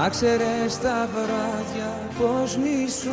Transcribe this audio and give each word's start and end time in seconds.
Να 0.00 0.08
ξέρεις 0.08 0.80
τα 0.80 1.08
βράδια 1.12 1.98
πως 2.18 2.56
μισώ 2.56 3.10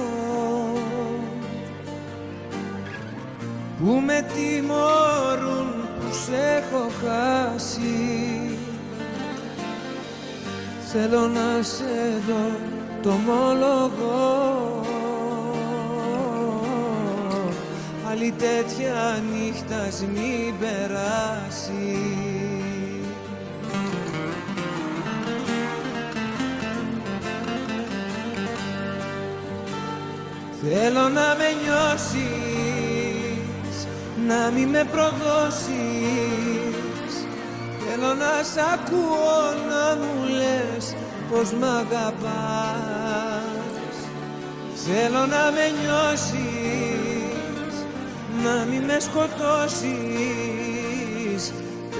Που 3.79 4.01
με 4.05 4.25
τιμωρούν 4.33 5.67
που 5.99 6.13
σε 6.25 6.35
έχω 6.35 6.89
χάσει. 7.01 8.57
Θέλω 10.91 11.27
να 11.27 11.63
σε 11.63 12.21
δω 12.27 12.57
το 13.01 13.09
ομολογώ 13.09 14.81
Άλλη 18.11 18.33
τέτοια 18.37 19.23
νύχτα 19.31 20.05
μην 20.13 20.53
περάσει 20.59 22.16
Θέλω 30.69 31.09
να 31.09 31.35
με 31.39 31.49
νιώσεις, 31.63 32.27
να 34.27 34.51
μην 34.51 34.69
με 34.69 34.87
προδώσεις. 34.91 35.65
Θέλω 37.85 38.13
να 38.13 38.43
σ' 38.43 38.57
ακούω 38.73 39.39
να 39.69 39.95
μου 39.95 40.13
λες 40.29 40.95
πως 41.31 41.51
μ' 41.51 41.63
αγαπάς. 41.63 42.25
Θέλω 44.85 45.25
να 45.25 45.51
με 45.51 45.65
νιώσεις, 45.81 47.75
να 48.43 48.55
μην 48.69 48.83
με 48.83 48.99
σκοτώσεις. 48.99 49.93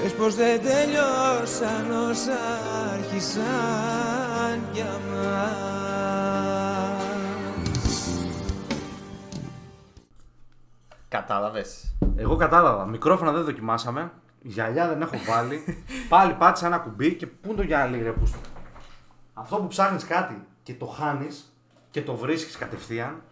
Πες 0.02 0.12
πως 0.12 0.34
δεν 0.34 0.60
τελειώσαν 0.62 2.10
όσα 2.10 2.40
άρχισαν 2.92 4.56
για 4.72 5.00
μας 5.10 5.77
Κατάλαβες. 11.08 11.96
Εγώ 12.16 12.36
κατάλαβα. 12.36 12.86
Μικρόφωνα 12.86 13.32
δεν 13.32 13.44
δοκιμάσαμε. 13.44 14.12
Γυαλιά 14.42 14.88
δεν 14.88 15.02
έχω 15.02 15.16
βάλει. 15.28 15.64
Πάλι 16.08 16.32
πάτησα 16.32 16.66
ένα 16.66 16.78
κουμπί 16.78 17.14
και 17.14 17.26
πού 17.26 17.48
είναι 17.48 17.56
το 17.56 17.62
γυαλί, 17.62 18.02
ρε 18.02 18.10
πούστο. 18.10 18.38
Αυτό 19.34 19.56
που 19.56 19.66
ψάχνεις 19.66 20.04
κάτι 20.04 20.46
και 20.62 20.74
το 20.74 20.86
χάνεις 20.86 21.52
και 21.90 22.02
το 22.02 22.16
βρίσκεις 22.16 22.56
κατευθείαν. 22.56 23.22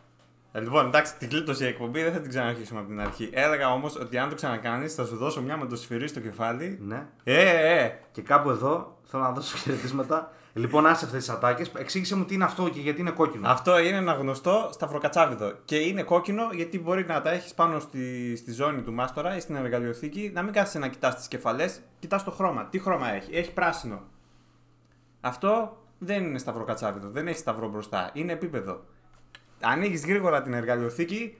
Ε, 0.57 0.61
λοιπόν, 0.61 0.87
εντάξει, 0.87 1.17
την 1.17 1.29
κλείτωσε 1.29 1.65
η 1.65 1.69
εκπομπή, 1.69 2.03
δεν 2.03 2.13
θα 2.13 2.21
την 2.21 2.29
ξαναρχίσουμε 2.29 2.81
από 2.81 2.89
την 2.89 3.01
αρχή. 3.01 3.31
Έλεγα 3.33 3.73
όμως 3.73 3.97
ότι 3.97 4.19
αν 4.19 4.29
το 4.29 4.35
ξανακάνεις, 4.35 4.95
θα 4.95 5.05
σου 5.05 5.17
δώσω 5.17 5.43
μια 5.43 5.57
με 5.57 5.67
το 5.67 5.77
σφυρί 5.77 6.09
στο 6.09 6.21
κεφάλι. 6.21 6.79
Ναι. 6.83 7.07
Ε, 7.25 7.41
ε, 7.41 7.85
ε. 7.85 7.99
Και 8.13 8.23
κάπου 8.23 8.51
εδώ 8.51 8.99
θέλω 9.05 9.23
να 9.23 9.31
δώσω 9.31 9.57
χαιρετίσματα. 9.57 10.33
Λοιπόν, 10.53 10.87
άσε 10.87 11.05
αυτές 11.05 11.25
τις 11.25 11.35
ατάκες. 11.35 11.71
Εξήγησε 11.79 12.17
μου 12.17 12.25
τι 12.25 12.35
είναι 12.35 12.45
αυτό 12.45 12.69
και 12.69 12.81
γιατί 12.81 13.01
είναι 13.01 13.11
κόκκινο. 13.11 13.49
Αυτό 13.49 13.79
είναι 13.79 13.97
ένα 13.97 14.13
γνωστό 14.13 14.69
σταυροκατσάβιδο. 14.73 15.53
Και 15.65 15.77
είναι 15.77 16.03
κόκκινο 16.03 16.49
γιατί 16.53 16.79
μπορεί 16.79 17.05
να 17.07 17.23
τα 17.23 17.31
έχεις 17.31 17.55
πάνω 17.55 17.79
στη, 17.79 18.37
στη 18.37 18.53
ζώνη 18.53 18.83
του 18.83 18.93
μάστορα 18.93 19.37
ή 19.37 19.41
στην 19.41 19.57
εργαλειοθήκη, 19.57 20.31
να 20.35 20.43
μην 20.43 20.53
κάθεσαι 20.53 20.79
να 20.79 20.89
κοιτάς 20.89 21.17
τις 21.17 21.29
κεφαλές, 21.29 21.81
κοιτάς 21.99 22.25
το 22.25 22.31
χρώμα. 22.31 22.65
Τι 22.65 22.79
χρώμα 22.79 23.13
έχει, 23.13 23.37
έχει 23.37 23.53
πράσινο. 23.53 24.03
Αυτό 25.21 25.77
δεν 25.99 26.25
είναι 26.25 26.39
σταυροκατσάβιδο, 26.39 27.09
δεν 27.11 27.29
έχει 27.29 27.39
σταυρό 27.39 27.69
μπροστά, 27.69 28.11
είναι 28.13 28.33
επίπεδο. 28.33 28.85
Ανοίγεις 29.61 30.07
γρήγορα 30.07 30.43
την 30.43 30.53
εργαλειοθήκη, 30.53 31.39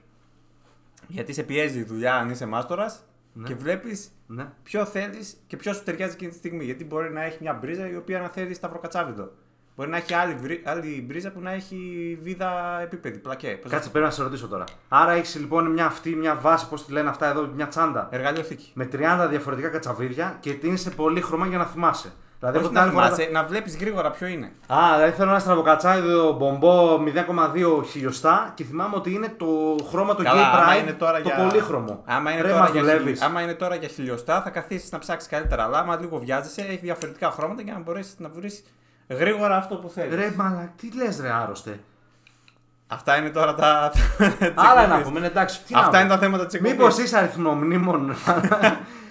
γιατί 1.07 1.33
σε 1.33 1.43
πιέζει 1.43 1.79
η 1.79 1.83
δουλειά 1.83 2.15
αν 2.15 2.29
είσαι 2.29 2.45
μάστορας 2.45 3.03
και 3.43 3.55
βλέπεις 3.55 4.11
Ναι. 4.27 4.47
ποιο 4.63 4.85
θέλεις 4.85 5.37
και 5.47 5.57
ποιος 5.57 5.75
σου 5.75 5.83
ταιριάζει 5.83 6.13
εκείνη 6.13 6.31
τη 6.31 6.37
στιγμή. 6.37 6.63
Γιατί 6.63 6.85
μπορεί 6.85 7.11
να 7.13 7.21
έχει 7.23 7.37
μια 7.41 7.53
μπρίζα 7.53 7.89
η 7.89 7.95
οποία 7.95 8.19
να 8.19 8.27
θέλει 8.29 8.53
σταυροκατσάβιδο. 8.53 9.31
Μπορεί 9.75 9.89
να 9.89 9.97
έχει 9.97 10.13
άλλη, 10.13 10.33
βρι- 10.33 10.67
άλλη 10.67 11.03
μπρίζα 11.07 11.31
που 11.31 11.39
να 11.39 11.51
έχει 11.51 11.77
βίδα 12.23 12.79
επίπεδη, 12.81 13.17
πλακέ. 13.17 13.59
Πώς 13.61 13.71
Κάτσε, 13.71 13.89
πρέπει 13.89 14.05
να 14.05 14.11
σε 14.11 14.23
ρωτήσω 14.23 14.47
τώρα. 14.47 14.63
Άρα 14.89 15.11
έχεις 15.11 15.35
λοιπόν 15.35 15.71
μια 15.71 15.85
αυτή, 15.85 16.15
μια 16.15 16.35
βάση, 16.35 16.69
πώς 16.69 16.85
τη 16.85 16.91
λένε 16.91 17.09
αυτά 17.09 17.27
εδώ, 17.29 17.47
μια 17.47 17.67
τσάντα. 17.67 18.07
Εργαλειοθήκη. 18.11 18.71
Με 18.73 18.85
30 18.91 19.27
διαφορετικά 19.29 19.69
κατσαβίδια 19.69 20.37
και 20.39 20.57
είναι 20.63 20.75
σε 20.75 20.89
πολύ 20.89 21.21
χρώμα 21.21 21.47
για 21.47 21.57
να 21.57 21.65
θυμάσαι. 21.65 22.11
Δηλαδή, 22.39 22.57
Όχι 22.57 22.65
από 22.65 22.73
την 22.75 22.75
να 22.75 22.81
άλλη 22.83 22.91
φορά- 22.95 23.05
θυμάσαι, 23.15 23.29
να 23.31 23.43
βλέπεις 23.43 23.77
γρήγορα 23.77 24.11
ποιο 24.11 24.27
είναι. 24.27 24.51
Α, 24.67 24.77
δηλαδή 24.95 25.11
θέλω 25.11 25.29
ένα 25.29 25.39
στραβοκατσάδιο 25.39 26.31
μπομπό 26.31 26.97
0,2 26.97 27.83
χιλιοστά 27.89 28.51
και 28.53 28.63
θυμάμαι 28.63 28.95
ότι 28.95 29.13
είναι 29.13 29.33
το 29.37 29.45
χρώμα 29.89 30.15
του 30.15 30.23
Καλά, 30.23 30.41
Gay 30.41 30.55
άμα 30.55 30.73
Pride, 30.75 30.81
είναι 30.81 30.91
τώρα 30.93 31.21
το 31.21 31.29
για... 31.33 31.35
πολύχρωμο. 31.35 32.03
Άμα 32.05 32.31
είναι, 32.31 32.41
Ρε, 32.41 32.47
τώρα 32.49 32.59
μας 32.61 32.69
για 32.71 32.81
δουλεύεις. 32.81 33.03
χιλι... 33.19 33.23
άμα 33.29 33.41
είναι 33.41 33.53
τώρα 33.53 33.75
για 33.75 33.87
χιλιοστά, 33.87 34.41
θα 34.41 34.49
καθίσεις 34.49 34.91
να 34.91 34.99
ψάξεις 34.99 35.29
καλύτερα. 35.29 35.63
Αλλά 35.63 35.77
άμα 35.79 35.97
λίγο 35.99 36.17
βιάζεσαι, 36.17 36.61
έχει 36.61 36.79
διαφορετικά 36.81 37.31
χρώματα 37.31 37.61
για 37.61 37.73
να 37.73 37.79
μπορέσεις 37.79 38.15
να 38.17 38.29
βρεις 38.29 38.63
γρήγορα 39.09 39.57
αυτό 39.57 39.75
που 39.75 39.89
θέλεις. 39.89 40.15
Ρε, 40.15 40.33
μαλα, 40.35 40.71
τι 40.75 40.89
λες, 40.95 41.19
ρε, 41.21 41.31
άρρωστε. 41.33 41.79
Αυτά 42.87 43.17
είναι 43.17 43.29
τώρα 43.29 43.53
τα. 43.55 43.89
τις 43.93 44.01
Άλλα 44.55 44.81
εκπομπές. 44.81 44.87
να 44.87 45.01
πούμε, 45.01 45.19
ναι, 45.19 45.25
εντάξει. 45.27 45.63
τι 45.63 45.73
να 45.73 45.79
Αυτά 45.79 45.89
πούμε. 45.91 46.01
είναι 46.03 46.09
τα 46.13 46.17
θέματα 46.19 46.45
της 46.45 46.53
εκπομπής. 46.55 46.77
Μήπως 46.77 46.97
είσαι 46.97 47.17
αριθμομνήμων. 47.17 48.15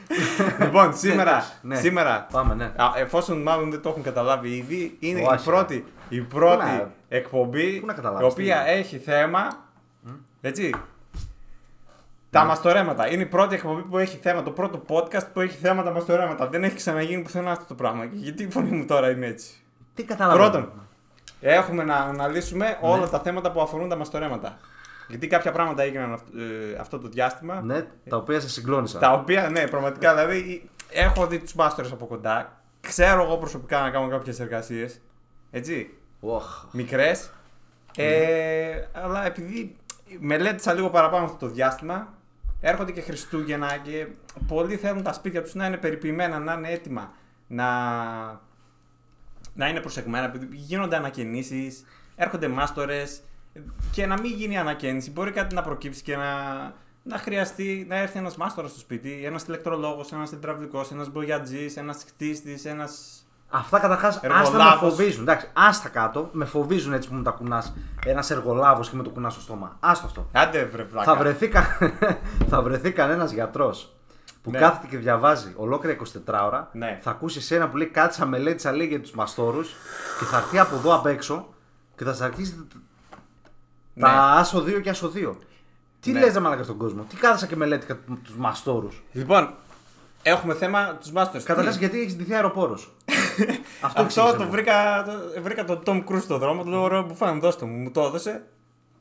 Λοιπόν, 0.65 0.97
σήμερα, 0.97 1.45
Ναι. 1.63 1.77
σήμερα 1.77 2.27
Πάμε, 2.33 2.55
ναι. 2.55 2.65
α, 2.65 2.93
εφόσον 2.97 3.43
μάλλον 3.43 3.71
δεν 3.71 3.83
το 3.83 3.89
έχουν 3.89 4.03
καταλάβει 4.03 4.49
ήδη, 4.57 4.97
είναι 5.01 5.21
η 5.21 5.27
Όχι, 5.31 5.45
πρώτη, 5.45 5.85
η 6.09 6.21
πρώτη 6.21 6.65
να- 6.65 6.91
εκπομπή 7.09 7.81
πού 7.81 7.87
να 7.87 7.93
η 7.93 7.97
καταλάβεις, 7.97 8.27
οποία 8.33 8.63
τι 8.65 8.71
είναι; 8.71 8.79
έχει 8.79 8.99
θέμα. 8.99 9.65
Έτσι. 10.41 10.75
Τα 12.31 12.45
μαστορέματα. 12.45 13.11
Είναι 13.11 13.23
η 13.23 13.27
πρώτη 13.27 13.55
εκπομπή 13.55 13.83
που 13.83 13.99
έχει 13.99 14.17
θέμα, 14.17 14.43
το 14.43 14.51
πρώτο 14.51 14.83
podcast 14.89 15.27
που 15.33 15.41
έχει 15.41 15.57
θέμα 15.57 15.83
τα 15.83 15.91
μαστορέματα. 15.91 16.47
Δεν 16.47 16.65
έχει 16.65 16.75
ξαναγίνει 16.77 17.23
πουθενά 17.23 17.51
αυτό 17.51 17.65
το 17.65 17.75
πράγμα. 17.75 18.07
Και 18.07 18.17
γιατί 18.17 18.43
η 18.43 18.51
φωνή 18.51 18.71
μου 18.71 18.85
τώρα 18.85 19.11
είναι 19.11 19.27
έτσι; 19.27 19.51
Τι 19.95 20.03
καταλαβαίνω. 20.05 20.49
Πρώτον, 20.51 20.73
έχουμε 21.41 21.85
να 21.85 21.95
αναλύσουμε 21.97 22.67
Ναι. 22.67 22.79
όλα 22.81 23.09
τα 23.09 23.19
θέματα 23.21 23.53
που 23.53 23.61
αφορούν 23.61 23.89
τα 23.89 23.97
μαστορέματα. 23.97 24.57
Γιατί 25.09 25.27
κάποια 25.27 25.53
πράγματα 25.53 25.83
έγιναν 25.83 26.13
αυ- 26.13 26.35
ε, 26.37 26.77
αυτό 26.81 26.99
το 26.99 27.09
διάστημα. 27.09 27.61
Ναι, 27.61 27.87
τα 28.09 28.17
οποία 28.17 28.41
σε 28.41 28.49
συγκλώνησαν. 28.49 29.01
Τα 29.01 29.13
οποία, 29.13 29.49
ναι, 29.51 29.67
πραγματικά 29.69 30.15
δηλαδή 30.15 30.71
έχω 30.91 31.27
δει 31.27 31.39
τους 31.39 31.55
μάστορε 31.55 31.89
από 31.93 32.07
κοντά. 32.07 32.61
Ξέρω 32.81 33.23
εγώ 33.23 33.37
προσωπικά 33.37 33.81
να 33.81 33.91
κάνω 33.91 34.09
κάποιες 34.09 34.41
εργασίες. 34.41 35.01
Έτσι. 35.51 35.95
Οχ. 36.21 36.65
Μικρές. 36.73 37.31
Ναι. 37.97 38.05
Ε, 38.05 38.89
αλλά 38.93 39.27
επειδή 39.27 39.77
μελέτησα 40.19 40.73
λίγο 40.73 40.91
παραπάνω 40.91 41.25
αυτό 41.25 41.37
το 41.47 41.53
διάστημα, 41.53 42.15
έρχονται 42.61 42.93
και 42.93 43.01
Χριστούγεννα 43.01 43.77
και 43.77 44.07
πολλοί 44.47 44.77
θέλουν 44.77 45.03
τα 45.03 45.13
σπίτια 45.13 45.43
τους 45.43 45.55
να 45.55 45.67
είναι 45.67 45.77
περιποιημένα, 45.77 46.39
να 46.39 46.53
είναι 46.53 46.71
έτοιμα, 46.71 47.13
να, 47.47 47.67
να 49.55 49.69
είναι 49.69 49.81
προσεγμένα. 49.81 50.25
επειδή 50.27 50.49
Γίνονται 50.51 50.97
ανακαινήσεις, 50.97 51.85
έρχονται 52.17 52.49
μάστορες 52.49 53.23
και 53.91 54.07
να 54.07 54.21
μην 54.21 54.33
γίνει 54.33 54.59
ανακαίνιση. 54.59 55.11
Μπορεί 55.11 55.31
κάτι 55.31 55.55
να 55.55 55.63
προκύψει 55.63 56.03
και 56.03 56.17
να, 56.17 56.25
να 57.03 57.19
χρειαστεί 57.19 57.87
να 57.89 57.97
έρθει 57.97 58.19
ένας 58.19 58.37
μάστορας 58.37 58.71
στο 58.71 58.81
σπίτι, 58.81 59.23
ένας 59.25 59.43
ηλεκτρολόγος, 59.43 60.13
ένας 60.13 60.33
υδραυλικό, 60.33 60.85
ένας 60.93 61.11
μπογιατζής, 61.11 61.77
ένας 61.77 62.05
χτίστης, 62.09 62.65
ένας. 62.65 63.21
Αυτά 63.51 63.79
καταρχάς 63.79 64.15
άστα 64.17 64.29
με 64.29 64.39
Εργολάβος. 64.41 64.79
φοβίζουν. 64.91 65.23
Εντάξει, 65.23 65.49
άστα 65.53 65.89
κάτω, 65.89 66.29
με 66.33 66.45
φοβίζουν 66.45 66.93
έτσι 66.93 67.09
που 67.09 67.15
μου 67.15 67.23
τα 67.23 67.31
κουνάς. 67.31 67.75
Ένας 68.07 68.31
εργολάβος 68.31 68.91
και 68.91 68.97
με 68.97 69.03
το 69.03 69.11
κουνάς 69.11 69.33
στο 69.33 69.43
στόμα. 69.43 69.77
Άστο 69.81 70.07
αυτό. 70.07 70.29
Άντε 70.33 70.65
βρε 70.65 70.83
βλάκα. 70.83 71.13
Θα 71.13 71.17
βρεθεί, 71.19 71.49
κα... 71.49 71.79
θα 72.51 72.63
βρεθεί 72.63 72.93
κανένας 72.93 73.33
γιατρός 73.33 73.97
που 74.43 74.51
Ναι. 74.51 74.59
κάθεται 74.59 74.87
και 74.87 74.97
διαβάζει 74.97 75.53
ολόκληρα 75.57 75.97
24 76.27 76.45
ώρα. 76.47 76.69
Ναι. 76.73 76.99
Θα 77.03 77.11
ακούσει 77.11 77.39
εσένα 77.39 77.69
που 77.69 77.77
λέει 77.77 77.87
κάτσα 77.87 78.27
μελέτησα 78.27 78.73
λέει 78.73 78.87
για 78.87 79.01
τους 79.01 79.11
μαστόρους 79.13 79.69
και 80.19 80.25
θα 80.25 80.37
έρθει 80.37 80.59
από 80.59 80.75
εδώ 80.77 80.95
απ' 80.95 81.07
έξω 81.07 81.49
και 81.97 82.05
θα 82.05 82.11
σας 82.11 82.21
αρχίσει 82.21 82.67
τα 84.01 84.09
άσο 84.09 84.59
2 84.67 84.81
και 84.83 84.91
άσο 84.91 85.13
2. 85.15 85.33
Τι 86.01 86.13
Ναι. 86.13 86.19
λες 86.21 86.35
ρε 86.35 86.41
μαλάκα 86.41 86.63
στον 86.63 86.77
κόσμο, 86.77 87.03
τι 87.09 87.17
κάθεσα 87.17 87.47
και 87.47 87.57
μελέτηκα 87.57 87.99
τους 88.25 88.35
μαστόρους; 88.37 89.03
Λοιπόν, 89.13 89.55
έχουμε 90.23 90.55
θέμα 90.55 90.95
τους 91.01 91.13
μάστορε. 91.13 91.43
Καταρχάς 91.45 91.77
γιατί 91.77 92.01
έχεις 92.01 92.17
ντυθεί 92.17 92.35
αεροπόρος; 92.35 92.95
Αυτό, 93.81 94.03
εξήγησε 94.03 94.37
το 94.37 94.45
μου. 94.45 94.51
βρήκα, 94.51 95.05
το, 95.07 95.43
βρήκα 95.43 95.65
τον 95.65 95.83
Tom 95.87 96.05
Cruise 96.09 96.21
στον 96.23 96.39
δρόμο, 96.39 96.63
του 96.63 96.71
λέω 96.71 96.83
ωραίο 96.83 97.03
μπουφάν, 97.03 97.41
δώσ' 97.41 97.57
το 97.57 97.67
μου, 97.67 97.77
μου 97.77 97.91
το 97.91 98.01
έδωσε. 98.03 98.43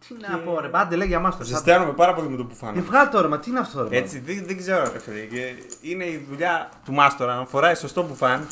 Τι 0.08 0.16
να 0.30 0.38
πω, 0.40 0.60
ρε, 0.60 0.68
πάντε 0.68 0.96
λέει 0.96 1.08
για 1.08 1.20
μάστορ. 1.20 1.46
Ζεσταίνομαι 1.46 1.92
πάρα 1.92 2.14
πολύ 2.14 2.30
με 2.30 2.38
το 2.38 2.44
μπουφάν. 2.44 2.78
Ε, 2.78 2.82
βγάλ 2.82 3.10
το 3.10 3.22
ρε, 3.22 3.28
μα 3.28 3.40
τι 3.40 3.50
είναι 3.50 3.60
αυτό, 3.60 3.88
ρε. 3.88 3.98
Έτσι, 3.98 4.20
δεν, 4.20 4.44
δεν 4.46 4.58
ξέρω, 4.58 4.92
ρε 4.92 5.00
φίλε. 5.00 5.20
και 5.20 5.54
Είναι 5.82 6.04
η 6.06 6.26
δουλειά 6.30 6.70
του 6.86 6.94
μάστορα 6.94 7.36
να 7.36 7.46
φοράει 7.46 7.76
σωστό 7.76 8.04
μπουφάν. 8.04 8.48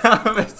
Κατάλαβες. 0.00 0.52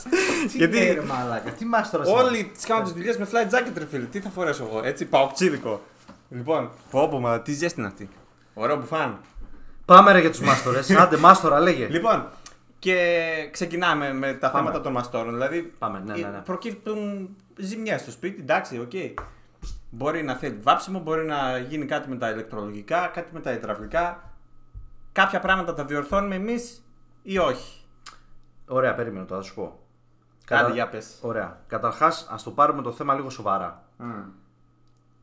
Τι 0.51 0.57
Γιατί 0.57 0.77
λέει, 0.77 0.95
ρε, 0.95 1.03
μαλάκα, 1.03 1.51
τι 1.51 1.65
μάστορα 1.65 2.05
όλοι 2.05 2.45
τις 2.45 2.67
κάνουν 2.67 2.85
τις 2.85 2.93
δουλειές 2.93 3.17
με 3.19 3.29
flight 3.33 3.55
jacket, 3.55 3.73
ρε 3.77 3.87
φίλε. 3.87 4.05
Τι 4.05 4.21
θα 4.21 4.31
φορέσω 4.31 4.69
εγώ, 4.71 4.81
έτσι, 4.85 5.05
παοκτσίδικο. 5.05 5.83
Λοιπόν, 6.31 6.71
πω 6.91 7.09
πω, 7.09 7.21
μα 7.21 7.41
τι 7.41 7.53
ζέστη 7.53 7.79
είναι 7.79 7.89
αυτή. 7.89 8.09
Ωραίο 8.55 8.77
μπουφάν. 8.77 9.21
Πάμε 9.85 10.13
ρε 10.13 10.21
για 10.21 10.31
τους 10.31 10.41
μάστορες. 10.41 10.91
Άντε, 10.97 11.17
μάστορα, 11.17 11.61
λέγε. 11.61 11.87
Λοιπόν, 11.87 12.29
και 12.79 13.19
ξεκινάμε 13.51 14.13
με 14.13 14.33
τα 14.33 14.51
Πάμε. 14.51 14.65
θέματα 14.65 14.81
των 14.81 14.93
μαστόρων. 14.93 15.33
Δηλαδή, 15.33 15.73
Πάμε, 15.79 16.03
ναι, 16.07 16.15
ναι, 16.15 16.29
ναι. 16.29 16.39
προκύπτουν 16.39 17.29
ζημιές 17.57 18.01
στο 18.01 18.11
σπίτι, 18.11 18.41
εντάξει, 18.41 18.79
οκ. 18.79 19.21
Μπορεί 19.91 20.23
να 20.23 20.35
θέλει 20.35 20.59
βάψιμο, 20.63 20.99
μπορεί 20.99 21.25
να 21.25 21.59
γίνει 21.59 21.87
κάτι 21.87 22.09
με 22.09 22.17
τα 22.17 22.31
ηλεκτρολογικά, 22.31 23.11
κάτι 23.15 23.29
με 23.33 23.41
τα 23.41 23.53
υδραυλικά. 23.53 24.33
Κάποια 25.13 25.41
πράγματα 25.41 25.75
τα 25.75 25.85
διορθώνουμε 25.85 26.35
εμείς 26.35 26.85
ή 27.23 27.39
όχι; 27.39 27.84
Ωραία, 28.67 28.95
περίμενε 28.95 29.25
τώρα, 29.25 29.41
θα 29.41 29.47
σου 29.47 29.55
πω. 29.55 29.79
Άντε, 30.51 30.73
για 30.73 30.89
πες. 30.89 31.19
Ωραία. 31.21 31.59
Καταρχάς, 31.67 32.29
ας 32.31 32.43
το 32.43 32.51
πάρουμε 32.51 32.83
το 32.83 32.93
θέμα 32.93 33.15
λίγο 33.15 33.31
σοβαρά. 33.31 33.83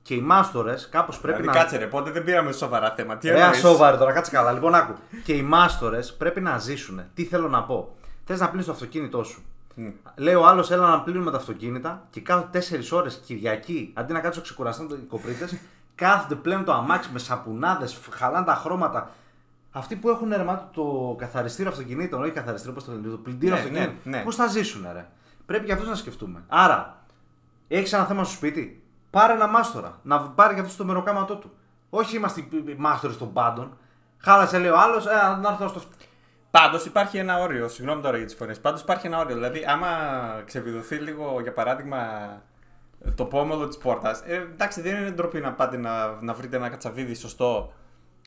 Και 0.02 0.14
οι 0.14 0.22
μάστορες 0.22 0.90
κάπως 0.90 1.20
πρέπει 1.20 1.42
Δηλαδή, 1.42 1.58
να. 1.58 1.64
κάτσε 1.64 1.78
ρε, 1.78 1.88
πότε 1.88 2.12
δεν 2.12 2.24
πήραμε 2.24 2.52
σοβαρά 2.52 2.94
θέμα. 2.96 3.18
Τι 3.18 3.30
Ρε, 3.30 3.40
εννοείς; 3.40 3.60
σοβαρά 3.60 3.98
τώρα, 3.98 4.12
κάτσε 4.12 4.32
καλά. 4.32 4.52
Λοιπόν, 4.52 4.76
άκου. 4.76 4.94
Και 5.24 5.34
οι 5.34 5.42
μάστορες 5.42 6.14
πρέπει 6.14 6.42
να 6.42 6.58
ζήσουν. 6.58 7.02
Τι 7.14 7.24
θέλω 7.26 7.50
να 7.50 7.64
πω. 7.64 7.96
Θες 8.26 8.40
να 8.40 8.48
πλύνεις 8.48 8.66
το 8.66 8.72
αυτοκίνητό 8.72 9.24
σου. 9.24 9.44
Μμ. 9.76 9.88
Λέει 10.16 10.34
ο 10.34 10.46
άλλος, 10.46 10.72
έλα 10.72 10.88
να 10.90 11.02
πλύνουμε 11.02 11.32
τα 11.32 11.38
αυτοκίνητα 11.38 12.08
και 12.10 12.22
κάθονται 12.22 12.60
4 12.60 12.92
ώρες 12.92 13.22
Κυριακή 13.26 13.94
αντί 13.96 14.14
να 14.14 14.20
κάτσουν 14.20 14.44
ξεκουραστούν 14.44 14.90
οι 14.90 15.06
κοπρίτες, 15.10 15.58
κάθονται 15.96 16.36
πλέον 16.36 16.64
το 16.64 16.74
αμάξι 16.74 17.10
με 17.14 17.20
σαπουνάδες, 17.20 18.00
χαλάνε 18.12 18.46
τα 18.46 18.56
χρώματα. 18.56 19.10
Αυτοί 19.72 19.96
που 19.96 20.10
έχουν 20.10 20.30
ρε 20.30 20.44
μάτι, 20.44 20.64
το 20.74 21.16
καθαριστήριο 21.18 21.72
αυτοκινήτων, 21.72 22.22
όχι 22.22 22.32
καθαριστήριο, 22.32 22.74
πώς 22.74 22.84
το 22.86 22.92
λένε, 22.92 23.08
το 23.08 23.18
πλυντήριο 23.18 23.56
Ναι, 23.56 23.62
αυτοκινήτων, 23.62 23.96
ναι, 24.04 24.18
ναι. 24.18 24.24
πώς 24.24 24.36
θα 24.36 24.48
ζήσουν, 24.48 24.88
ρε; 24.94 25.08
Πρέπει 25.46 25.66
για 25.66 25.74
αυτούς 25.74 25.90
να 25.90 25.96
σκεφτούμε. 25.96 26.44
Άρα, 26.48 27.04
έχεις 27.68 27.94
ένα 27.94 28.06
θέμα 28.06 28.24
στο 28.24 28.34
σπίτι, 28.34 28.84
πάρε 29.10 29.34
ένα 29.34 29.48
μάστορα. 29.48 30.00
Να 30.04 30.22
πάρει 30.22 30.54
για 30.54 30.64
αυτό 30.64 30.78
το 30.78 30.86
μεροκάματό 30.86 31.36
του. 31.36 31.52
Όχι 31.90 32.16
είμαστε 32.16 32.42
οι 32.42 32.76
μάστορες 32.78 33.18
των 33.18 33.34
πάντων. 33.34 33.78
Χάλασε, 34.18 34.60
λέει 34.60 34.70
ο 34.70 34.80
άλλος, 34.80 35.06
ε, 35.06 35.10
να 35.42 35.50
έρθω 35.50 35.68
στο. 35.68 35.82
Πάντως 36.52 36.86
υπάρχει 36.86 37.18
ένα 37.18 37.40
όριο, 37.40 37.68
συγγνώμη 37.68 38.02
τώρα 38.02 38.18
για 38.18 38.26
τις 38.26 38.36
φωνές. 38.36 38.60
Πάντως 38.60 38.82
υπάρχει 38.82 39.08
ένα 39.08 39.20
όριο. 39.20 39.36
Δηλαδή, 39.36 39.66
άμα 39.68 39.88
ξεβιδωθεί 40.46 40.96
λίγο, 40.96 41.40
για 41.42 41.54
παράδειγμα, 41.54 41.98
το 43.16 43.26
πόμολο 43.26 43.68
της 43.68 43.78
πόρτας. 43.78 44.22
Ε, 44.26 44.36
εντάξει, 44.36 44.82
δεν 44.82 44.96
είναι 44.96 45.12
ντροπή 45.12 45.40
να 45.40 45.54
πάτε 45.54 45.78
να, 45.78 46.18
να 46.22 46.34
βρείτε 46.34 46.56
ένα 46.56 46.70
κατσαβίδι 46.70 47.14
σωστό 47.14 47.74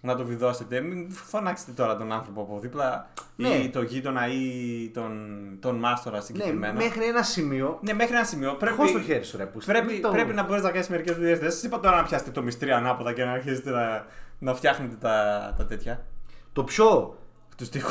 να 0.03 0.17
το 0.17 0.25
βιδώσετε. 0.25 0.81
Μην 0.81 1.11
φωνάξετε 1.11 1.73
τώρα 1.73 1.97
τον 1.97 2.13
άνθρωπο 2.13 2.41
από 2.41 2.59
δίπλα 2.61 3.09
Ναι. 3.37 3.49
ή 3.49 3.69
τον 3.71 3.85
γείτονα 3.85 4.27
ή 4.29 4.91
τον, 4.95 5.13
τον 5.61 5.77
μάστορα 5.77 6.17
Ναι, 6.17 6.23
συγκεκριμένα. 6.23 6.73
μέχρι 6.73 7.05
ένα 7.05 7.23
σημείο. 7.23 7.79
Ναι, 7.83 7.93
μέχρι 7.93 8.15
ένα 8.15 8.25
σημείο. 8.25 8.53
Πρέπει, 8.55 8.77
Χω 8.77 8.93
το 8.93 9.01
χέρι 9.01 9.25
σου, 9.25 9.37
ρε. 9.37 9.47
Που 9.47 9.59
πρέπει, 9.67 9.93
μην 9.93 10.03
το- 10.03 10.11
πρέπει 10.11 10.33
να 10.35 10.43
μπορείς 10.43 10.63
να 10.63 10.71
κάνεις 10.71 10.89
μερικές 10.89 11.17
δουλειές. 11.17 11.39
Δεν 11.39 11.51
σας 11.51 11.63
είπα 11.63 11.81
τώρα 11.81 11.97
να 11.97 12.03
πιάσετε 12.03 12.31
το 12.31 12.43
μυστρή 12.43 12.71
ανάποδα 12.73 13.13
και 13.13 13.25
να 13.25 13.33
αρχίσετε 13.33 13.71
να, 13.71 14.07
να 14.39 14.55
φτιάχνετε 14.55 14.95
τα, 15.01 15.55
τα 15.57 15.67
τέτοια. 15.67 16.05
Το 16.53 16.65
πιο. 16.65 17.19
Τους 17.57 17.69
τοίχου. 17.69 17.91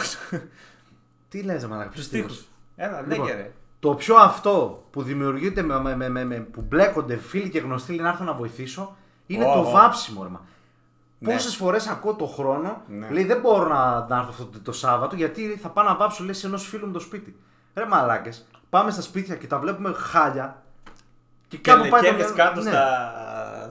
Τι 1.30 1.42
λες, 1.44 1.66
μαλάκα, 1.68 1.88
Του 1.90 1.94
ποιος 1.94 2.08
τοίχου. 2.10 2.28
τείχος; 2.28 2.48
Έλα, 2.76 3.02
Λοιπόν, 3.02 3.26
λέγε 3.26 3.34
ρε. 3.38 3.52
Το 3.80 3.94
πιο 3.96 4.16
αυτό 4.16 4.84
που 4.92 5.02
δημιουργείται, 5.04 5.62
με, 5.62 5.80
με, 5.80 5.96
με, 5.96 6.10
με, 6.10 6.24
με- 6.26 6.36
που 6.40 6.62
μπλέκονται 6.62 7.16
φίλοι 7.16 7.50
και 7.50 7.60
γνωστοί 7.60 7.92
λέει, 7.94 8.02
να 8.04 8.10
έρθω 8.10 8.24
να 8.24 8.34
βοηθήσω, 8.34 8.96
είναι 9.28 9.46
Ω, 9.46 9.54
το 9.54 9.60
ω. 9.60 9.72
βάψιμο. 9.72 10.24
Ρε. 10.24 10.30
Μα. 11.24 11.30
Ναι. 11.30 11.34
Πόσες 11.34 11.56
φορές 11.56 11.88
ακούω 11.88 12.14
το 12.14 12.26
χρόνο, 12.26 12.82
Ναι. 12.88 13.08
λέει 13.10 13.24
δεν 13.24 13.40
μπορώ 13.40 13.68
να, 13.68 14.06
να 14.10 14.16
έρθω 14.18 14.30
αυτό 14.30 14.46
το, 14.46 14.60
το 14.64 14.72
Σάββατο 14.72 15.16
γιατί 15.16 15.60
θα 15.62 15.70
πάω 15.70 15.86
να 15.86 15.96
βάψω 15.96 16.24
λέει, 16.24 16.34
σε 16.34 16.48
ενός 16.48 16.68
φίλου 16.68 16.86
μου 16.86 16.92
το 16.94 17.00
σπίτι. 17.00 17.36
Ρε 17.76 17.86
μαλάκες, 17.86 18.46
πάμε 18.70 18.92
στα 18.92 19.02
σπίτια 19.02 19.36
και 19.36 19.48
τα 19.48 19.60
βλέπουμε 19.60 19.94
χάλια. 19.94 20.62
Και, 21.48 21.58
Και 21.58 21.72
κάπου 21.72 21.90
πάει 21.90 22.02
το 22.02 22.08
λεκένες 22.08 22.32
μυαλό- 22.32 22.54
κάτω 22.54 22.62
ναι. 22.62 22.70
στα, 22.70 22.86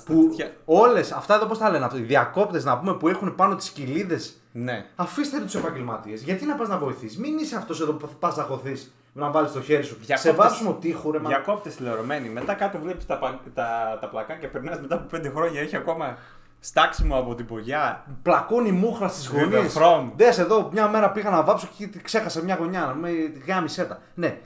στα 0.01 0.13
Που 0.13 0.29
τέτοια. 0.29 0.53
όλες, 0.65 1.13
αυτά 1.13 1.35
εδώ 1.35 1.47
πώς 1.47 1.59
τα 1.59 1.71
λένε, 1.71 1.85
αυτό, 1.85 1.99
οι 1.99 2.03
διακόπτες 2.03 2.65
να 2.65 2.79
πούμε 2.79 2.95
που 2.95 3.09
έχουν 3.09 3.35
πάνω 3.35 3.55
τις 3.57 3.71
κοιλίδες 3.71 4.37
Ναι. 4.53 4.87
Αφήστε 4.97 5.41
τους 5.41 5.55
επαγγελματίες. 5.55 6.23
Γιατί 6.23 6.47
να 6.47 6.55
πας 6.55 6.69
να 6.69 6.79
βοηθήσει. 6.79 7.21
Μην 7.21 7.39
είσαι 7.39 7.57
αυτός 7.57 7.81
εδώ 7.81 7.93
που 7.93 8.09
πας 8.19 8.37
να 8.37 8.43
χωθείς 8.43 8.93
να 9.13 9.31
βάλεις 9.31 9.53
το 9.53 9.61
χέρι 9.61 9.83
σου. 9.83 9.95
Διακόπτες- 10.01 10.21
Σε 10.21 10.33
βάψιμο 10.33 10.73
τείχου, 10.75 11.13
ρε 11.13 11.19
μα. 11.19 11.29
Διακόπτες 11.29 11.75
τηλεορωμένοι. 11.77 12.29
Μετά 12.29 12.55
κάτω 12.55 12.79
βλέπεις 12.79 13.07
τα, 13.07 13.19
πα- 13.19 13.41
τα, 13.55 13.99
τα 14.01 14.09
πλακάκια. 14.09 14.49
Περνάς 14.51 14.81
μετά 14.81 14.95
από 14.95 15.07
5 15.17 15.31
χρόνια. 15.35 15.61
Έχει 15.61 15.77
ακόμα 15.77 16.17
στάξιμο 16.65 17.19
από 17.19 17.35
την 17.35 17.47
πογιά. 17.47 18.05
Πλακώνει 18.23 18.73
μούχρα 18.73 19.09
στις 19.09 19.27
γωνίες. 19.27 19.49
Βιβλιοθρόμ. 19.49 20.11
Δες 20.17 20.39
εδώ, 20.39 20.69
μια 20.73 20.89
μέρα 20.89 21.11
πήγα 21.11 21.31
να 21.31 21.43
βάψω 21.43 21.69
και 21.77 21.89
ξέχασα 22.03 22.43
μια 22.43 22.55
γωνιά. 22.55 22.81
Να 22.81 22.95
με 22.95 23.11
γάμισε 23.47 23.85
τα. 23.85 23.99
Ναι. 24.15 24.39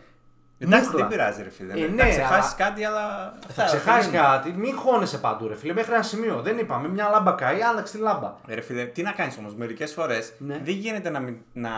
Εντάξει, 0.58 0.84
Μούχλα. 0.86 1.00
δεν 1.00 1.08
πειράζει, 1.08 1.42
ρε 1.42 1.50
φίλε. 1.50 1.72
Ε, 1.72 1.84
Ε, 1.84 1.88
ναι, 1.88 2.02
θα 2.02 2.08
ξεχάσεις 2.08 2.54
αλλά- 2.54 2.68
κάτι, 2.68 2.84
αλλά. 2.84 3.34
Θα 3.48 3.64
ξεχάσεις 3.64 4.12
κάτι, 4.12 4.50
μην 4.52 4.76
χώνεσαι 4.76 5.18
παντού, 5.18 5.48
ρε 5.48 5.56
φίλε. 5.56 5.72
Μέχρι 5.72 5.92
ένα 5.92 6.02
σημείο. 6.02 6.42
Δεν 6.42 6.58
είπαμε, 6.58 6.88
μια 6.88 7.08
λάμπα 7.08 7.32
καεί, 7.32 7.62
άλλαξε 7.62 7.96
τη 7.96 8.02
λάμπα. 8.02 8.34
Ε, 8.46 8.54
Ρε 8.54 8.60
φίλε, 8.60 8.84
τι 8.84 9.02
να 9.02 9.12
κάνεις 9.12 9.36
όμως. 9.38 9.54
Μερικές 9.54 9.92
φορές 9.92 10.32
Ναι. 10.38 10.60
δεν 10.64 10.74
γίνεται 10.74 11.10
να, 11.10 11.20
μην- 11.20 11.36
να, 11.52 11.70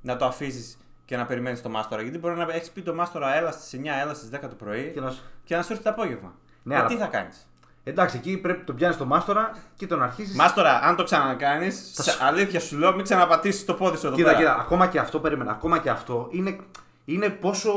να 0.00 0.16
το 0.16 0.24
αφήσεις 0.24 0.78
και 1.04 1.16
να 1.16 1.26
περιμένεις 1.26 1.62
το 1.62 1.68
μάστορα. 1.68 2.02
Γιατί 2.02 2.18
μπορεί 2.18 2.34
να 2.34 2.46
έχεις 2.52 2.70
πει 2.70 2.82
το 2.82 2.94
μάστορα, 2.94 3.34
έλα 3.36 3.50
στις 3.50 3.72
9, 3.72 4.00
έλα 4.02 4.14
στις 4.14 4.28
10 4.28 4.48
το 4.48 4.54
πρωί 4.54 4.82
Και 4.84 4.88
και 4.90 5.00
να 5.00 5.06
να, 5.06 5.12
σου- 5.12 5.22
σου 5.66 5.72
έρθει 5.72 5.82
το 5.82 5.90
απόγευμα. 5.90 6.32
Ναι, 6.62 6.74
ε, 6.74 6.78
αλλά- 6.78 6.86
τι 6.88 6.96
θα 6.96 7.06
κάνεις; 7.06 7.48
Εντάξει, 7.84 8.16
εκεί 8.16 8.36
πρέπει 8.36 8.64
τον 8.64 8.76
πιάνεις 8.76 8.96
το 8.96 9.04
μάστορα 9.04 9.56
και 9.76 9.86
τον 9.86 10.02
αρχίζει. 10.02 10.36
Μάστορα, 10.36 10.80
αν 10.82 10.96
το 10.96 11.04
ξανακάνεις, 11.04 12.00
αλήθεια 12.20 12.60
σου 12.60 12.78
λέω, 12.78 12.94
μην 12.94 13.04
ξαναπατήσεις 13.04 13.64
το 13.64 13.74
πόδι 13.74 13.96
σου 13.96 14.06
εδώ 14.06 14.16
Κοίτα, 14.16 14.28
πέρα. 14.28 14.40
κοίτα, 14.40 14.56
ακόμα 14.60 14.86
και 14.86 14.98
αυτό 14.98 15.20
περίμενα. 15.20 15.50
Ακόμα 15.50 15.78
και 15.78 15.90
αυτό 15.90 16.28
είναι, 16.30 16.56
είναι 17.04 17.28
πόσο 17.28 17.72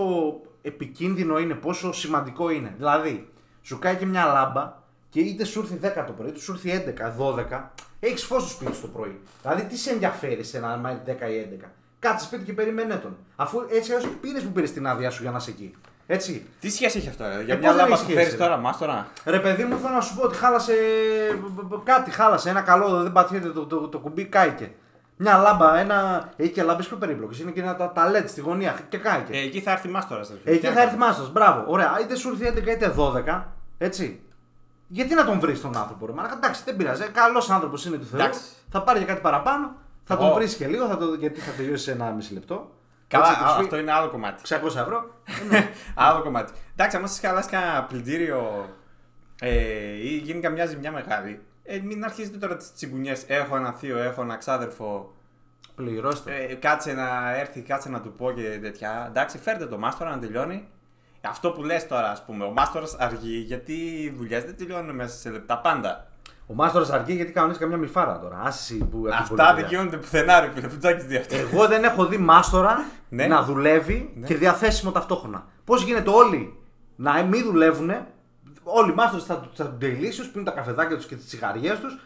επικίνδυνο 0.62 1.39
είναι, 1.39 1.54
πόσο 1.54 1.94
σημαντικό 1.94 2.50
είναι. 2.50 2.74
Δηλαδή, 2.77 3.30
σου 3.62 3.80
κάει 3.80 3.95
και 3.95 4.06
μια 4.06 4.25
λάμπα 4.25 4.74
και 5.09 5.19
είτε 5.19 5.44
σου 5.45 5.59
έρθει 5.59 6.01
10 6.01 6.04
το 6.06 6.12
πρωί, 6.13 6.30
είτε 6.30 6.39
σου 6.39 6.51
έρθει 6.51 6.69
11, 6.71 7.12
12, 7.18 7.71
έχεις 8.00 8.24
φως 8.24 8.42
στο 8.42 8.51
σπίτι 8.51 8.75
σου 8.75 8.81
το 8.81 8.88
πρωί. 8.88 9.19
Δηλαδή, 9.42 9.63
τι 9.63 9.77
σε 9.77 9.89
ενδιαφέρει 9.92 10.44
σε 10.44 10.57
ένα 10.57 10.77
μάτι 10.77 11.12
10 11.21 11.30
ή 11.30 11.57
11. 11.63 11.71
Κάτσε 12.00 12.25
σπίτι 12.25 12.44
και 12.44 12.53
περίμενε 12.53 12.95
τον. 12.95 13.18
Αφού 13.36 13.65
έτσι 13.71 13.92
έως 13.92 14.07
πήρες 14.21 14.44
που 14.44 14.51
πήρες 14.51 14.71
την 14.71 14.88
άδεια 14.88 15.10
σου 15.10 15.21
για 15.21 15.31
να 15.31 15.38
είσαι 15.38 15.50
εκεί. 15.50 15.75
Έτσι. 16.07 16.45
Τι 16.59 16.69
σχέση 16.69 16.98
έχει 16.98 17.09
αυτό, 17.09 17.24
ρε; 17.24 17.44
Για 17.44 17.54
Ε, 17.54 17.57
μια 17.57 17.68
πώς 17.68 17.68
δεν 17.68 17.75
λάμπα 17.75 17.88
έχει 17.88 17.95
θα 17.95 17.98
σχέση, 18.04 18.18
φέρει 18.18 18.30
ρε; 18.31 18.38
τώρα, 18.38 18.57
μάστορα. 18.57 19.07
Ρε 19.25 19.39
παιδί 19.39 19.63
μου, 19.63 19.77
θέλω 19.77 19.94
να 19.94 20.01
σου 20.01 20.15
πω 20.15 20.21
ότι 20.24 20.36
χάλασε 20.36 20.74
μπ- 21.39 21.63
μπ- 21.65 21.83
κάτι, 21.83 22.12
χάλασε. 22.12 22.50
Ένα 22.50 22.62
καλό, 22.62 23.01
δεν 23.04 23.12
πατιέται 23.12 23.50
το, 23.50 23.65
το, 23.65 23.88
το, 23.88 23.98
κουμπί, 24.00 24.25
κάηκε. 24.25 24.71
Μια 25.18 25.38
λάμπα, 25.38 25.77
ένα. 25.77 26.30
Έχει 26.36 26.50
και 26.50 26.63
λάμπες 26.63 26.88
πιο 26.88 26.98
περίπλοκες. 26.98 27.39
Είναι 27.39 27.51
και 27.51 27.62
ένα 27.62 27.75
τα, 27.75 27.92
τα 27.92 28.12
LED 28.12 28.24
στη 28.27 28.42
γωνία 28.42 28.80
και 28.89 28.98
κάηκε. 28.98 29.38
Ε, 29.38 29.42
εκεί 29.42 29.62
θα 29.62 29.71
έρθει 29.71 29.88
μάστορα. 29.88 30.21
Εκεί 30.44 30.68
θα 30.68 30.81
έρθει 30.81 30.98
μάστο. 30.98 31.30
Μπράβο. 31.31 31.63
Ωραία. 31.68 31.98
Είτε 32.01 32.15
σου 32.15 32.29
έρθει 32.41 32.62
11 32.63 32.67
είτε 32.67 32.93
12. 32.98 33.43
Έτσι. 33.77 34.22
Γιατί 34.88 35.13
να 35.13 35.25
τον 35.25 35.39
βρεις 35.39 35.62
τον 35.62 35.77
άνθρωπο, 35.77 36.05
ρε 36.05 36.12
Μαλάκα; 36.12 36.34
Εντάξει, 36.36 36.62
δεν 36.65 36.75
πειράζει. 36.75 37.03
Καλός 37.03 37.50
άνθρωπος 37.50 37.86
είναι 37.86 37.98
του 37.98 38.05
Θεού. 38.05 38.20
Εντάξει. 38.20 38.39
Θα 38.70 38.82
πάρει 38.84 38.98
για 38.98 39.08
κάτι 39.08 39.22
παραπάνω. 39.22 39.75
Θα 40.03 40.17
τον 40.17 40.25
Εγώ- 40.25 40.36
βρεις 40.36 40.55
και 40.55 40.67
λίγο, 40.67 40.88
θα 40.88 40.98
το, 40.98 41.13
γιατί 41.13 41.39
θα 41.39 41.51
τελειώσει 41.51 41.84
σε 41.84 41.91
ένα 41.91 42.05
μισή 42.12 42.34
λεπτό. 42.34 42.72
Καλά, 43.08 43.28
Έτσι, 43.28 43.44
α, 43.44 43.46
θα 43.46 43.50
σου 43.50 43.58
πει 43.58 43.64
αυτό 43.64 43.78
είναι 43.78 43.92
άλλο 43.92 44.10
κομμάτι. 44.10 44.42
600 44.48 44.66
ευρώ. 44.66 45.14
Ε, 45.26 45.44
ναι. 45.50 45.70
Άλλο 45.96 46.22
κομμάτι. 46.22 46.54
Εντάξει, 46.72 46.98
άμα 46.98 47.08
σας 47.08 47.20
χαλάσει 47.20 47.50
κανένα 47.50 47.84
πλυντήριο 47.84 48.70
ε, 49.40 49.50
ή 49.94 50.18
γίνει 50.18 50.40
καμιά 50.40 50.66
ζημιά 50.66 50.92
μεγάλη, 50.92 51.42
ε, 51.64 51.80
μην 51.80 52.04
αρχίζετε 52.04 52.38
τώρα 52.38 52.58
τις 52.58 52.74
τσιγκουνιές. 52.74 53.24
Έχω 53.28 53.56
ένα 53.56 53.72
θείο, 53.72 53.98
έχω 53.98 54.22
ένα 54.22 54.38
ξάδερφο. 54.38 55.12
Πληρώστε. 55.76 56.36
Ε, 56.36 56.56
κάτσε 56.56 56.94
να 56.94 57.38
έρθει, 57.38 57.62
κάτσε 57.62 57.90
να 57.90 58.02
του 58.02 58.12
πω 58.12 58.32
και 58.32 58.60
τέτοια. 58.62 59.06
Εντάξει, 59.10 59.38
φέρτε 59.38 59.66
το 59.66 59.78
μάστορα 59.78 60.10
να 60.10 60.20
τελειώνει. 60.20 60.68
Αυτό 61.22 61.52
που 61.52 61.64
λες 61.64 61.88
τώρα, 61.88 62.10
ας 62.12 62.26
πούμε, 62.26 62.46
ο 62.46 62.52
μάστορας 62.52 62.96
αργεί 63.00 63.38
γιατί 63.38 63.74
οι 63.74 64.10
δουλειές 64.10 64.44
δεν 64.44 64.58
τελειώνουν 64.58 64.96
μέσα 64.96 65.18
σε 65.18 65.30
λεπτά 65.30 65.58
πάντα. 65.58 66.07
Ο 66.50 66.54
Μάστορας 66.54 66.89
αργεί 66.92 67.13
γιατί 67.13 67.32
κανονίζει 67.32 67.60
καμιά 67.60 67.77
μιλφάρα 67.77 68.20
τώρα. 68.20 68.42
Άσυ 68.44 68.77
που 68.77 68.98
από 68.98 69.01
την 69.04 69.13
Αυτά 69.13 69.36
πολλή 69.36 69.46
δεν 69.46 69.54
δουλειά. 69.56 69.68
γίνονται 69.68 69.98
πουθενά, 69.98 70.39
ρε 70.39 70.51
φίλε. 70.54 70.68
Που 70.68 70.77
το 70.82 70.88
έχεις 70.88 71.06
δει 71.06 71.16
αυτό. 71.16 71.36
Εγώ 71.36 71.68
δεν 71.68 71.84
έχω 71.84 72.06
δει 72.06 72.18
μάστορα 72.18 72.86
Ναι. 73.10 73.27
να 73.27 73.44
δουλεύει 73.44 74.12
Ναι. 74.16 74.27
και 74.27 74.36
διαθέσιμο 74.36 74.92
ταυτόχρονα. 74.92 75.46
Πώς 75.66 75.84
γίνεται 75.84 76.10
όλοι 76.10 76.58
να 76.96 77.24
μην 77.24 77.44
δουλεύουν, 77.44 77.92
όλοι 78.63 78.92
οι 78.92 78.94
μάστορες 78.94 79.25
θα, 79.25 79.50
θα 79.54 79.63
του 79.66 79.77
τελείσουν, 79.77 80.32
πίνουν 80.32 80.46
τα 80.46 80.51
καφεδάκια 80.51 80.96
τους 80.96 81.06
και 81.06 81.16
τις 81.16 81.25
τσιγαριέ 81.25 81.74
τους 81.75 82.00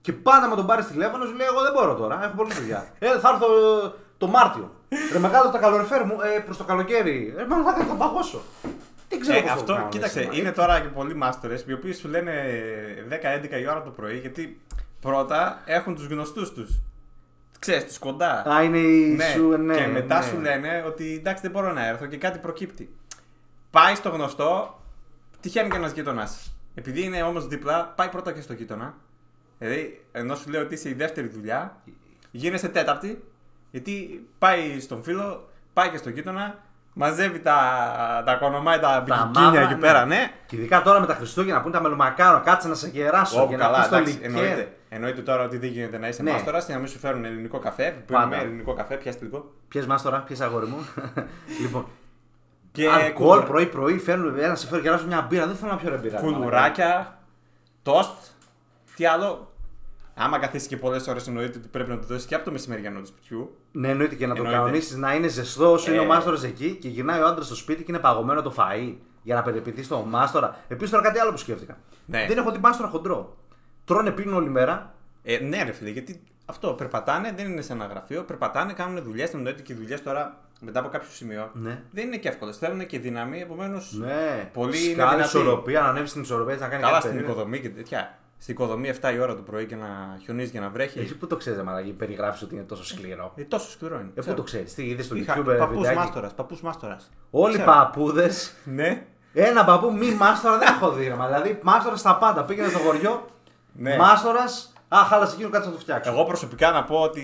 και 0.00 0.12
πάντα 0.12 0.48
με 0.48 0.56
τον 0.56 0.66
πάρει 0.66 0.84
τηλέφωνο 0.84 1.24
σου 1.24 1.34
λέει: 1.34 1.46
Εγώ 1.46 1.62
δεν 1.62 1.72
μπορώ 1.72 1.94
τώρα, 1.94 2.24
έχω 2.24 2.36
πολλή 2.36 2.52
δουλειά. 2.54 2.86
ε, 2.98 3.18
θα 3.18 3.28
έρθω 3.28 3.46
ε, 3.46 3.92
το 4.18 4.26
Μάρτιο. 4.26 4.70
Ρε 5.12 5.18
μεγάλο 5.18 5.50
τα 5.50 5.58
καλοριφέρ 5.58 6.04
μου 6.04 6.16
ε, 6.36 6.38
προς 6.38 6.56
το 6.56 6.64
καλοκαίρι. 6.64 7.34
Ε, 7.36 7.44
μα 7.44 7.72
θα 7.72 7.94
παγώσω. 7.94 8.40
Δεν 9.08 9.20
ξέρω 9.20 9.38
Ε, 9.38 9.40
πώς 9.40 9.50
το 9.50 9.54
αυτό, 9.58 9.74
κάνουν 9.74 9.90
κοίταξε, 9.90 10.20
σήμερα. 10.20 10.38
είναι 10.38 10.52
τώρα 10.52 10.80
και 10.80 10.88
πολλοί 10.88 11.14
μάστορε 11.14 11.56
οι 11.66 11.72
οποίοι 11.72 11.92
σου 11.92 12.08
λένε 12.08 12.32
10-11 13.10 13.60
η 13.60 13.68
ώρα 13.68 13.82
το 13.82 13.90
πρωί 13.90 14.18
γιατί 14.18 14.60
πρώτα 15.00 15.62
έχουν 15.64 15.94
τους 15.94 16.06
γνωστούς 16.06 16.52
τους. 16.52 16.80
Ξέρεις, 17.58 17.84
τους 17.84 17.98
κοντά. 17.98 18.52
Α, 18.52 18.62
είναι 18.62 18.78
η 18.78 19.14
ναι. 19.14 19.24
σου, 19.24 19.48
ναι. 19.48 19.76
και 19.76 19.86
μετά 19.86 20.18
ναι. 20.18 20.24
σου 20.24 20.40
λένε 20.40 20.84
ότι 20.86 21.14
εντάξει 21.14 21.42
δεν 21.42 21.50
μπορώ 21.50 21.72
να 21.72 21.86
έρθω 21.86 22.06
και 22.06 22.16
κάτι 22.16 22.38
προκύπτει. 22.38 22.94
Πάει 23.70 23.94
στο 23.94 24.08
γνωστό, 24.08 24.80
τυχαίνει 25.40 25.70
και 25.70 25.76
ένας 25.76 25.92
γείτονας. 25.92 26.56
Επειδή 26.74 27.02
είναι 27.02 27.22
όμως 27.22 27.46
δίπλα, 27.46 27.84
πάει 27.96 28.08
πρώτα 28.08 28.32
και 28.32 28.40
στο 28.40 28.52
γείτονα. 28.52 28.94
Δηλαδή, 29.58 30.04
ενώ 30.12 30.34
σου 30.34 30.50
λέω 30.50 30.62
ότι 30.62 30.74
είσαι 30.74 30.88
η 30.88 30.94
δεύτερη 30.94 31.28
δουλειά, 31.28 31.82
γίνεσαι 32.30 32.68
τέταρτη, 32.68 33.24
γιατί 33.70 34.26
πάει 34.38 34.80
στον 34.80 35.02
φίλο, 35.02 35.48
πάει 35.72 35.88
και 35.88 35.96
στο 35.96 36.10
γείτονα, 36.10 36.58
μαζεύει 36.98 37.38
τα, 37.40 37.58
τα 38.26 38.34
κονομάει, 38.34 38.78
τα 38.78 39.00
μπικικίνια 39.06 39.40
μαύρα, 39.48 39.60
εκεί 39.60 39.74
ναι. 39.74 39.80
πέρα, 39.80 40.04
ναι. 40.04 40.30
Και 40.46 40.56
ειδικά 40.56 40.82
τώρα 40.82 41.00
με 41.00 41.06
τα 41.06 41.14
Χριστούγεννα 41.14 41.60
που 41.60 41.68
είναι 41.68 41.76
τα 41.76 41.82
μελομακάρο, 41.82 42.40
κάτσε 42.44 42.68
να 42.68 42.74
σε 42.74 42.88
κεράσω 42.90 43.38
Όπου 43.40 43.48
για 43.48 43.56
να 43.56 43.64
καλά, 43.64 43.78
πεις 43.78 43.88
το 43.88 43.96
εντάξει, 43.96 44.12
λικέρ. 44.12 44.28
εννοείται, 44.30 44.72
εννοείται 44.88 45.20
τώρα 45.20 45.44
ότι 45.44 45.58
δεν 45.58 45.68
γίνεται 45.70 45.98
να 45.98 46.08
είσαι 46.08 46.22
Ναι. 46.22 46.30
ναι. 46.30 46.36
μάστορα 46.36 46.62
και 46.62 46.72
να 46.72 46.78
μην 46.78 46.88
σου 46.88 46.98
φέρουν 46.98 47.24
ελληνικό 47.24 47.58
καφέ. 47.58 47.90
Που 48.06 48.12
Πάντα. 48.12 48.24
είναι 48.26 48.36
ελληνικό 48.44 48.74
καφέ, 48.74 48.94
πιάστε 48.94 49.24
λίγο. 49.24 49.52
Πιες 49.68 49.86
μας 49.86 50.02
τώρα, 50.02 50.18
πιες 50.18 50.40
αγόρι 50.40 50.66
μου. 50.66 50.86
λοιπόν, 51.62 51.86
Και 52.72 52.88
αλκοόλ 52.90 53.12
κουλουρα- 53.28 53.46
πρωί-πρωί 53.46 53.98
φέρνουν, 53.98 54.38
ένα 54.38 54.54
σε 54.54 54.66
φέρει 54.66 54.82
κεράσω 54.82 55.06
μια 55.06 55.26
μπύρα, 55.28 55.46
δεν 55.46 55.56
θέλω 55.56 55.70
να 55.70 55.76
πιω 55.76 55.90
ρε 55.90 55.96
μπύρα. 55.96 56.18
κουλουράκια, 56.18 57.18
τόστ. 57.82 58.10
Τι 58.96 59.06
άλλο. 59.06 59.50
Άμα 60.18 60.38
καθίσει 60.38 60.68
και 60.68 60.76
πολλές 60.76 61.06
ώρες, 61.06 61.26
εννοείται 61.28 61.58
ότι 61.58 61.68
πρέπει 61.68 61.90
να 61.90 61.98
του 61.98 62.06
δώσει 62.06 62.26
και 62.26 62.34
από 62.34 62.44
το 62.44 62.50
μεσημεριανό 62.50 63.00
του 63.00 63.06
σπιτιού. 63.06 63.56
Ναι, 63.72 63.88
εννοείται 63.88 64.14
και 64.14 64.26
να 64.26 64.34
το 64.34 64.40
Εννοείται. 64.40 64.58
κανονίσεις 64.60 64.96
να 64.96 65.14
είναι 65.14 65.28
ζεστό 65.28 65.72
όσο 65.72 65.90
είναι 65.90 66.00
ο 66.00 66.02
Ε. 66.02 66.06
μάστορας 66.06 66.44
εκεί 66.44 66.74
και 66.80 66.88
γυρνάει 66.88 67.20
ο 67.20 67.26
άντρας 67.26 67.46
στο 67.46 67.54
σπίτι 67.54 67.82
και 67.84 67.92
είναι 67.92 68.00
παγωμένο 68.00 68.42
το 68.42 68.54
φαΐ 68.56 68.94
για 69.22 69.34
να 69.34 69.42
περιποιηθεί 69.42 69.82
στο 69.82 70.04
μάστορα. 70.08 70.56
Επίσης 70.68 70.90
τώρα 70.90 71.02
κάτι 71.04 71.18
άλλο 71.18 71.30
που 71.30 71.36
σκέφτηκα. 71.36 71.78
Ναι. 72.06 72.24
Δεν 72.28 72.38
έχω 72.38 72.50
δει 72.50 72.58
μάστορα 72.58 72.88
χοντρό. 72.88 73.36
Τρώνε 73.84 74.10
πίνουν 74.10 74.34
όλη 74.34 74.48
μέρα. 74.48 74.94
Ε, 75.22 75.38
ναι, 75.38 75.62
ρε 75.62 75.72
φίλε, 75.72 75.90
γιατί 75.90 76.22
αυτό 76.46 76.72
περπατάνε, 76.72 77.32
δεν 77.36 77.46
είναι 77.50 77.60
σε 77.62 77.72
ένα 77.72 77.86
γραφείο, 77.86 78.22
περπατάνε, 78.22 78.72
κάνουν 78.72 79.02
δουλειές. 79.02 79.34
Εννοείται 79.34 79.62
και 79.62 79.72
οι 79.72 79.76
δουλειές 79.76 80.02
τώρα 80.02 80.40
μετά 80.60 80.80
από 80.80 80.88
κάποιο 80.88 81.08
σημείο 81.10 81.50
Ναι. 81.52 81.82
δεν 81.90 82.06
είναι 82.06 82.16
και 82.16 82.28
εύκολες. 82.28 82.56
Θέλουν 82.58 82.86
και 82.86 82.98
δύναμη, 82.98 83.40
επομένως. 83.40 83.92
Ναι, 83.98 84.50
Πολύ 84.52 84.76
είναι 84.84 84.92
Σκάλει 84.92 85.10
δυνατή. 85.10 85.22
ισορροπία, 85.22 85.80
να 85.80 85.86
ανέβεις 85.88 86.10
στην 86.10 86.22
ισορροπία 86.22 86.52
έτσι 86.52 86.64
να 86.64 86.70
κάνει 86.70 86.82
Καλά 86.82 86.94
κάτι 86.94 87.06
στην 87.06 87.16
περίεργο. 87.16 87.40
οικοδομή 87.40 87.60
και 87.60 87.70
τέτοια. 87.70 88.18
Στην 88.38 88.54
οικοδομή 88.54 88.92
7 89.02 89.12
η 89.14 89.18
ώρα 89.18 89.34
το 89.36 89.42
πρωί 89.42 89.66
και 89.66 89.76
να 89.76 90.18
χιονίζει 90.22 90.50
και 90.50 90.60
να 90.60 90.68
βρέχει. 90.68 90.98
Εσύ 90.98 91.16
που 91.16 91.26
το 91.26 91.36
ξέρεις, 91.36 91.62
Μαραγή, 91.62 91.90
περιγράφεις 91.92 92.42
ότι 92.42 92.54
είναι 92.54 92.64
τόσο 92.64 92.84
σκληρό; 92.84 93.32
Ε, 93.36 93.42
τόσο 93.42 93.70
σκληρό 93.70 93.94
είναι. 93.94 94.04
Ε, 94.08 94.12
πού 94.14 94.20
ξέρω. 94.20 94.36
το 94.36 94.42
ξέρεις, 94.42 94.74
τι 94.74 94.82
είδες 94.88 95.04
στο 95.04 95.14
Είχα 95.16 95.38
YouTube, 95.38 95.56
παππούς 95.58 95.76
βιντεάκι; 95.76 95.98
μάστορας, 95.98 96.34
παππούς 96.34 96.60
μάστορας. 96.60 97.10
Όλοι 97.30 97.54
οι 97.54 97.56
Ξέρω. 97.56 97.70
παππούδες. 97.72 98.54
Ναι. 98.64 99.06
Ένα 99.32 99.64
παππού 99.64 99.92
μη 99.92 100.10
μάστορα 100.14 100.58
δεν 100.58 100.68
έχω 100.68 100.90
δει. 100.92 101.08
ρε, 101.08 101.14
μα. 101.14 101.26
Δηλαδή, 101.26 101.58
μάστορας 101.62 102.00
στα 102.00 102.16
πάντα. 102.16 102.44
Πήγαινε 102.44 102.68
στο 102.68 102.78
χωριό. 102.78 103.26
Ναι. 103.72 103.96
Μάστορας. 103.96 104.72
Α, 104.88 104.98
χάλασε 105.08 105.34
εκείνο, 105.34 105.48
κάτσε 105.48 105.68
να 105.68 105.74
το 105.74 105.80
φτιάξω. 105.80 106.10
Εγώ 106.10 106.24
προσωπικά 106.24 106.70
να 106.70 106.84
πω 106.84 107.00
ότι 107.00 107.22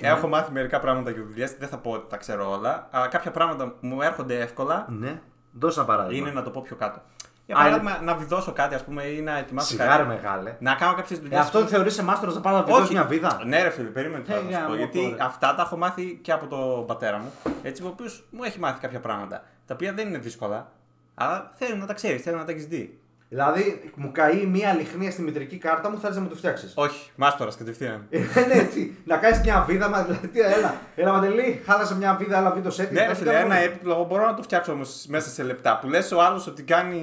Ναι. 0.00 0.08
έχω 0.08 0.28
μάθει 0.28 0.52
μερικά 0.52 0.80
πράγματα 0.80 1.10
για 1.10 1.22
δουλειές. 1.22 1.52
Δεν 1.58 1.68
θα 1.68 1.76
πω 1.78 1.90
ότι 1.90 2.04
τα 2.08 2.16
ξέρω 2.16 2.50
όλα. 2.50 2.88
Αλλά 2.90 3.06
κάποια 3.06 3.30
πράγματα 3.30 3.74
μου 3.80 4.02
έρχονται 4.02 4.40
εύκολα. 4.40 4.86
Ναι, 4.88 5.20
δώσε 5.52 5.78
ένα 5.80 5.88
παράδειγμα. 5.88 6.28
Είναι 6.28 6.36
να 6.36 6.42
το 6.44 6.50
πω 6.50 6.60
πιο 6.62 6.76
κάτω. 6.76 7.00
Για 7.46 7.56
Α, 7.56 7.62
παράδειγμα, 7.62 7.98
να 8.02 8.14
βιδώσω 8.14 8.52
κάτι, 8.52 8.74
ας 8.74 8.84
πούμε, 8.84 9.02
ή 9.02 9.20
να 9.20 9.38
ετοιμάσω 9.38 9.66
Σιγάρε 9.68 10.02
κάτι. 10.02 10.08
μεγάλε. 10.08 10.56
Να 10.58 10.74
κάνω 10.74 10.94
κάποιες 10.94 11.18
δουλειές. 11.18 11.38
Ε, 11.38 11.42
αυτό 11.42 11.66
θεωρείσαι 11.66 12.02
μάστορα 12.02 12.32
να 12.32 12.40
πάω 12.40 12.52
να 12.56 12.62
βιδώσει 12.62 12.92
μια 12.92 13.04
βίδα; 13.04 13.40
Ναι, 13.44 13.62
ρε 13.62 13.70
φίλε, 13.70 13.88
περίμενε 13.88 14.24
τώρα 14.24 14.38
Ε, 14.38 14.42
να 14.42 14.48
για 14.48 14.58
σου 14.58 14.64
πω. 14.64 14.70
μου 14.70 14.76
Γιατί 14.76 15.00
πω, 15.00 15.08
ρε. 15.08 15.16
αυτά 15.24 15.54
τα 15.54 15.62
έχω 15.62 15.76
μάθει 15.76 16.18
και 16.22 16.32
από 16.32 16.46
τον 16.46 16.86
πατέρα 16.86 17.18
μου. 17.18 17.32
Έτσι, 17.62 17.82
ο 17.82 17.86
οποίος 17.86 18.26
μου 18.30 18.42
έχει 18.44 18.58
μάθει 18.58 18.80
κάποια 18.80 19.00
πράγματα. 19.00 19.42
Τα 19.66 19.74
οποία 19.74 19.92
δεν 19.92 20.08
είναι 20.08 20.18
δύσκολα. 20.18 20.72
Αλλά 21.14 21.52
θέλει 21.54 21.76
να 21.78 21.86
τα 21.86 21.92
ξέρεις, 21.94 22.22
θέλει 22.22 22.36
να 22.36 22.44
τα 22.44 22.50
έχεις 22.52 22.66
δει. 22.66 23.00
Δηλαδή, 23.28 23.90
μου 23.94 24.10
καεί 24.12 24.46
μία 24.46 24.72
λιχνία 24.74 25.10
στη 25.10 25.22
μητρική 25.22 25.56
κάρτα 25.58 25.90
μου, 25.90 25.98
θέλει 25.98 26.14
να 26.14 26.20
μου 26.20 26.28
το 26.28 26.34
φτιάξεις. 26.36 26.72
Όχι, 26.76 27.10
μάστορας 27.16 27.56
κατευθείαν. 27.56 28.06
Ε, 28.10 28.18
ναι, 28.18 28.62
τι, 28.62 28.90
να 29.04 29.16
κάνεις 29.16 29.40
μια 29.40 29.64
βίδα, 29.68 29.88
μα 29.88 30.02
δηλαδή, 30.02 30.26
τι, 30.28 30.40
έλα, 30.40 30.74
έλα 30.96 31.12
Μαντελή, 31.12 31.62
χάλασε 31.66 31.96
μια 31.96 32.14
βίδα, 32.18 32.36
αλλά 32.38 32.50
βίντεο 32.50 32.70
σετ. 32.70 32.92
Ναι, 32.92 33.06
ρε 33.06 33.14
φίλε, 33.14 33.38
ένα 33.38 33.56
έπιπλο 33.56 33.92
εγώ 33.92 34.04
μπορώ 34.04 34.24
να 34.26 34.34
το 34.34 34.42
φτιάξω 34.42 34.72
όμως 34.72 35.04
μέσα 35.08 35.28
σε 35.28 35.42
λεπτά. 35.42 35.78
Που 35.78 35.88
λες 35.88 36.12
ο 36.12 36.20
άλλος 36.22 36.46
ότι 36.46 36.62
κάνει 36.62 37.00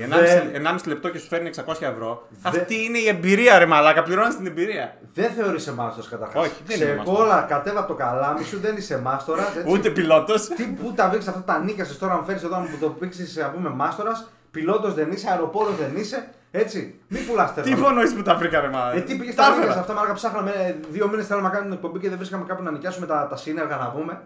1,5, 0.00 0.18
Δεν- 0.52 0.66
1,5 0.66 0.86
λεπτό 0.86 1.08
και 1.08 1.18
σου 1.18 1.26
φέρνει 1.26 1.48
600 1.48 1.86
ευρώ. 1.86 2.26
Δεν- 2.30 2.60
Αυτή 2.60 2.84
είναι 2.84 2.98
η 2.98 3.08
εμπειρία, 3.08 3.58
ρε 3.58 3.66
Μαλάκα. 3.66 4.02
Πληρώνεις 4.02 4.36
την 4.36 4.46
εμπειρία. 4.46 4.96
Δεν 5.14 5.30
θεωρείσαι 5.30 5.72
μάστορας 5.72 6.08
καταρχάς. 6.08 6.42
Όχι, 6.44 6.52
δεν 6.66 6.80
είμαι 6.80 6.94
μάστορας. 6.96 7.20
κόλλα, 7.20 7.42
κατέβα 7.48 7.78
από 7.78 7.88
το 7.88 7.94
καλάμι 7.94 8.44
σου, 8.44 8.58
δεν 8.60 8.76
είσαι 8.76 8.98
μάστορας. 8.98 9.46
Ούτε 9.66 9.90
πιλότος. 9.90 10.48
Τι 10.48 10.64
που 10.64 10.92
τα 10.92 11.08
βρήκες 11.08 11.28
αυτά 11.28 11.42
τα 11.42 11.58
νίκασε 11.58 11.98
τώρα, 11.98 12.16
μου 12.16 12.24
φέρεις 12.24 12.42
εδώ 12.42 12.54
να 12.56 12.60
μου 12.62 12.76
το 12.80 12.88
πήξει, 12.88 13.38
να 13.40 13.50
πούμε 13.50 13.68
μάστορας. 13.68 14.30
Πιλότος 14.50 14.94
δεν 14.94 15.10
είσαι, 15.10 15.30
αεροπόρος 15.30 15.76
δεν 15.76 15.96
είσαι. 15.96 16.28
Έτσι, 16.50 17.00
μην 17.08 17.26
πουλάς 17.26 17.52
Τι 17.52 17.70
υπονοείς 17.70 18.14
που 18.14 18.22
τα 18.22 18.34
βρήκα, 18.34 18.60
ρε 18.60 18.68
Μαλάκα. 18.68 18.96
Ε, 18.96 19.00
τι 19.00 19.16
πήγες 19.16 19.34
Τα 19.34 19.42
στα 19.42 19.52
έφερα. 19.52 19.66
βρήκα 19.66 19.80
αυτά, 19.80 19.94
μάρκα 19.94 20.12
ψάχναμε. 20.12 20.50
ε, 20.50 20.74
Δύο 20.90 21.08
μήνες 21.08 21.26
θέλαμε 21.26 21.46
να 21.48 21.52
κάνουμε 21.54 21.70
την 21.74 21.78
εκπομπή 21.84 21.98
και 22.02 22.08
δεν 22.08 22.18
βρίσκαμε 22.18 22.44
κάπου 22.44 22.62
να 22.62 22.70
νοικιάσουμε 22.70 23.06
τα, 23.06 23.26
τα 23.30 23.36
σύνεργα 23.36 23.76
να 23.76 23.86
πούμε. 23.90 24.20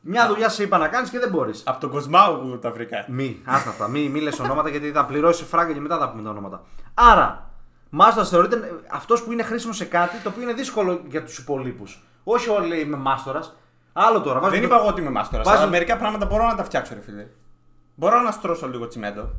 Μια 0.00 0.26
δουλειά 0.28 0.48
σε 0.48 0.62
είπα 0.62 0.78
να 0.78 0.88
κάνεις 0.88 1.10
και 1.10 1.18
δεν 1.18 1.28
μπορείς. 1.30 1.62
Από 1.66 1.80
τον 1.80 1.90
Κοσμάου 1.90 2.40
που 2.40 2.58
τα 2.58 2.70
βρήκα. 2.70 3.04
Μη, 3.08 3.42
άστα 3.44 3.70
αυτά. 3.70 3.88
Μη, 3.88 4.08
μη 4.08 4.20
λες 4.20 4.38
ονόματα 4.40 4.68
γιατί 4.68 4.90
θα 4.90 5.04
πληρώσει 5.04 5.44
φράγκα 5.44 5.72
και 5.72 5.80
μετά 5.80 5.98
θα 5.98 6.10
πούμε 6.10 6.22
τα 6.22 6.30
ονόματα. 6.30 6.62
Άρα, 6.94 7.50
μάστορα 7.90 8.26
θεωρείται 8.26 8.70
αυτός 8.90 9.22
που 9.22 9.32
είναι 9.32 9.42
χρήσιμος 9.42 9.76
σε 9.76 9.84
κάτι 9.84 10.16
το 10.22 10.28
οποίο 10.28 10.42
είναι 10.42 10.52
δύσκολο 10.52 11.00
για 11.08 11.22
τους 11.24 11.38
υπολείπους. 11.38 12.02
Όχι 12.24 12.48
όλοι 12.48 12.66
λέει 12.68 12.80
είμαι 12.80 12.96
μάστορας. 12.96 13.56
Άλλο 13.92 14.20
τώρα. 14.20 14.38
βάζω 14.40 14.50
Δεν 14.52 14.60
το- 14.60 14.66
είπα 14.66 14.76
εγώ 14.76 14.86
ότι 14.86 15.00
είμαι 15.00 15.10
μάστορας. 15.10 15.46
Βάζω- 15.46 15.60
Αλλά 15.60 15.70
μερικά 15.70 15.96
πράγματα 15.96 16.26
μπορώ 16.26 16.46
να 16.46 16.54
τα 16.54 16.64
φτιάξω, 16.64 16.94
ρε 16.94 17.00
φίλε. 17.00 17.26
Μπορώ 17.94 18.20
να 18.20 18.30
στρώσω 18.30 18.68
λίγο 18.68 18.88
τσιμέντο. 18.88 19.30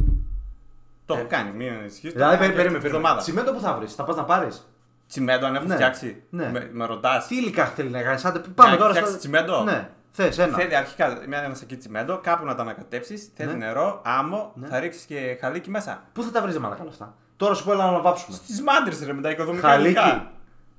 Το 1.06 1.14
έχω 1.14 1.26
κάνει, 1.28 1.52
μην 1.52 1.74
ανησυχείς. 1.74 2.10
Ε. 2.10 2.14
Δηλαδή, 2.14 2.38
περίμενε, 2.38 2.62
περίμενε. 2.62 2.86
Εβδομάδα. 2.88 3.22
Τσιμέντο 3.22 3.52
που 3.54 3.60
θα 3.60 3.74
βρεις, 3.74 3.94
θα 3.96 4.04
πας 4.04 4.16
να 4.16 4.24
πάρεις; 4.24 4.68
Τσιμέντο 5.08 5.46
αν 5.46 5.56
έχω 5.56 5.66
Ναι. 5.66 5.74
φτιάξει. 5.74 6.24
Ναι. 6.30 6.50
Με, 6.52 6.70
με 6.74 6.86
ρωτάς. 6.86 7.28
Τι 7.28 7.36
υλικά 7.36 7.66
θέλει 7.66 7.90
να 7.90 8.02
κάνεις, 8.02 8.26
άντε 8.26 8.40
πάμε 8.56 8.72
Να 8.72 8.78
τώρα. 8.78 8.90
φτιάξεις 8.90 9.18
τσιμέντο; 9.18 9.64
Ναι, 9.64 9.90
θες 10.12 10.38
ένα. 10.38 10.58
Θέλει 10.58 10.76
αρχικά 10.76 11.18
μια, 11.28 11.44
ένα 11.44 11.54
σακί 11.56 11.78
τσιμέντο, 11.78 12.18
κάπου 12.24 12.46
να 12.46 12.56
τα 12.56 12.62
ανακατέψεις. 12.62 13.32
Θέλει 13.36 13.50
Ναι. 13.52 13.66
νερό, 13.66 14.02
άμμο, 14.06 14.52
Ναι. 14.56 14.68
θα 14.68 14.80
ρίξεις 14.80 15.04
και 15.06 15.38
χαλίκι 15.42 15.70
μέσα. 15.70 16.04
Πού 16.14 16.24
θα 16.24 16.32
τα 16.32 16.42
βρεις, 16.42 16.58
μαλακά 16.60 16.84
αυτά; 16.90 17.14
Τώρα 17.38 17.54
σου 17.54 17.64
πω 17.64 17.72
έλα 17.72 17.92
να 17.92 18.00
βάψουμε. 18.02 18.36
Στις 18.36 18.62
μάντρες 18.62 19.06
ρε 19.06 19.14
με 19.14 19.22
τα 19.22 19.30
οικοδομικά 19.30 19.68
Χαλίκι. 19.68 19.88
υλικά. 19.90 20.32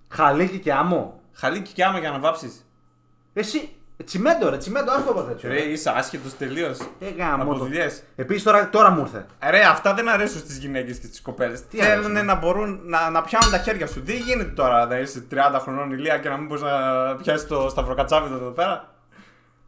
Χαλίκι 0.08 0.58
και 0.58 0.72
άμμο. 0.72 1.20
Χαλίκι 1.32 1.72
και 1.72 1.84
άμμο 1.84 1.98
για 1.98 2.10
να 2.10 2.18
βάψεις. 2.18 2.66
Εσύ, 3.32 3.58
ε, 3.58 3.68
τσιμέντο 4.04 4.48
ρε, 4.50 4.56
τσιμέντο, 4.56 4.92
ας 4.92 5.04
το 5.04 5.12
πω 5.12 5.22
τέτοιο. 5.22 5.48
Ρε, 5.48 5.60
είσαι 5.60 5.92
άσχετος 5.96 6.36
τελείως. 6.36 6.78
Ε, 7.00 7.10
γάμο 7.18 7.42
Από 7.42 7.52
το. 7.52 7.58
δουλειές. 7.58 8.02
Επίσης 8.16 8.42
τώρα, 8.42 8.68
τώρα 8.70 8.90
μου 8.90 9.00
ήρθε. 9.00 9.26
Ρε, 9.50 9.64
αυτά 9.64 9.94
δεν 9.94 10.08
αρέσουν 10.08 10.40
στις 10.40 10.58
γυναίκες 10.58 10.98
και 10.98 11.06
στις 11.06 11.20
κοπέλες. 11.20 11.66
Τι 11.66 11.80
αρέσουν; 11.82 12.02
Θέλουν 12.02 12.26
να 12.26 12.34
μπορούν 12.34 12.80
να, 12.84 13.10
να 13.10 13.22
πιάνουν 13.22 13.50
τα 13.50 13.58
χέρια 13.58 13.86
σου. 13.86 14.02
Δεν 14.04 14.16
γίνεται 14.16 14.50
τώρα 14.50 14.86
να 14.86 14.98
είσαι 14.98 15.26
30 15.30 15.36
χρονών 15.60 15.90
ηλία 15.92 16.18
και 16.18 16.28
να 16.28 16.36
μην 16.36 16.46
μπορείς 16.46 16.62
να 16.62 16.70
πιάσεις 17.16 17.46
το 17.46 17.68
σταυροκατσάβιδο 17.70 18.34
εδώ 18.34 18.50
πέρα; 18.50 18.94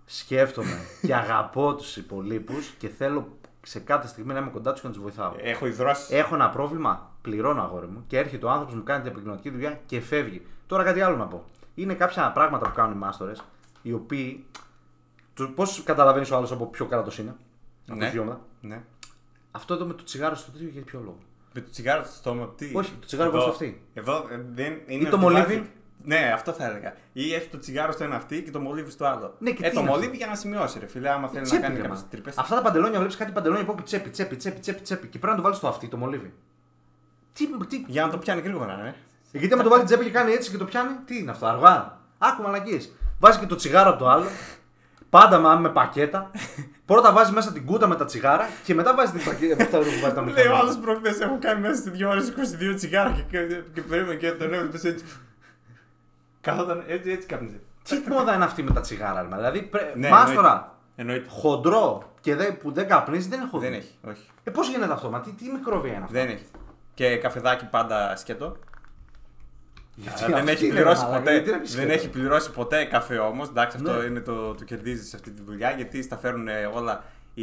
Σκέφτομαι 0.04 0.78
και 1.06 1.14
αγαπώ 1.14 1.74
τους 1.74 1.96
υπολείπους 1.96 2.74
και 2.78 2.88
θέλω 2.88 3.38
σε 3.62 3.78
κάθε 3.80 4.06
στιγμή 4.06 4.32
να 4.32 4.38
είμαι 4.38 4.50
κοντά 4.50 4.72
τους 4.72 4.80
και 4.80 4.86
να 4.86 4.92
τους 4.92 5.02
βοηθάω. 5.02 5.32
Έχω 5.42 5.66
υδρώσεις. 5.66 6.10
Έχω 6.10 6.34
ένα 6.34 6.48
πρόβλημα, 6.50 7.10
πληρώνω 7.22 7.62
αγόρι 7.62 7.86
μου 7.86 8.04
και 8.06 8.18
έρχεται 8.18 8.46
ο 8.46 8.50
άνθρωπος 8.50 8.74
μου 8.74 8.82
κάνει 8.82 9.02
την 9.02 9.10
επικοινωνική 9.10 9.50
δουλειά 9.50 9.80
και 9.86 10.00
φεύγει. 10.00 10.46
Τώρα 10.66 10.82
κάτι 10.82 11.00
άλλο 11.00 11.16
να 11.16 11.24
πω. 11.26 11.44
Είναι 11.74 11.94
κάποια 11.94 12.30
πράγματα 12.34 12.66
που 12.68 12.74
κάνουν 12.74 12.92
οι 12.92 12.98
μάστορες, 12.98 13.42
οι 13.86 13.92
οποίοι. 13.92 14.44
Πώς 15.54 15.82
καταλαβαίνεις 15.84 16.30
ο 16.30 16.36
άλλος 16.36 16.52
από 16.52 16.66
ποιο 16.66 16.86
κράτος 16.86 17.18
είναι, 17.18 17.34
από 17.88 17.98
Ναι. 17.98 18.10
ποιο 18.10 18.22
ομάδα. 18.22 18.40
Ναι. 18.60 18.82
Αυτό 19.50 19.74
εδώ 19.74 19.84
με 19.84 19.92
το 19.92 20.04
τσιγάρο 20.04 20.34
στο 20.34 20.50
τέτοιο 20.50 20.68
για 20.68 20.82
ποιο 20.82 21.00
λόγο; 21.04 21.18
Με 21.54 21.60
το 21.60 21.70
τσιγάρο 21.70 22.04
στο 22.04 22.14
στόμα, 22.14 22.48
τι; 22.56 22.70
Όχι, 22.74 22.92
το 23.00 23.06
τσιγάρο 23.06 23.28
Εδώ- 23.28 23.38
βάζει 23.40 23.54
στο 23.54 23.64
αυτή. 23.64 23.82
Εδώ 23.94 24.16
ε, 24.30 24.44
δεν 24.54 24.72
είναι. 24.86 25.08
το 25.08 25.16
ότι 25.16 25.24
μολύβι. 25.24 25.56
βάζει- 25.56 25.70
Ναι, 26.02 26.30
αυτό 26.34 26.52
θα 26.52 26.64
έλεγα. 26.66 26.94
Ή 27.12 27.34
έχει 27.34 27.48
το 27.48 27.58
τσιγάρο 27.58 27.92
στο 27.92 28.04
ένα 28.04 28.16
αυτή 28.16 28.42
και 28.42 28.50
το 28.50 28.60
μολύβι 28.60 28.90
στο 28.90 29.04
άλλο. 29.06 29.34
Ναι, 29.38 29.50
και 29.50 29.64
ε, 29.64 29.68
τι 29.68 29.74
το 29.74 29.80
είναι 29.80 29.88
μολύβι 29.88 30.06
αυτό; 30.06 30.16
για 30.18 30.26
να 30.26 30.34
σημειώσει, 30.34 30.78
ρε 30.78 30.86
φίλε, 30.86 31.10
άμα 31.10 31.28
θέλει 31.28 31.40
να 31.40 31.46
Τσέπη, 31.46 31.62
κάνει 31.62 31.74
ρε, 31.76 31.80
κάποιε 31.82 31.96
μα. 31.96 32.06
τρύπες. 32.10 32.38
Αυτά 32.38 32.54
τα 32.54 32.62
παντελόνια 32.62 32.98
βλέπεις 32.98 33.16
κάτι 33.16 33.32
παντελόνια 33.32 33.64
που 33.64 33.72
έχει 33.72 33.82
τσέπη, 33.82 34.10
τσέπη, 34.10 34.36
τσέπη, 34.36 34.60
τσέπη, 34.60 34.80
τσέπη, 34.80 35.06
και 35.06 35.18
πρέπει 35.18 35.26
να 35.30 35.36
το 35.36 35.42
βάλεις 35.42 35.56
στο 35.58 35.68
αυτή 35.68 35.88
το 35.88 35.96
μολύβι. 35.96 36.32
Τι, 37.32 37.46
τι, 37.68 37.84
Για 37.86 38.04
να 38.06 38.10
το 38.10 38.18
πιάνει 38.18 38.40
γρήγορα, 38.40 38.76
ναι. 38.76 38.94
γιατί 39.32 39.54
άμα 39.54 39.62
το 39.62 39.68
βάλει 39.68 39.84
τσέπη 39.84 40.04
και 40.04 40.10
κάνει 40.10 40.32
έτσι 40.32 40.50
και 40.50 40.56
το 40.56 40.64
πιάνει, 40.64 40.94
τι 41.04 41.18
είναι 41.18 41.30
αυτό, 41.30 41.46
αργά. 41.46 41.98
Άκου 42.18 42.42
μαλακίες. 42.42 42.92
Βάζει 43.18 43.38
και 43.38 43.46
το 43.46 43.54
τσιγάρο 43.54 43.90
από 43.90 43.98
το 43.98 44.08
άλλο. 44.08 44.26
Πάντα 45.10 45.38
με, 45.38 45.60
με 45.60 45.68
πακέτα. 45.68 46.30
Πρώτα 46.86 47.12
βάζει 47.12 47.32
μέσα 47.32 47.52
την 47.52 47.64
κούτα 47.66 47.86
με 47.86 47.96
τα 47.96 48.04
τσιγάρα 48.04 48.48
και 48.64 48.74
μετά 48.74 48.94
βάζει 48.94 49.12
την 49.12 49.24
πακέτα. 49.24 49.62
Αυτά 49.64 49.78
που 49.78 49.84
βάζει 49.84 50.14
τα 50.14 50.20
Λέει 50.20 50.20
ο 50.20 50.24
μηχανήματα. 50.24 50.58
άλλος 50.58 50.76
προχθές 50.78 51.20
έχω 51.20 51.38
κάνει 51.40 51.60
μέσα 51.60 51.82
σε 51.82 51.90
2 51.94 52.08
ώρες 52.08 52.32
22 52.72 52.74
τσιγάρα 52.76 53.10
και, 53.10 53.22
και, 53.46 53.62
και 53.74 53.80
περίμενε 53.82 54.14
και 54.14 54.30
τον 54.30 54.52
έβλεπε 54.54 54.88
έτσι. 54.88 55.04
Καθόταν 56.40 56.84
έτσι, 56.86 57.10
έτσι 57.10 57.26
κάπνιζε. 57.26 57.60
Τι 57.88 58.02
μόδα 58.08 58.34
είναι 58.34 58.44
αυτή 58.44 58.62
με 58.62 58.70
τα 58.70 58.80
τσιγάρα, 58.80 59.22
ρε, 59.22 59.36
δηλαδή. 59.36 59.62
πρέ- 59.62 59.96
Ναι, 59.96 60.08
Μάστορα, 60.08 60.74
Εννοείται. 60.96 61.28
χοντρό 61.28 62.12
και 62.20 62.34
δε, 62.34 62.44
που 62.52 62.72
δεν 62.72 62.88
καπνίζει 62.88 63.28
δεν 63.28 63.40
έχω 63.40 63.58
δει. 63.58 63.66
Δεν 63.66 63.74
έχει, 63.74 63.92
όχι. 64.08 64.22
Ε, 64.44 64.50
πώς 64.50 64.68
γίνεται 64.68 64.92
αυτό, 64.92 65.10
μα; 65.10 65.20
Τι, 65.20 65.30
τι 65.30 65.50
μικρόβια 65.50 65.92
είναι 65.92 66.04
αυτό; 66.04 66.12
Δεν 66.18 66.28
έχει. 66.28 66.44
Και 66.94 67.16
καφεδάκι 67.16 67.64
πάντα 67.66 68.16
σκέτο. 68.16 68.56
Γιατί 69.98 70.24
Αλλά 70.24 70.34
δεν 70.34 70.38
αυτή 70.42 70.50
έχει 70.52 70.64
είναι, 70.64 70.74
πληρώσει 70.74 71.02
μαλάκα, 71.02 71.18
ποτέ. 71.18 71.32
γιατί 71.32 71.50
να 71.50 71.58
πεις 71.58 71.74
Δεν 71.74 71.84
σκέτο. 71.84 71.98
έχει 71.98 72.08
πληρώσει 72.08 72.50
ποτέ 72.50 72.84
καφέ 72.84 73.18
όμως. 73.18 73.48
Εντάξει, 73.48 73.76
αυτό 73.80 73.92
Ναι. 73.92 74.04
είναι 74.04 74.20
το, 74.20 74.54
το 74.54 74.64
κερδίζεις 74.64 75.08
σε 75.08 75.16
αυτή 75.16 75.30
τη 75.30 75.42
δουλειά 75.42 75.70
γιατί 75.70 76.02
στα 76.02 76.16
φέρουν 76.16 76.48
όλα 76.74 77.04
οι 77.34 77.42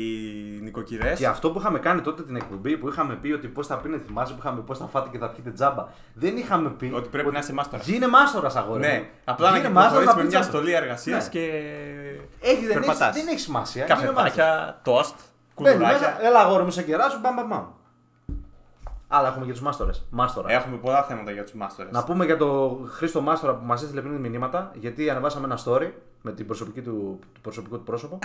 νοικοκυρές. 0.62 1.20
Και 1.20 1.28
αυτό 1.28 1.52
που 1.52 1.60
είχαμε 1.60 1.80
κάνει 1.80 2.02
τότε 2.02 2.24
την 2.24 2.36
εκπομπή 2.36 2.78
που 2.78 2.88
είχαμε 2.90 3.16
πει 3.16 3.32
ότι 3.32 3.48
πώς 3.48 3.68
θα 3.68 3.78
πίνετε, 3.78 4.04
θυμάσαι 4.06 4.34
που 4.34 4.40
είχαμε 4.42 4.60
πει 4.60 4.66
πώς 4.66 4.78
θα 4.78 4.86
φάτε 4.86 5.10
και 5.12 5.18
θα 5.18 5.30
πιείτε 5.30 5.52
τζάμπα. 5.52 5.88
Δεν 6.14 6.38
είχαμε 6.38 6.70
πει. 6.70 6.92
Ότι 6.96 7.10
πρέπει 7.10 7.32
να 7.32 7.40
είσαι 7.40 7.54
μάστορας. 7.54 7.88
Γίνε 7.88 8.08
μάστορας, 8.08 8.56
αγόρι. 8.56 8.80
μου. 8.80 8.86
Ναι, 8.86 9.10
απλά 9.24 9.52
να 9.52 9.58
Γίνε 9.58 9.70
μάστορας, 9.70 9.98
κυκλοφορεί 10.00 10.06
θα 10.08 10.16
με 10.16 10.22
πεις 10.24 10.32
μια 10.32 10.40
τζάμπα. 10.42 10.58
στολή 10.58 10.74
εργασίας 10.76 11.24
Ναι. 11.24 11.30
και. 11.30 11.40
Έχει, 12.42 12.56
δεν, 12.60 12.64
έχει, 12.66 12.74
περπατάς. 12.74 13.16
δεν 13.16 13.28
έχει 13.28 13.40
σημασία. 13.40 13.86
Γίνε 13.86 13.96
μάστορας. 13.96 14.24
Καφεδάκια, 14.36 14.80
τόστ, 14.84 15.16
Μπαίνει 15.62 15.76
κουλουράκια. 15.76 16.00
μέσα, 16.00 16.26
έλα 16.28 16.40
αγόρι 16.40 16.64
μου 16.64 16.72
σε 16.72 16.84
κεράσου, 16.84 17.20
μπαμ 17.20 17.36
μπαμ 19.14 19.20
μπαμ. 19.20 19.20
Άλλα 19.20 19.28
έχουμε 19.28 19.46
για 19.46 19.54
τους 19.54 19.64
μάστορες. 19.64 20.06
Μάστορα. 20.10 20.52
Έχουμε 20.52 20.78
πολλά 20.78 21.04
θέματα 21.04 21.32
για 21.32 21.44
τους 21.44 21.54
μάστορες. 21.54 21.92
Να 21.92 22.04
πούμε 22.04 22.26
για 22.26 22.38
το 22.38 22.80
Χρήστο 22.86 23.22
Μάστορα 23.22 23.56
που 23.56 23.66
μας 23.66 23.82
έστειλε 23.82 24.02
πριν 24.02 24.14
μηνύματα, 24.14 24.72
γιατί 24.74 25.10
ανεβάσαμε 25.10 25.46
ένα 25.46 25.60
story 25.66 25.92
με 26.22 26.32
την 26.32 26.46
προσωπική 26.46 26.82
του, 26.82 27.20
το 27.34 27.40
προσωπικό 27.42 27.78
του 27.78 27.84
πρόσωπο 27.84 28.20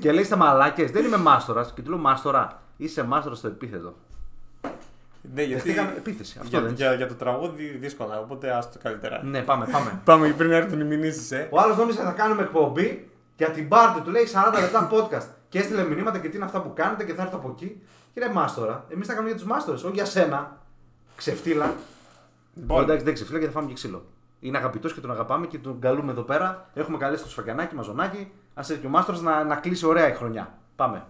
και 0.00 0.12
λέει 0.12 0.24
στα 0.24 0.36
μαλάκες, 0.36 0.90
δεν 0.90 1.04
είμαι 1.04 1.16
μάστορας. 1.16 1.72
Και 1.72 1.82
του 1.82 1.90
λέω 1.90 1.98
Μάστορα, 1.98 2.62
είσαι 2.76 3.02
μάστορας 3.02 3.38
στο 3.38 3.48
επίθετο. 3.48 3.94
Ναι, 5.34 5.42
γιατί. 5.42 5.62
Δεχτήκαμε 5.62 5.94
επίθεση. 5.96 6.36
Αυτό 6.38 6.48
Για, 6.48 6.60
δεν 6.60 6.68
είναι. 6.68 6.78
για, 6.78 6.94
για 6.94 7.08
το 7.08 7.14
τραγούδι 7.14 7.64
δύσκολα, 7.64 8.18
οπότε 8.18 8.56
άστο 8.56 8.78
καλύτερα. 8.82 9.22
Ναι, 9.24 9.42
πάμε, 9.42 9.66
πάμε. 9.72 10.00
Πάμε 10.04 10.26
και 10.26 10.32
πριν 10.32 10.50
έρθουν 10.50 10.80
οι 10.80 10.84
μηνύσεις, 10.84 11.30
ε. 11.30 11.48
Ο 11.50 11.60
άλλος 11.60 11.76
νόμιζε 11.76 12.02
να 12.02 12.12
κάνουμε 12.12 12.42
εκπομπή 12.42 13.10
για 13.36 13.50
την 13.50 13.68
πάρτι 13.68 14.00
του 14.00 14.10
λέει 14.10 14.28
40 14.54 14.60
λεπτά 14.60 14.90
podcast. 14.92 15.28
Και 15.52 15.58
έστειλε 15.58 15.84
μηνύματα 15.84 16.18
και 16.18 16.28
τι 16.28 16.36
είναι 16.36 16.44
αυτά 16.44 16.62
που 16.62 16.72
κάνετε 16.74 17.04
και 17.04 17.14
θα 17.14 17.22
έρθω 17.22 17.36
από 17.36 17.50
εκεί. 17.50 17.80
Κύριε 18.14 18.28
Μάστορα, 18.28 18.84
εμείς 18.88 19.06
θα 19.06 19.12
κάνουμε 19.12 19.30
για 19.30 19.40
τους 19.40 19.48
Μάστορες, 19.48 19.82
όχι 19.82 19.94
για 19.94 20.04
σένα. 20.04 20.58
Ξεφτύλα. 21.16 21.74
Λοιπόν, 22.54 22.82
Εντάξει, 22.82 23.04
δεν 23.04 23.14
ξεφτύλα 23.14 23.38
και 23.38 23.46
θα 23.46 23.50
φάμε 23.50 23.66
και 23.66 23.74
ξύλο. 23.74 24.04
Είναι 24.40 24.58
αγαπητός 24.58 24.94
και 24.94 25.00
τον 25.00 25.10
αγαπάμε 25.10 25.46
και 25.46 25.58
τον 25.58 25.80
καλούμε 25.80 26.12
εδώ 26.12 26.22
πέρα. 26.22 26.70
Έχουμε 26.74 26.98
καλέσει 26.98 27.22
το 27.22 27.28
σφακιανάκι, 27.28 27.74
μαζονάκι. 27.74 28.18
Α 28.54 28.60
έρθει 28.60 28.76
και 28.76 28.86
ο 28.86 28.90
Μάστορας 28.90 29.20
να, 29.20 29.44
να 29.44 29.56
κλείσει 29.56 29.86
ωραία 29.86 30.08
η 30.08 30.14
χρονιά. 30.14 30.58
Πάμε. 30.76 31.06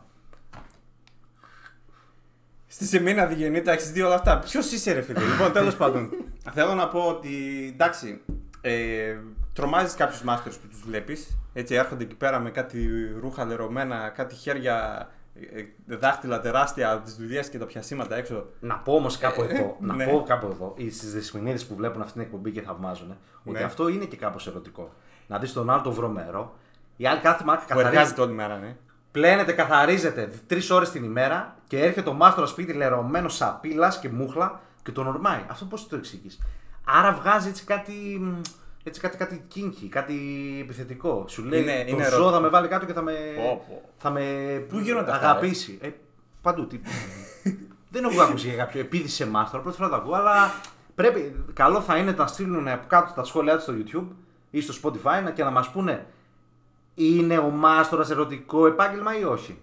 Στη 2.66 2.84
Σεμίνα 2.84 3.26
Διγεννήτα 3.26 3.72
έχεις 3.72 3.92
δει 3.92 4.02
όλα 4.02 4.14
αυτά. 4.14 4.38
Ποιος 4.38 4.72
είσαι, 4.72 4.92
ρε 4.92 5.00
φίλε; 5.00 5.20
λοιπόν, 5.20 5.52
τέλος 5.52 5.76
πάντων. 5.76 6.10
Θέλω 6.54 6.74
να 6.74 6.88
πω 6.88 7.00
ότι 7.00 7.30
εντάξει, 7.74 8.20
ε, 8.60 9.16
τρομάζεις 9.52 9.94
κάποιους 9.94 10.22
μάστορες 10.22 10.58
που 10.58 10.66
τους 10.66 10.82
βλέπεις. 10.86 11.36
Έτσι 11.52 11.74
έρχονται 11.74 12.02
εκεί 12.04 12.14
πέρα 12.14 12.38
με 12.38 12.50
κάτι 12.50 12.88
ρούχα 13.20 13.44
λερωμένα, 13.44 14.08
κάτι 14.08 14.34
χέρια, 14.34 15.08
ε, 15.86 15.96
δάχτυλα 15.96 16.40
τεράστια 16.40 16.92
από 16.92 17.04
τι 17.04 17.12
δουλειέ 17.12 17.42
και 17.42 17.58
τα 17.58 17.66
πιασίματα 17.66 18.16
έξω. 18.16 18.46
Να 18.60 18.74
πω 18.78 18.94
όμως 18.94 19.18
κάπου 19.18 19.42
εδώ, 19.42 19.76
να 19.80 19.94
ναι. 19.94 20.06
πω 20.06 20.22
κάπου 20.26 20.46
εδώ, 20.46 20.74
στι 20.90 21.06
δεσμηνίδε 21.06 21.64
που 21.64 21.74
βλέπουν 21.74 22.00
αυτή 22.00 22.12
την 22.12 22.22
εκπομπή 22.22 22.50
και 22.50 22.62
θαυμάζουν, 22.62 23.16
ότι 23.44 23.58
Ναι. 23.58 23.64
αυτό 23.64 23.88
είναι 23.88 24.04
και 24.04 24.16
κάπως 24.16 24.46
ερωτικό. 24.46 24.92
Να 25.26 25.38
δεις 25.38 25.52
τον 25.52 25.70
άλλο 25.70 25.80
το 25.82 25.92
βρωμερό, 25.92 26.54
η 26.96 27.06
άλλη 27.06 27.20
κάθε 27.20 27.44
μάρκα 27.44 27.62
Που 27.62 27.68
καθαρίζει. 27.68 27.94
εργάζεται 27.96 28.20
όλη 28.20 28.32
μέρα, 28.32 28.58
ναι. 28.58 28.76
Πλένεται, 29.10 29.52
καθαρίζεται 29.52 30.32
τρεις 30.46 30.70
ώρες 30.70 30.90
την 30.90 31.04
ημέρα 31.04 31.56
και 31.66 31.78
έρχεται 31.84 32.08
ο 32.08 32.12
μάστορας 32.12 32.50
σπίτι 32.50 32.72
λερωμένο 32.72 33.28
σαπίλας 33.28 33.98
και 33.98 34.08
μούχλα 34.08 34.60
και 34.82 34.90
τον 34.90 35.06
ορμάει. 35.06 35.40
Αυτό 35.48 35.64
πώς 35.64 35.88
το 35.88 35.96
εξηγείς; 35.96 36.38
Άρα 36.84 37.12
βγάζει 37.12 37.48
έτσι 37.48 37.64
κάτι. 37.64 38.20
Μ, 38.84 38.88
Έτσι 38.88 39.00
κάτι, 39.00 39.16
κάτι 39.16 39.46
kinky, 39.54 39.86
κάτι 39.88 40.14
επιθετικό. 40.62 41.24
Σου 41.28 41.44
λέει 41.44 41.60
Είναι- 41.60 41.84
το 41.84 41.90
είναι 41.96 42.04
ζώο 42.04 42.06
ερώτημα. 42.14 42.30
θα 42.32 42.40
με 42.40 42.48
βάλει 42.48 42.68
κάτω 42.68 42.86
και 42.86 42.92
θα 42.92 43.02
με, 43.02 43.12
Πω, 43.36 43.64
πω. 43.68 43.82
θα 43.96 44.10
με 44.10 44.20
Πού 44.68 44.78
γίνονται 44.78 45.10
αυτά, 45.10 45.30
αγαπήσει. 45.30 45.78
Ε, 45.82 45.88
παντού. 46.42 46.66
Τι... 46.66 46.80
Δεν 47.94 48.04
έχω 48.04 48.22
ακούσει 48.22 48.46
για 48.48 48.56
κάποιο 48.56 48.80
επίδυση 48.80 49.14
σε 49.14 49.26
μάστορα, 49.26 49.62
πρώτη 49.62 49.76
φορά 49.76 49.88
το 49.88 49.94
ακούω, 49.96 50.14
αλλά 50.14 50.54
πρέπει, 50.94 51.44
καλό 51.52 51.80
θα 51.80 51.96
είναι 51.96 52.10
να 52.12 52.26
στείλουν 52.26 52.68
από 52.68 52.86
κάτω 52.86 53.12
τα 53.14 53.24
σχόλιά 53.24 53.54
τους 53.54 53.62
στο 53.62 53.72
YouTube 53.78 54.06
ή 54.50 54.60
στο 54.60 54.74
Spotify 54.90 55.22
να- 55.24 55.30
και 55.30 55.44
να 55.44 55.50
μας 55.50 55.68
πούνε 55.70 56.06
είναι 56.94 57.38
ο 57.38 57.48
μάστορας 57.50 58.10
ερωτικό 58.10 58.66
επάγγελμα 58.66 59.18
ή 59.18 59.24
όχι; 59.24 59.58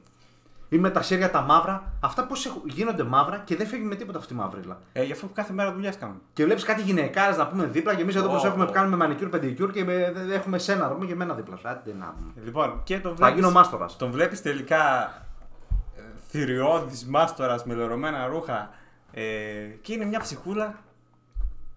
Ή 0.71 0.77
με 0.77 0.89
τα 0.89 1.01
χέρια 1.01 1.31
τα 1.31 1.41
μαύρα, 1.41 1.93
αυτά 1.99 2.25
πώς 2.25 2.61
γίνονται 2.65 3.03
μαύρα 3.03 3.37
και 3.45 3.55
δεν 3.55 3.67
φεύγει 3.67 3.85
με 3.85 3.95
τίποτα 3.95 4.17
αυτή 4.17 4.33
η 4.33 4.35
μαύριλα. 4.35 4.77
Ε, 4.93 5.03
γι' 5.03 5.11
αυτό 5.11 5.25
που 5.27 5.33
κάθε 5.33 5.53
μέρα 5.53 5.73
δουλειάς 5.73 5.97
κάνουν. 5.97 6.21
Και 6.33 6.43
βλέπεις 6.43 6.63
κάτι 6.63 6.81
γυναικάρες 6.81 7.37
να 7.37 7.47
πούμε 7.47 7.65
δίπλα 7.65 7.95
και 7.95 8.01
εμείς 8.01 8.15
εδώ 8.15 8.27
Ω, 8.27 8.29
προσέχουμε 8.29 8.63
ω. 8.63 8.65
που 8.67 8.71
κάνουμε 8.73 9.05
manicure, 9.19 9.35
pedicure 9.35 9.71
και 9.71 9.83
με- 9.83 10.11
δεν 10.15 10.31
έχουμε 10.31 10.57
σένα 10.57 10.87
να 10.87 10.93
πούμε 10.93 11.05
και 11.05 11.11
εμένα 11.13 11.33
δίπλα 11.33 11.55
σου. 11.55 11.67
Άντε 11.67 11.93
να 11.99 12.05
πούμε. 12.17 12.31
Λοιπόν, 12.45 12.81
και 12.83 12.99
τον 12.99 13.11
Θα 13.15 13.25
βλέπεις, 13.25 13.35
γίνω 13.39 13.51
μάστορας. 13.51 13.95
Τον 13.97 14.11
βλέπεις 14.11 14.41
τελικά 14.41 15.03
ε, 15.97 16.01
θηριώδης 16.27 17.05
μάστορας 17.05 17.63
με 17.65 17.73
λερωμένα 17.73 18.25
ρούχα 18.27 18.69
ε, 19.11 19.21
και 19.81 19.93
είναι 19.93 20.05
μια 20.05 20.19
ψυχούλα. 20.19 20.75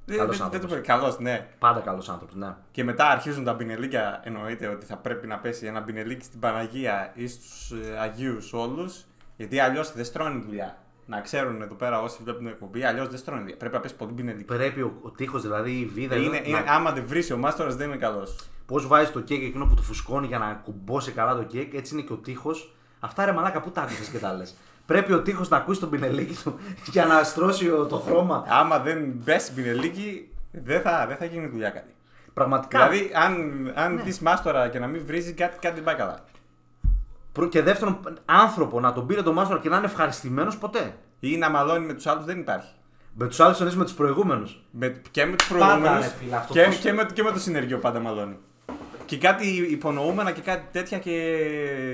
Δεν, 0.05 0.17
Καλός 0.17 0.39
δεν, 0.39 0.49
δεν 0.51 0.61
το 0.61 0.67
άνθρωπος. 0.67 0.81
πει. 0.81 0.87
Καλός, 0.87 1.19
ναι. 1.19 1.49
Πάντα 1.59 1.81
καλός 1.81 2.09
άνθρωπος, 2.09 2.35
ναι. 2.35 2.55
Και 2.71 2.85
μετά 2.85 3.09
αρχίζουν 3.09 3.45
τα 3.45 3.55
μπινελίκια. 3.55 4.21
Εννοείται 4.25 4.67
ότι 4.67 4.87
θα 4.87 4.97
πρέπει 4.97 5.27
να 5.27 5.39
πέσει 5.39 5.67
ένα 5.67 5.81
μπινελίκι 5.81 6.25
στην 6.25 6.41
Παναγία 6.41 7.13
ή 7.15 7.27
στους 7.27 7.71
ε, 7.71 7.99
Αγίους 8.01 8.53
όλους. 8.53 9.05
Γιατί 9.37 9.59
αλλιώς 9.59 9.93
δεν 9.93 10.05
στρώνει 10.05 10.45
δουλειά. 10.47 10.77
Να 11.07 11.21
ξέρουν 11.21 11.63
εδώ 11.63 11.75
πέρα 11.75 12.03
όσοι 12.03 12.19
βλέπουν 12.23 12.41
την 12.41 12.49
εκπομπή, 12.53 12.85
αλλιώς 12.85 13.09
δεν 13.09 13.19
στρώνει 13.19 13.41
δουλειά. 13.41 13.57
Πρέπει 13.57 13.75
να 13.75 13.81
πέσει 13.81 13.97
πολύ 13.97 14.13
μπινελίκι. 14.13 14.45
Πρέπει 14.45 14.81
ο, 14.81 14.99
ο 15.03 15.11
τοίχος, 15.11 15.43
δηλαδή 15.43 15.71
η 15.71 15.87
βίδα. 15.87 16.17
Είναι, 16.17 16.41
είναι, 16.45 16.65
άμα 16.67 16.93
δεν 16.93 17.05
βρεις 17.07 17.31
ο 17.31 17.37
μάστορας, 17.37 17.77
δεν 17.77 17.89
είναι 17.89 17.97
καλός. 17.97 18.37
Πώς 18.67 18.87
βάζεις 18.87 19.13
το 19.13 19.21
κέικ 19.21 19.43
εκείνο 19.43 19.67
που 19.67 19.75
το 19.75 19.83
φουσκώνει 19.83 20.27
για 20.27 20.39
να 20.39 20.61
κουμπώσει 20.65 21.13
καλά 21.13 21.37
το 21.37 21.43
κέικ, 21.43 21.75
έτσι 21.75 21.95
είναι 21.95 22.03
και 22.03 22.13
ο 22.13 22.17
τοίχος. 22.17 22.75
Αυτά 23.01 23.25
ρε 23.25 23.33
μαλάκα, 23.33 23.61
πού 23.61 23.71
τα 23.71 23.81
άκουσες 23.83 24.09
και 24.09 24.19
τα 24.19 24.33
λες. 24.33 24.57
Πρέπει 24.87 25.13
ο 25.13 25.23
τείχος 25.23 25.49
να 25.49 25.57
ακούσει 25.57 25.81
τον 25.81 25.91
πινελίκι 25.91 26.37
του 26.43 26.59
για 26.91 27.05
να 27.07 27.23
στρώσει 27.23 27.71
ο- 27.71 27.87
το 27.87 27.97
χρώμα. 27.97 28.45
Άμα 28.49 28.79
δεν 28.79 29.23
πέσει 29.25 29.53
μπινελίκι, 29.53 30.29
δεν 30.51 30.81
θα, 30.81 31.05
δεν 31.09 31.17
θα 31.17 31.25
γίνει 31.25 31.47
δουλειά 31.47 31.71
κάτι. 31.71 31.95
Πραγματικά. 32.35 32.89
Δηλαδή, 32.89 33.11
αν, 33.15 33.33
αν 33.75 33.95
Ναι. 33.95 34.03
δεις 34.03 34.21
μάστορα 34.21 34.69
και 34.69 34.79
να 34.79 34.87
μην 34.87 35.03
βρίζει, 35.07 35.33
κάτι, 35.33 35.59
κάτι 35.59 35.75
δεν 35.75 35.85
πάει 35.85 35.95
καλά. 35.95 36.25
Προ- 37.33 37.49
Και 37.49 37.63
δεύτερον, 37.63 37.99
άνθρωπο 38.25 38.81
να 38.81 38.93
τον 38.93 39.07
πήρε 39.07 39.23
το 39.23 39.33
μάστορα 39.33 39.61
και 39.61 39.69
να 39.69 39.77
είναι 39.77 39.87
ευχαριστημένος 39.87 40.57
ποτέ. 40.59 40.95
Ή 41.21 41.37
να 41.37 41.51
μαλώνει 41.51 41.87
με 41.87 41.93
τους 41.93 42.07
άλλους 42.07 42.25
δεν 42.25 42.39
υπάρχει. 42.39 42.73
Με 43.15 43.27
τους 43.27 43.41
άλλους 43.41 43.59
εννοείς 43.59 43.77
με 43.77 43.85
τους 43.85 43.93
προηγούμενους. 43.95 44.63
Με, 44.71 45.01
και 45.11 45.25
με 45.27 45.37
τους 45.37 45.49
Πάντα, 45.49 45.67
προηγούμενους. 45.67 46.05
ρε 46.05 46.13
φίλε, 46.19 46.37
αυτό 46.37 46.53
Και, 46.53 46.63
πώς- 46.63 46.77
και, 46.77 46.93
με, 46.93 47.07
και 47.13 47.23
με 47.23 47.31
το 47.31 47.39
συνεργείο 47.39 47.79
πάντα 47.79 47.99
μαλώνει. 48.01 48.37
Και 49.13 49.19
κάτι 49.19 49.47
υπονοούμενα 49.71 50.31
και 50.31 50.41
κάτι 50.41 50.65
τέτοια 50.73 50.99
και. 50.99 51.13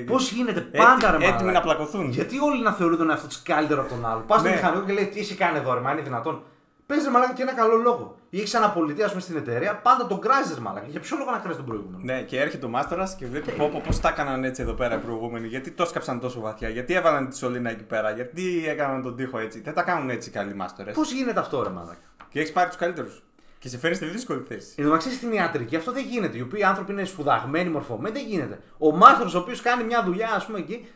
Πώς 0.07 0.31
γίνεται 0.31 0.61
Έτι- 0.61 0.77
πάντα 0.79 1.11
ρε 1.11 1.17
Έτοιμοι 1.17 1.31
μαλάκα. 1.33 1.53
να 1.53 1.61
πλακωθούν. 1.61 2.11
Γιατί 2.11 2.39
όλοι 2.39 2.63
να 2.63 2.73
θεωρούν 2.73 2.97
τον 2.99 3.11
εαυτό 3.11 3.27
τους 3.27 3.43
καλύτερο 3.43 3.81
από 3.81 3.91
τον 3.91 4.07
άλλο. 4.07 4.21
Πας 4.27 4.41
στο 4.41 4.49
Ναι. 4.49 4.55
μηχανικό 4.55 4.85
και 4.87 4.93
λέει 4.93 5.07
τι 5.07 5.21
έχει 5.21 5.35
κάνει 5.35 5.59
εδώ, 5.59 5.75
ρε, 5.75 5.81
μα 5.81 5.93
είναι 5.93 6.01
δυνατόν. 6.01 6.43
Παίζει 6.87 7.05
ρε 7.05 7.11
μαλάκα 7.11 7.33
και 7.33 7.43
ένα 7.43 7.53
καλό 7.55 7.77
λόγο. 7.77 8.17
Ή 8.31 8.39
έχεις 8.39 8.55
ένα 8.55 8.71
πολιτή, 8.71 9.03
ας 9.03 9.09
πούμε, 9.11 9.21
στην 9.23 9.37
εταιρεία, 9.37 9.77
πάντα 9.77 10.07
τον 10.07 10.21
κράζεις 10.21 10.55
ρε 10.55 10.61
μαλάκα. 10.61 10.87
Για 10.89 11.01
ποιο 11.01 11.17
λόγο 11.19 11.31
να 11.31 11.37
κράζεις 11.39 11.57
τον 11.57 11.67
προηγούμενο; 11.67 11.99
Ναι, 12.03 12.23
και 12.23 12.41
έρχεται 12.41 12.67
ο 12.67 12.69
μάστορας 12.69 13.15
και 13.15 13.27
βλέπει 13.27 13.51
πω, 13.53 13.69
πω, 13.73 13.83
πώς 13.87 14.01
τα 14.01 14.09
έκαναν 14.09 14.45
έτσι 14.45 14.63
εδώ 14.63 14.73
πέρα 14.73 14.95
οι 14.95 14.99
προηγούμενοι. 14.99 15.47
Γιατί 15.47 15.71
το 15.71 15.85
σκάψαν 15.87 16.21
τόσο 16.21 16.41
βαθιά, 16.41 16.69
γιατί 16.69 16.95
έβαλαν 16.95 17.29
τη 17.29 17.37
σωλήνα 17.37 17.71
εκεί 17.71 17.85
πέρα, 17.85 18.11
γιατί 18.11 18.65
έκαναν 18.69 19.03
τον 19.03 19.17
τοίχο 19.17 19.39
έτσι. 19.39 19.61
Δεν 19.61 19.75
τα 19.75 19.83
κάνουν 19.83 20.11
έτσι 20.11 20.29
οι 20.29 20.33
καλοί 20.33 20.55
μάστορες. 20.55 20.95
Πώς 20.95 21.13
γίνεται 21.13 21.41
αυτό, 21.41 21.63
ρε 21.63 21.71
μαλάκα; 21.71 21.97
Και 22.29 22.39
έχεις 22.41 22.53
πάρει 22.53 22.69
τους 22.69 22.77
καλύτερους. 22.79 23.23
Και 23.59 23.69
σε 23.69 23.79
φέρνει 23.79 23.97
στη 23.97 24.05
δύσκολη 24.07 24.45
θέση. 24.49 24.75
Εν 24.77 24.85
τω 24.85 24.91
μεταξύ 24.91 25.13
στην 25.15 25.33
ιατρική 25.33 25.77
αυτό 25.77 25.93
δεν 25.93 26.05
γίνεται. 26.05 26.37
Οι 26.39 26.41
οποίοι 26.41 26.65
άνθρωποι 26.65 26.93
είναι 26.93 27.05
σπουδαγμένοι, 27.05 27.69
μορφωμένοι, 27.71 28.19
δεν 28.19 28.27
γίνεται. 28.29 28.61
Ο 28.79 28.97
μάστρο 28.97 29.31
ο 29.35 29.39
οποίος 29.43 29.61
κάνει 29.61 29.85
μια 29.85 30.05
δουλειά, 30.05 30.33
ας 30.35 30.47
πούμε 30.47 30.59
εκεί, 30.59 30.89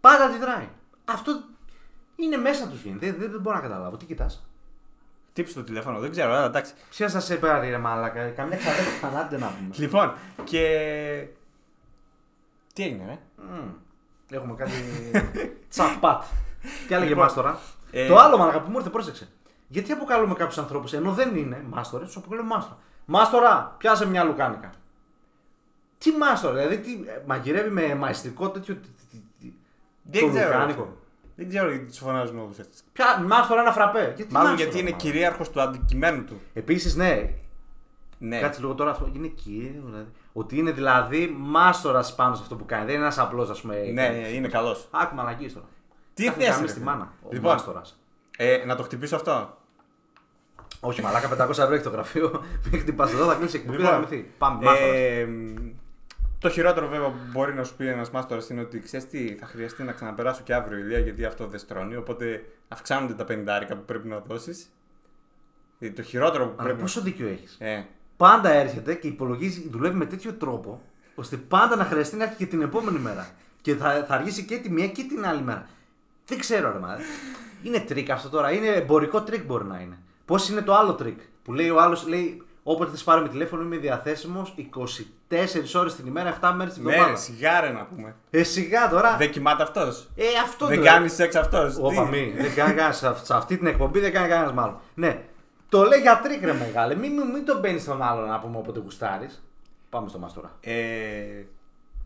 πάντα 0.00 0.24
αντιδράει. 0.24 0.68
Αυτό 1.04 1.42
είναι 2.16 2.36
μέσα 2.36 2.66
τους 2.68 2.82
γίνεται. 2.82 3.12
Δεν, 3.12 3.30
δεν 3.30 3.40
μπορώ 3.40 3.56
να 3.56 3.62
καταλάβω. 3.62 3.96
Τι 3.96 4.04
κοιτάς; 4.04 4.46
Τύψε 5.32 5.54
το 5.54 5.62
τηλέφωνο, 5.62 5.98
δεν 5.98 6.10
ξέρω, 6.10 6.32
αλλά 6.32 6.44
εντάξει. 6.44 6.72
Ποια 6.90 7.08
σα 7.08 7.20
σε 7.20 7.36
πάρει, 7.36 7.70
ρε 7.70 7.78
μαλάκα; 7.78 8.28
Καμιά 8.28 8.56
ξαδέρφη 8.56 8.98
θανάτε 8.98 9.38
να 9.38 9.46
πούμε. 9.46 9.70
Λοιπόν, 9.76 10.14
και. 10.44 11.26
Τι 12.74 12.82
έγινε, 12.82 13.04
ρε. 13.06 13.18
Μμμ. 13.36 13.68
Έχουμε 14.30 14.54
κάτι. 14.54 14.72
τσαπάτ. 15.68 16.22
Τι 16.88 16.94
έλεγε 16.94 17.08
Λοιπόν, 17.08 17.24
μάστορα. 17.24 17.58
ε, 17.90 18.06
Το 18.08 18.16
άλλο 18.18 18.38
μαλάκα 18.38 18.60
που 18.60 18.70
μου 18.70 18.76
ήρθε, 18.78 18.90
πρόσεξε. 18.90 19.28
Γιατί 19.72 19.92
αποκαλούμε 19.92 20.34
κάποιους 20.34 20.58
ανθρώπους 20.58 20.92
ενώ 20.92 21.12
δεν 21.12 21.36
είναι 21.36 21.64
μάστορες, 21.70 22.06
τους 22.06 22.16
αποκαλούμε 22.16 22.48
μάστορα. 22.48 22.78
Μάστορα, 23.04 23.74
πιάσε 23.78 24.06
μια 24.06 24.24
λουκάνικα. 24.24 24.70
Τι 25.98 26.10
μάστορα, 26.12 26.54
δηλαδή 26.54 26.78
τι, 26.78 26.92
ε, 26.92 27.22
μαγειρεύει 27.26 27.70
με 27.70 27.94
μαϊστρικό 27.94 28.50
τέτοιο. 28.50 28.74
τι- 28.74 28.80
τι- 28.88 29.06
τι- 29.10 29.22
τι- 29.40 29.52
Δεν 30.02 30.20
το 30.20 30.28
ξέρω. 30.28 30.52
λουκάνικο. 30.52 30.96
Δεν 31.36 31.48
ξέρω 31.48 31.68
γιατί 31.70 31.84
τους 31.86 31.98
φωνάζουν 31.98 32.38
όλου 32.38 32.54
έτσι. 32.58 32.82
Ποια, 32.92 33.20
μάστορα 33.26 33.60
ένα 33.60 33.72
φραπέ. 33.72 34.12
Γιατί 34.16 34.32
Μάλλον 34.32 34.50
μάστορα, 34.50 34.54
γιατί 34.70 34.78
είναι 34.82 34.90
μάλλον. 34.90 34.98
κυρίαρχος 35.12 35.50
του 35.50 35.60
αντικειμένου 35.60 36.24
του. 36.24 36.40
Επίσης, 36.54 36.96
ναι, 36.96 37.34
Ναι. 38.18 38.40
Κάτσε 38.40 38.60
λίγο 38.60 38.74
τώρα 38.74 38.90
αυτό. 38.90 39.10
Είναι 39.14 39.26
κύριο, 39.26 39.82
δηλαδή. 39.84 40.06
Ότι 40.32 40.58
είναι 40.58 40.70
δηλαδή 40.70 41.36
μάστορας 41.38 42.14
πάνω 42.14 42.34
σε 42.34 42.42
αυτό 42.42 42.56
που 42.56 42.64
κάνει. 42.66 42.84
Δεν 42.84 42.94
είναι 42.94 43.02
ένας 43.02 43.18
απλός, 43.18 43.50
ας 43.50 43.60
πούμε. 43.60 43.76
Ναι, 43.92 44.02
είναι 44.32 44.48
καλός. 44.48 44.88
Άκου 44.90 45.14
μαλακή 45.14 45.46
τώρα. 45.52 45.66
Τι 46.14 46.24
Κάθε 46.24 46.38
θες, 46.40 46.48
γάμι 46.48 46.60
ρε 46.62 46.68
στη 46.68 46.78
φίλε. 46.78 46.90
μάνα. 46.90 47.12
Ο 47.22 47.28
Λοιπόν. 47.32 47.52
μάστορας. 47.52 47.98
Ε, 48.36 48.64
να 48.66 48.76
το 48.76 48.82
χτυπήσω 48.82 49.16
αυτό. 49.16 49.56
Όχι, 50.84 51.02
μαλάκα 51.02 51.46
500 51.46 51.50
ευρώ 51.50 51.74
έχει 51.74 51.82
το 51.82 51.90
γραφείο. 51.90 52.42
Μην 52.70 52.80
χτυπάς 52.80 53.12
εδώ, 53.12 53.26
θα 53.26 53.34
κλείσει 53.34 53.56
η 53.56 53.60
εκπομπή, 53.60 53.76
Λοιπόν, 53.76 53.92
θα 53.92 53.98
μυθεί. 53.98 54.30
Πάμε, 54.38 54.64
μάστορας. 54.64 54.96
ε, 54.96 55.28
το 56.38 56.48
χειρότερο 56.50 56.88
βέβαια 56.88 57.08
που 57.08 57.18
μπορεί 57.32 57.54
να 57.54 57.64
σου 57.64 57.74
πει 57.76 57.86
ένας 57.86 58.10
μάστορας 58.10 58.48
είναι 58.48 58.60
ότι 58.60 58.80
ξέρεις 58.80 59.08
τι, 59.08 59.34
θα 59.40 59.46
χρειαστεί 59.46 59.82
να 59.82 59.92
ξαναπεράσω 59.92 60.42
και 60.44 60.54
αύριο 60.54 60.78
ηλία 60.78 60.98
γιατί 60.98 61.24
αυτό 61.24 61.46
δεν 61.46 61.58
στρώνει. 61.58 61.96
Οπότε 61.96 62.44
αυξάνονται 62.68 63.14
τα 63.14 63.24
50 63.28 63.74
που 63.76 63.84
πρέπει 63.86 64.08
να 64.08 64.18
δώσεις. 64.18 64.70
Το 65.94 66.02
χειρότερο 66.02 66.44
που 66.44 66.52
Αλλά 66.56 66.62
πρέπει 66.62 66.80
πόσο 66.80 67.00
δίκιο 67.00 67.28
έχεις; 67.28 67.56
να. 67.60 67.66
Ε, 67.68 67.86
Πάντα 68.16 68.50
έρχεται 68.50 68.94
και 68.94 69.06
υπολογίζει, 69.06 69.68
δουλεύει 69.70 69.96
με 69.96 70.06
τέτοιο 70.06 70.32
τρόπο, 70.32 70.82
ώστε 71.14 71.36
πάντα 71.36 71.76
να 71.76 71.84
χρειαστεί 71.84 72.16
να 72.16 72.24
έρθει 72.24 72.36
και 72.36 72.46
την 72.46 72.62
επόμενη 72.62 72.98
μέρα. 72.98 73.28
Και 73.60 73.74
θα, 73.74 74.04
θα 74.08 74.14
αργήσει 74.14 74.44
και 74.44 74.56
τη 74.56 74.70
μία 74.70 74.88
και 74.88 75.02
την 75.02 75.26
άλλη 75.26 75.42
μέρα. 75.42 75.68
Δεν 76.26 76.38
ξέρω, 76.38 76.72
ρε 76.72 76.78
μάλλον. 76.78 77.00
Είναι 77.62 77.78
τρίκ 77.80 78.10
αυτό 78.10 78.28
τώρα. 78.28 78.52
Είναι 78.52 78.66
εμπορικό 78.66 79.22
τρίκ 79.22 79.44
μπορεί 79.44 79.64
να 79.64 79.78
είναι. 79.80 79.98
Πώς 80.32 80.48
είναι 80.48 80.60
το 80.62 80.74
άλλο 80.74 80.94
τρίκ 80.94 81.18
που 81.42 81.52
λέει 81.52 81.70
ο 81.70 81.80
άλλος, 81.80 82.06
λέει, 82.06 82.42
όποτε 82.62 82.90
θες 82.90 83.04
πάρε 83.04 83.22
με 83.22 83.28
τηλέφωνο 83.28 83.62
είμαι 83.62 83.76
διαθέσιμος 83.76 84.54
24 84.56 85.74
ώρες 85.74 85.94
την 85.94 86.06
ημέρα, 86.06 86.38
7 86.42 86.52
μέρες 86.56 86.74
την 86.74 86.82
ναι, 86.82 86.92
εβδομάδα. 86.92 87.16
σιγά 87.16 87.52
ρε 87.52 87.70
να 87.70 87.84
πούμε. 87.84 88.14
Ε, 88.30 88.42
σιγά 88.42 88.88
τώρα. 88.88 89.16
Δεν 89.16 89.30
κοιμάται 89.30 89.62
αυτός. 89.62 90.08
Ε, 90.16 90.24
αυτό 90.44 90.66
Δεν 90.66 90.78
το- 90.78 90.84
κάνει 90.84 91.08
σεξ 91.08 91.34
αυτός. 91.36 91.76
Όπα 91.80 92.06
μη, 92.06 92.34
δεν 92.36 92.54
κάνει 92.54 92.74
κανένας 92.74 92.96
σε 92.96 93.06
αυ- 93.06 93.24
σε 93.24 93.34
αυτή 93.34 93.56
την 93.58 93.66
εκπομπή, 93.66 94.00
δεν 94.00 94.12
κάνει 94.12 94.28
κανένας 94.28 94.52
μάλλον. 94.52 94.78
Ναι, 94.94 95.22
το 95.68 95.82
λέει 95.82 96.00
για 96.00 96.20
τρίκ 96.22 96.44
ρε 96.44 96.52
μεγάλε. 96.52 96.94
Μην, 96.94 97.12
μην, 97.12 97.26
μην 97.30 97.44
τον 97.44 97.58
μπαίνει 97.60 97.78
στον 97.78 98.02
άλλον 98.02 98.28
να 98.28 98.38
πούμε 98.38 98.56
όποτε 98.58 98.80
γουστάρεις. 98.80 99.42
Πάμε 99.90 100.08
στο 100.08 100.18
μας 100.18 100.32
τώρα. 100.32 100.50
Ε, 100.60 100.72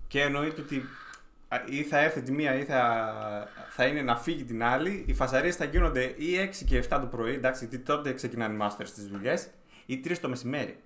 και 0.08 0.20
εννοείται 0.22 0.60
ότι 0.60 0.76
α, 0.76 0.80
ή 1.66 1.82
θα 1.82 1.98
έρθει 1.98 2.22
τη 2.22 2.32
μία 2.32 2.54
ή 2.54 2.64
θα, 2.64 3.12
θα 3.68 3.84
είναι 3.86 4.02
να 4.02 4.16
φύγει 4.16 4.44
την 4.44 4.64
άλλη. 4.64 5.04
Οι 5.06 5.14
φασαρίες 5.14 5.56
θα 5.56 5.64
γίνονται 5.64 6.02
ή 6.04 6.50
6 6.60 6.64
και 6.66 6.84
7 6.88 6.98
το 7.00 7.06
πρωί, 7.06 7.34
εντάξει, 7.34 7.66
γιατί 7.66 7.84
τότε 7.84 8.12
ξεκινάνε 8.12 8.54
οι 8.54 8.56
μάστερς 8.56 8.90
στις 8.90 9.06
δουλειές, 9.06 9.48
ή 9.86 10.00
3 10.04 10.18
το 10.20 10.28
μεσημέρι. 10.28 10.78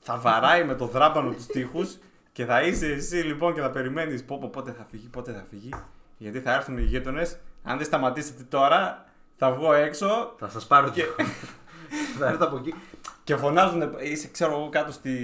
Θα 0.00 0.18
βαράει 0.18 0.64
με 0.64 0.74
το 0.74 0.86
δράμπανο 0.86 1.30
τους 1.30 1.46
τοίχου 1.46 1.86
και 2.32 2.44
θα 2.44 2.62
είσαι 2.62 2.86
εσύ 2.86 3.16
λοιπόν 3.16 3.54
και 3.54 3.60
θα 3.60 3.70
περιμένεις 3.70 4.24
πότε 4.24 4.72
θα 4.72 4.86
φύγει, 4.90 5.08
πότε 5.08 5.32
θα 5.32 5.44
φύγει. 5.50 5.70
Γιατί 6.18 6.40
θα 6.40 6.54
έρθουν 6.54 6.78
οι 6.78 6.82
γείτονες. 6.82 7.38
Αν 7.62 7.76
δεν 7.76 7.86
σταματήσετε 7.86 8.42
τώρα, 8.42 9.04
θα 9.36 9.52
βγω 9.52 9.72
έξω. 9.72 10.34
Θα 10.38 10.48
σας 10.48 10.66
πάρω 10.66 10.90
Και- 10.90 11.02
και. 11.02 11.24
θα 12.18 12.26
έρθω 12.28 12.46
από 12.46 12.56
εκεί. 12.56 12.74
Και 13.24 13.36
φωνάζουν, 13.36 13.94
είσαι 14.02 14.28
ξέρω 14.28 14.52
εγώ 14.52 14.68
κάτω 14.68 14.92
στη... 14.92 15.16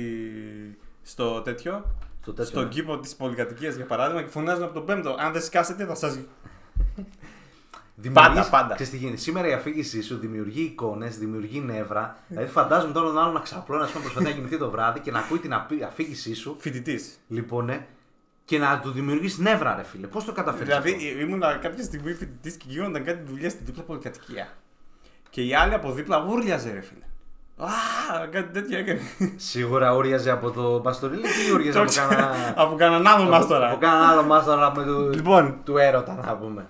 στο 1.02 1.40
τέτοιο, 1.42 1.84
Στο 2.28 2.36
τέτοιο, 2.36 2.50
στον 2.52 2.62
ναι. 2.62 2.68
κήπο 2.68 2.98
της 2.98 3.14
πολυκατοικίας 3.16 3.74
για 3.74 3.84
παράδειγμα, 3.84 4.22
και 4.22 4.28
φωνάζουν 4.28 4.62
από 4.64 4.74
τον 4.74 4.84
πέμπτο. 4.84 5.16
Αν 5.18 5.32
δεν 5.32 5.42
σκάσετε, 5.42 5.84
θα 5.84 5.94
σα. 5.94 6.08
Δημιουργείς- 6.08 6.32
Πάντα, 8.34 8.48
πάντα. 8.50 8.74
Ξέρεις 8.74 8.92
τι 8.92 8.98
γίνεται. 8.98 9.16
Σήμερα 9.16 9.48
η 9.48 9.52
αφήγησή 9.52 10.02
σου 10.02 10.18
δημιουργεί 10.18 10.62
εικόνες, 10.62 11.18
δημιουργεί 11.18 11.60
νεύρα. 11.60 12.16
δηλαδή 12.28 12.50
φαντάζομαι 12.50 12.92
τώρα 12.92 13.06
τον 13.06 13.18
άλλο 13.18 13.32
να 13.32 13.40
ξαπλώνει, 13.40 13.82
ας 13.82 13.90
πούμε, 13.90 14.02
προσπαθεί 14.02 14.26
να 14.28 14.32
κοιμηθεί 14.34 14.58
το 14.58 14.70
βράδυ 14.70 15.00
και 15.00 15.10
να 15.10 15.18
ακούει 15.18 15.38
την 15.38 15.54
απει- 15.54 15.82
αφήγησή 15.82 16.34
σου. 16.34 16.56
Φοιτητής. 16.58 17.18
Λοιπόν, 17.28 17.68
ε, 17.68 17.86
και 18.44 18.58
να 18.58 18.80
του 18.80 18.90
δημιουργήσει 18.90 19.42
νεύρα, 19.42 19.76
ρε 19.76 19.82
φίλε. 19.82 20.06
Πώς 20.06 20.24
το 20.24 20.32
καταφέρεις. 20.32 20.66
Δηλαδή, 20.66 21.20
ήμουν 21.20 21.40
κάποια 21.40 21.82
στιγμή 21.84 22.12
φοιτητής 22.12 22.54
και 22.54 22.64
γίνονταν 22.68 23.04
κάτι 23.04 23.22
δουλειές 23.30 23.52
στην 23.52 23.66
δίπλα 23.66 23.82
πολυκατοικία. 23.82 24.48
Και 25.30 25.42
η 25.42 25.54
άλλη 25.54 25.74
από 25.74 25.92
δίπλα 25.92 26.24
ούρλιαζε, 26.24 26.72
ρε 26.72 26.80
φίλε. 26.80 27.04
Α, 27.64 28.26
κάτι 28.30 28.52
τέτοιο 28.52 28.78
έκανε. 28.78 29.00
Σίγουρα 29.36 29.94
ούριαζε 29.94 30.30
από 30.30 30.50
το 30.50 30.78
Μπαστορίλη 30.80 31.20
ή 31.48 31.52
ούριαζε 31.54 31.78
από 31.80 31.90
Το 31.90 31.96
κανένα. 32.00 32.54
Από 32.56 32.74
κανέναν 32.76 33.06
άλλο 33.06 33.22
από- 33.22 33.30
μα 33.30 33.36
Από 33.36 33.46
τώρα. 33.46 33.76
κανέναν 33.80 34.08
άλλο 34.10 34.22
μάστορα 34.22 34.72
με 34.76 34.84
του, 34.84 35.10
Λοιπόν, 35.14 35.60
του 35.64 35.76
έρωτα, 35.76 36.14
να 36.26 36.36
πούμε. 36.36 36.66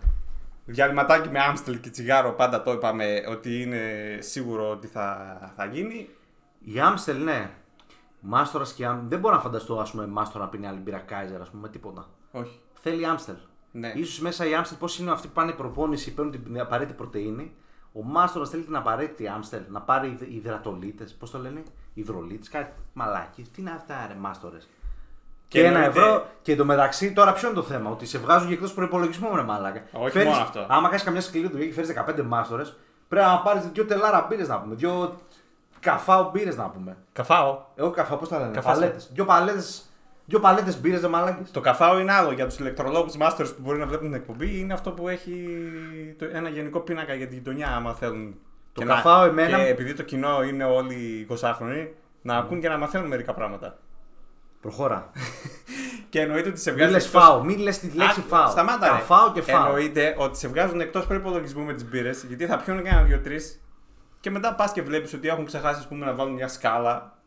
διαλυματάκι 0.64 1.28
με 1.28 1.38
άμστελ 1.40 1.80
και 1.80 1.90
τσιγάρο 1.90 2.32
πάντα 2.32 2.62
το 2.62 2.72
είπαμε 2.72 3.22
ότι 3.30 3.62
είναι 3.62 3.80
σίγουρο 4.20 4.70
ότι 4.70 4.86
θα, 4.86 5.36
θα 5.56 5.64
γίνει. 5.64 6.08
Η 6.60 6.80
Άμστελ, 6.80 7.22
ναι. 7.22 7.50
Μάστορας 8.20 8.72
και 8.72 8.86
Άμ... 8.86 9.08
Δεν 9.08 9.18
μπορώ 9.18 9.34
να 9.34 9.40
φανταστώ, 9.40 9.74
ας 9.80 9.90
πούμε, 9.90 10.06
μάστορα 10.06 10.44
να 10.44 10.50
πίνει 10.50 10.66
άλλη 10.66 10.78
μπύρα 10.78 10.98
Κάιζερ, 10.98 11.40
ας 11.40 11.48
πούμε, 11.50 11.68
τίποτα. 11.68 12.06
Όχι. 12.30 12.60
Θέλει 12.80 13.06
Άμστελ. 13.06 13.34
Ναι. 13.72 13.92
Ίσως 13.94 14.20
μέσα 14.20 14.46
η 14.48 14.54
Άμστελ, 14.54 14.78
πώς 14.78 14.98
είναι 14.98 15.10
αυτοί 15.10 15.26
που 15.26 15.32
πάνε 15.32 15.52
προπόνηση, 15.52 16.14
παίρνουν 16.14 16.42
την 16.44 16.60
απαραίτητη 16.60 16.96
πρωτενη. 16.96 17.52
Ο 17.98 18.02
μάστορας 18.04 18.48
θέλει 18.50 18.62
την 18.62 18.76
απαραίτητη 18.76 19.28
Άμστελ 19.28 19.62
να 19.68 19.80
πάρει 19.80 20.08
υδ- 20.08 20.32
υδρατολίτες. 20.34 21.12
Πώς 21.18 21.30
το 21.30 21.38
λένε, 21.38 21.62
υδρολίτες, 21.94 22.48
κάτι 22.48 22.72
μαλάκι. 22.92 23.42
Τι 23.54 23.60
είναι 23.60 23.70
αυτά, 23.70 23.94
ρε, 24.08 24.14
μάστορες; 24.14 24.68
Και, 25.48 25.60
Και 25.60 25.66
ένα 25.66 25.78
εννοείται- 25.78 26.02
ευρώ 26.02 26.26
και 26.42 26.52
εντωμεταξύ 26.52 27.12
τώρα 27.12 27.32
ποιο 27.32 27.48
είναι 27.48 27.56
το 27.56 27.62
θέμα, 27.62 27.90
ότι 27.90 28.06
σε 28.06 28.18
βγάζουν 28.18 28.48
και 28.48 28.54
εκτός 28.54 28.72
προπολογισμού, 28.74 29.36
ρε 29.36 29.42
μαλάκα. 29.42 29.82
Όχι 29.92 30.10
Φέρεις- 30.10 30.28
μόνο 30.28 30.42
αυτό. 30.42 30.66
Άμα 30.68 30.88
κάνεις 30.88 31.02
καμιά 31.04 31.20
σκληρή 31.20 31.48
δουλειά 31.48 31.66
και 31.66 31.72
φέρεις 31.72 31.88
15 31.88 32.22
μάστορες, 32.22 32.76
πρέπει 33.08 33.26
να 33.26 33.38
πάρεις 33.40 33.68
δύο 33.72 33.84
τελάρα 33.84 34.26
μπύρες 34.28 34.48
να 34.48 34.60
πούμε. 34.60 34.74
Δύο 34.74 35.18
καφάο 35.80 36.30
μπύρες 36.30 36.56
να 36.56 36.64
πούμε. 36.68 36.96
Καφάο. 37.12 37.60
Εγώ 37.74 37.90
καφά, 37.90 38.16
πώς 38.16 38.28
τα 38.28 38.38
λένε, 38.38 38.50
Καφάσιο. 38.50 38.80
παλέτες. 38.80 39.10
Δύο 39.12 39.24
παλέτες 39.24 39.82
δύο 40.28 40.40
παλέτες 40.40 40.80
μπύρες, 40.80 41.00
ρε 41.00 41.08
μαλάκι. 41.08 41.50
Το 41.52 41.60
καφάο 41.60 41.98
είναι 41.98 42.12
άλλο 42.12 42.32
για 42.32 42.46
τους 42.46 42.58
ηλεκτρολόγους 42.58 43.14
masters 43.20 43.46
που 43.56 43.60
μπορεί 43.62 43.78
να 43.78 43.86
βλέπουν 43.86 44.06
την 44.06 44.14
εκπομπή. 44.14 44.58
Είναι 44.58 44.72
αυτό 44.72 44.90
που 44.90 45.08
έχει 45.08 45.46
το, 46.18 46.24
ένα 46.32 46.48
γενικό 46.48 46.80
πίνακα 46.80 47.14
για 47.14 47.26
τη 47.28 47.34
γειτονιά, 47.34 47.68
άμα 47.76 47.94
θέλουν. 47.94 48.34
Το 48.72 48.80
Και 48.80 48.86
καφάο 48.86 49.20
να, 49.20 49.26
εμένα- 49.26 49.56
Και 49.58 49.66
επειδή 49.68 49.94
το 49.94 50.02
κοινό 50.02 50.42
είναι 50.42 50.64
όλοι 50.64 51.26
20χρονοι, 51.30 51.86
να 52.22 52.36
ακούν 52.36 52.60
και 52.60 52.68
να 52.68 52.76
μαθαίνουν 52.78 53.06
μερικά 53.08 53.34
πράγματα. 53.34 53.78
Προχώρα. 54.60 55.10
Και 56.10 56.20
εννοείται 56.20 56.48
ότι 56.48 56.60
σε 56.60 56.70
Μην 56.70 56.78
βγάζουν. 56.78 56.94
λες 56.96 57.06
εκτός- 57.06 57.22
φάω, 57.22 57.44
μην 57.44 57.58
λες 57.58 57.78
τη 57.78 57.90
λέξη 57.96 58.20
Α, 58.20 58.22
φάω. 58.22 58.50
Σταμάτα. 58.50 58.86
ρε. 58.86 58.92
Καφάω 58.92 59.32
και 59.32 59.42
φάω. 59.42 59.66
Εννοείται 59.66 60.14
ότι 60.18 60.38
σε 60.38 60.48
βγάζουν 60.48 60.80
εκτός 60.80 61.06
προπολογισμού 61.06 61.64
με 61.64 61.72
τις 61.72 61.88
μπύρες, 61.88 62.24
γιατί 62.28 62.46
θα 62.46 62.56
πιούν 62.56 62.82
κανένα 62.82 63.02
δύο-τρει 63.02 63.36
και 64.20 64.30
μετά 64.30 64.54
πας 64.54 64.72
και 64.72 64.82
βλέπεις 64.82 65.12
ότι 65.14 65.28
έχουν 65.28 65.44
ξεχάσει 65.44 65.78
ας 65.78 65.88
πούμε, 65.88 66.04
να 66.06 66.14
βάλουν 66.14 66.32
μια 66.34 66.48
σκάλα. 66.48 67.17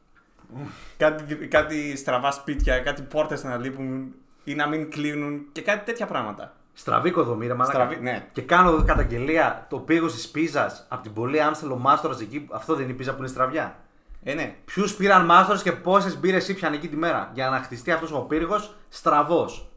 Κάτι, 0.98 1.36
κάτι 1.36 1.98
στραβά 1.98 2.32
σπίτια, 2.32 2.80
κάτι 2.80 3.02
πόρτες 3.02 3.44
να 3.44 3.58
λείπουν 3.58 4.14
ή 4.44 4.56
να 4.56 4.68
μην 4.68 4.90
κλείνουν 4.92 5.46
και 5.52 5.62
κάτι 5.62 5.86
τέτοια 5.86 6.06
πράγματα. 6.06 6.54
Στραβή 6.74 7.10
οικοδομή, 7.10 7.48
ρε 7.48 7.54
μαλάκα. 7.54 7.74
Στραβή, 7.74 8.02
ναι. 8.02 8.28
Και 8.32 8.42
κάνω 8.42 8.70
εδώ 8.70 8.84
καταγγελία 8.84 9.66
το 9.70 9.78
πήγο 9.80 10.08
της 10.08 10.30
πίζας 10.30 10.86
από 10.90 11.04
την 11.04 11.14
πολύ 11.14 11.42
Άμστελο 11.42 11.78
Μάστορας 11.78 12.22
εκεί. 12.22 12.48
Αυτό 12.52 12.74
δεν 12.74 12.84
είναι 12.84 12.94
η 12.94 12.96
πίζα 12.96 13.12
που 13.12 13.20
είναι 13.20 13.28
στραβιά. 13.28 13.76
Ε, 14.24 14.34
ναι. 14.34 14.56
Ποιους 14.66 14.96
πήραν 14.96 15.26
Μάστορες 15.26 15.62
και 15.62 15.72
πόσες 15.72 16.20
μπύρες 16.20 16.48
ήπιαν 16.48 16.74
εκεί 16.74 16.88
τη 16.88 16.96
μέρα. 16.96 17.32
Για 17.34 17.50
να 17.50 17.58
χτιστεί 17.58 17.92
αυτός 17.92 18.12
ο 18.12 18.20
πύργος 18.20 18.76
στραβός; 18.90 19.70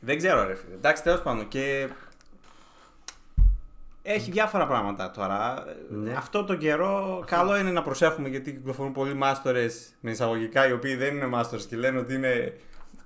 Δεν 0.00 0.16
ξέρω, 0.16 0.46
ρε 0.46 0.54
φίλε. 0.54 0.74
Εντάξει, 0.74 1.02
τέλος 1.02 1.22
πάντων. 1.22 1.48
Και 1.48 1.88
έχει 4.02 4.30
διάφορα 4.30 4.66
πράγματα 4.66 5.10
τώρα. 5.10 5.64
Ναι. 5.88 6.12
Αυτό 6.16 6.44
τον 6.44 6.58
καιρό 6.58 7.24
καλό 7.26 7.58
είναι 7.58 7.70
να 7.70 7.82
προσέχουμε 7.82 8.28
γιατί 8.28 8.52
κυκλοφορούν 8.52 8.92
πολλοί 8.92 9.14
μάστορες 9.14 9.88
με 10.00 10.10
εισαγωγικά 10.10 10.68
οι 10.68 10.72
οποίοι 10.72 10.94
δεν 10.94 11.14
είναι 11.14 11.26
μάστορες 11.26 11.66
και 11.66 11.76
λένε 11.76 11.98
ότι 11.98 12.14
είναι. 12.14 12.52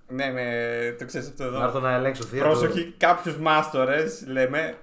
Ναι, 0.09 0.33
με... 0.33 0.97
το 0.99 1.05
ξέρεις 1.05 1.29
αυτό 1.29 1.45
εδώ. 1.45 1.59
Να 1.59 1.65
έρθω 1.65 1.81
να 1.81 1.93
ελέγξω 1.93 2.25
θεία. 2.25 2.43
Προσοχή, 2.43 2.95
κάποιους 2.97 3.37
μάστορες 3.37 4.25
λέμε. 4.27 4.77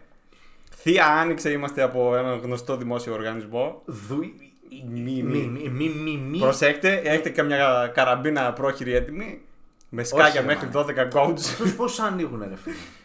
Θεία 0.76 1.06
Άνοιξε 1.06 1.50
είμαστε 1.50 1.82
από 1.82 2.16
έναν 2.16 2.40
γνωστό 2.40 2.78
δημόσιο 2.78 3.14
οργανισμό. 3.14 3.82
Δου... 3.86 4.18
Μη, 4.90 5.24
Μη, 5.24 5.24
μη. 5.24 5.38
μη, 5.48 5.70
μη, 5.70 5.90
μη, 5.90 6.18
μη. 6.18 6.38
Προσέχτε, 6.38 7.02
έχετε 7.04 7.30
καμιά 7.30 7.92
καραμπίνα 7.94 8.54
πρόχειρη 8.54 8.94
έτοιμη. 8.94 9.42
Με 9.90 10.04
σκάκια 10.04 10.42
ρε, 10.42 10.46
μέχρι 10.46 10.70
μάνα. 10.74 11.12
12 11.12 11.18
gouge. 11.18 11.34
Αυτούς 11.34 11.76
πώς 11.76 12.00
ανοίγουν, 12.00 12.46
ρε 12.50 12.56
φίλε; 12.56 12.76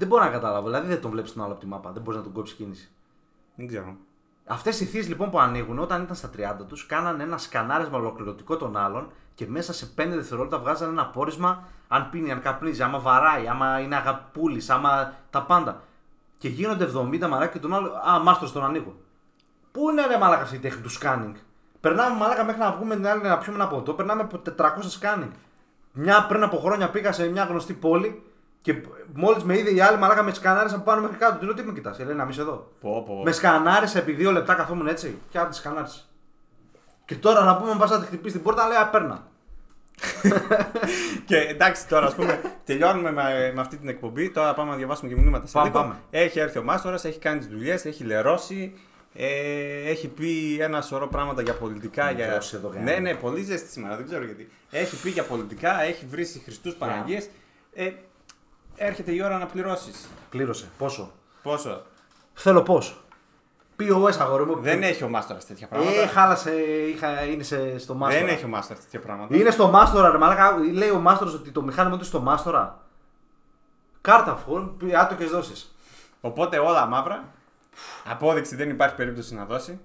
δεν 0.00 0.08
μπορώ 0.08 0.24
να 0.24 0.30
καταλάβω. 0.30 0.66
Δηλαδή 0.66 0.88
δεν 0.88 1.00
τον 1.00 1.10
βλέπεις 1.10 1.32
τον 1.32 1.42
άλλο 1.42 1.52
από 1.52 1.60
τη 1.60 1.66
μάπα. 1.66 1.90
Δεν 1.90 2.02
μπορείς 2.02 2.18
να 2.18 2.24
τον 2.24 2.32
κόψεις 2.32 2.56
κίνηση. 2.56 2.90
Δεν 3.54 3.66
ξέρω. 3.66 3.96
Αυτές 4.46 4.80
οι 4.80 4.84
θείε 4.84 5.02
λοιπόν 5.02 5.30
που 5.30 5.40
ανοίγουν 5.40 5.78
όταν 5.78 6.02
ήταν 6.02 6.16
στα 6.16 6.30
30 6.36 6.66
τους, 6.68 6.86
κάνανε 6.86 7.22
ένα 7.22 7.38
σκανάρισμα 7.38 7.98
ολοκληρωτικό 7.98 8.56
των 8.56 8.76
άλλων 8.76 9.10
και 9.34 9.46
μέσα 9.46 9.72
σε 9.72 9.86
5 9.96 10.08
δευτερόλεπτα 10.08 10.58
βγάζανε 10.58 10.90
ένα 10.90 11.06
πόρισμα 11.06 11.68
αν 11.88 12.10
πίνει, 12.10 12.32
αν 12.32 12.40
καπνίζει, 12.40 12.82
άμα 12.82 12.98
βαράει, 12.98 13.48
άμα 13.48 13.80
είναι 13.80 13.96
αγαπούλης, 13.96 14.70
άμα 14.70 15.14
τα 15.30 15.42
πάντα. 15.42 15.82
Και 16.38 16.48
γίνονται 16.48 16.84
70 16.84 17.28
μαλάκα 17.28 17.46
και 17.46 17.58
τον 17.58 17.74
άλλο. 17.74 17.92
Α, 18.10 18.18
μάστρο 18.18 18.50
τον 18.50 18.64
ανοίγω. 18.64 18.96
Πού 19.72 19.90
είναι 19.90 20.06
ρε 20.06 20.18
μαλάκα 20.18 20.42
αυτή 20.42 20.56
η 20.56 20.58
τέχνη 20.58 20.82
του 20.82 20.90
σκάνινγκ. 20.90 21.34
Περνάμε 21.80 22.16
μαλάκα 22.16 22.44
μέχρι 22.44 22.60
να 22.60 22.72
βγούμε 22.72 22.94
την 22.94 23.06
άλλη 23.06 23.22
να 23.22 23.38
πιούμε 23.38 23.58
ένα 23.58 23.68
ποτό, 23.68 23.92
περνάμε 23.92 24.22
από 24.22 24.42
400 24.56 24.70
σκάνινγκ. 24.88 25.30
Μια 25.92 26.26
πριν 26.26 26.42
από 26.42 26.56
χρόνια 26.56 26.90
πήγα 26.90 27.12
σε 27.12 27.28
μια 27.28 27.44
γνωστή 27.44 27.72
πόλη 27.72 28.29
και 28.62 28.74
μόλις 29.14 29.42
με 29.44 29.58
είδε 29.58 29.70
η 29.70 29.80
άλλη 29.80 29.98
μαλάκα 29.98 30.22
με 30.22 30.34
σκανάρισε 30.34 30.74
από 30.74 30.84
πάνω 30.84 31.00
μέχρι 31.00 31.16
κάτω. 31.16 31.38
Του 31.38 31.44
λέω 31.44 31.54
τι 31.54 31.62
με 31.62 31.72
κοιτάς, 31.72 31.98
λέει 31.98 32.14
να 32.14 32.22
μην 32.22 32.32
είσαι 32.32 32.40
εδώ. 32.40 32.70
Πω, 32.80 33.02
πω. 33.06 33.22
Με 33.24 33.32
σκανάρισε 33.32 33.98
επί 33.98 34.12
δύο 34.12 34.32
λεπτά 34.32 34.54
καθόμουν 34.54 34.86
έτσι 34.86 35.18
και 35.28 35.38
άρα 35.38 35.48
τη 35.48 35.56
σκανάρισε. 35.56 36.00
Και 37.04 37.16
τώρα 37.16 37.44
να 37.44 37.56
πούμε, 37.56 37.70
αν 37.70 37.78
πα 37.78 37.88
να 37.88 38.00
τη 38.00 38.06
χτυπήσει 38.06 38.34
την 38.34 38.44
πόρτα, 38.44 38.66
λέει 38.66 38.76
απέρνα. 38.76 39.28
Και 41.26 41.36
εντάξει, 41.36 41.88
τώρα 41.88 42.06
ας 42.06 42.14
πούμε, 42.14 42.40
τελειώνουμε 42.64 43.12
με, 43.12 43.52
με 43.54 43.60
αυτή 43.60 43.76
την 43.76 43.88
εκπομπή. 43.88 44.30
Τώρα 44.30 44.54
πάμε 44.54 44.70
να 44.70 44.76
διαβάσουμε 44.76 45.08
και 45.08 45.20
μηνύματα. 45.20 45.46
σε 45.46 45.52
Πάμε, 45.52 45.68
λίγο. 45.68 45.80
πάμε. 45.80 45.96
Έχει 46.10 46.38
έρθει 46.38 46.58
ο 46.58 46.62
Μάστορας, 46.62 47.04
έχει 47.04 47.18
κάνει 47.18 47.38
τις 47.38 47.48
δουλειές, 47.48 47.84
έχει 47.84 48.04
λερώσει. 48.04 48.72
Ε, 49.14 49.90
έχει 49.90 50.08
πει 50.08 50.58
ένα 50.60 50.80
σωρό 50.80 51.08
πράγματα 51.08 51.42
για 51.42 51.54
πολιτικά. 51.54 52.10
Για... 52.10 52.34
Δώσε 52.34 52.56
εδώ, 52.56 52.68
γάμο. 52.68 52.84
ναι, 52.84 52.96
ναι, 52.96 53.14
πολύ 53.14 53.42
ζέστη 53.42 53.70
σήμερα, 53.70 53.96
δεν 53.96 54.06
ξέρω 54.06 54.24
γιατί. 54.24 54.48
Έχει 54.70 55.00
πει 55.02 55.10
για 55.10 55.22
πολιτικά, 55.22 55.82
έχει 55.82 56.06
βρει 56.06 56.24
Χριστούς 56.44 56.74
Παναγίες. 56.74 57.28
Ε, 57.74 57.90
έρχεται 58.86 59.12
η 59.12 59.22
ώρα 59.22 59.38
να 59.38 59.46
πληρώσεις. 59.46 60.08
Πλήρωσε. 60.30 60.68
Πόσο; 60.78 61.12
Πόσο; 61.42 61.82
Θέλω 62.34 62.62
πώς. 62.62 63.00
POS 63.78 64.16
αγόρι 64.18 64.44
μου. 64.44 64.60
Δεν 64.60 64.82
έχει 64.82 65.04
ο 65.04 65.08
Μάστορα 65.08 65.38
τέτοια 65.38 65.68
πράγματα. 65.68 66.00
Ε, 66.00 66.06
χάλασε, 66.06 66.54
είχα, 66.62 67.24
είναι 67.24 67.42
σε, 67.42 67.78
στο 67.78 67.94
μάστορα. 67.94 68.24
δεν 68.24 68.34
έχει 68.34 68.44
ο 68.44 68.48
Μάστορα 68.48 68.80
τέτοια 68.80 69.00
πράγματα. 69.00 69.36
Είναι 69.36 69.50
στο 69.50 69.68
μάστορα, 69.68 70.10
ρε 70.10 70.18
μαλάκα. 70.18 70.56
Λέει 70.72 70.90
ο 70.90 70.98
μάστορας 70.98 71.34
ότι 71.34 71.50
το 71.50 71.62
μηχάνημα 71.62 71.90
του 71.90 71.96
είναι 72.00 72.04
στο 72.04 72.20
μάστορα. 72.20 72.80
Κάρτα 74.00 74.32
αφού, 74.32 74.76
άτοκες 74.98 75.30
δόσεις. 75.30 75.74
Οπότε 76.20 76.58
όλα 76.58 76.86
μαύρα. 76.86 77.24
Απόδειξη 78.10 78.56
δεν 78.56 78.70
υπάρχει 78.70 78.94
περίπτωση 78.94 79.34
να 79.34 79.44
δώσει. 79.44 79.80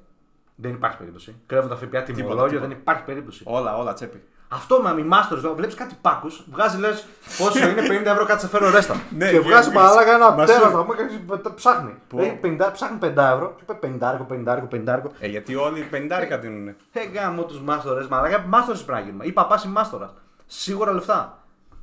Δεν 0.56 0.72
υπάρχει 0.72 0.98
περίπτωση. 0.98 1.36
Κρέβουν 1.46 1.70
τα 1.70 1.76
ΦΠΑ 1.76 1.86
Τίποτα, 1.88 2.14
τιμολόγιο, 2.14 2.48
τίποτα. 2.48 2.68
δεν 2.68 2.78
υπάρχει 2.78 3.04
περίπτωση. 3.04 3.44
Όλα, 3.46 3.78
όλα 3.78 3.94
τσέπη. 3.94 4.24
Αυτό 4.48 4.82
με 4.82 4.90
αμυμάστορες, 4.90 5.44
βλέπεις 5.56 5.76
κάτι 5.76 5.98
πάκου, 6.02 6.28
βγάζει 6.52 6.78
λες 6.80 7.06
πόσο 7.38 7.68
είναι 7.68 7.82
50 8.02 8.06
ευρώ 8.06 8.26
κάτι 8.26 8.42
σε 8.42 8.48
φέρω 8.48 8.70
ρέστα. 8.70 8.96
Ναι, 9.18 9.26
και 9.26 9.32
και 9.32 9.40
βγάζει 9.40 9.70
βγεις. 9.70 9.82
μαλάκα 9.82 10.14
ένα 10.16 10.32
Μα 10.32 10.46
σου- 10.46 10.54
τέρα 10.54 10.70
να 10.70 10.84
πούμε 10.84 10.96
και 10.96 11.50
ψάχνει. 11.56 11.94
Πού; 12.08 12.18
Λέει 12.18 12.40
50, 12.44 12.70
ψάχνει 12.74 12.98
50 13.02 13.34
ευρώ 13.34 13.56
και 13.56 13.62
είπε 13.62 13.98
50, 14.00 14.16
50, 14.26 14.62
50. 14.70 15.12
Ε, 15.20 15.28
γιατί 15.28 15.56
όλοι 15.56 15.80
οι 15.80 15.88
50 15.92 16.38
δίνουν. 16.38 16.68
Ε, 16.68 16.76
γάμο 17.14 17.44
τους 17.44 17.60
μάστορες, 17.62 18.08
μαλάκα. 18.08 18.40
Μάστορες 18.48 18.84
πρέπει 18.84 19.00
να 19.00 19.06
γίνουμε. 19.06 19.26
Ή 19.26 19.32
παπάς 19.32 19.64
ή 19.64 19.68
μάστορας. 19.68 20.14
Σίγουρα 20.46 20.92
λεφτά. 20.94 21.40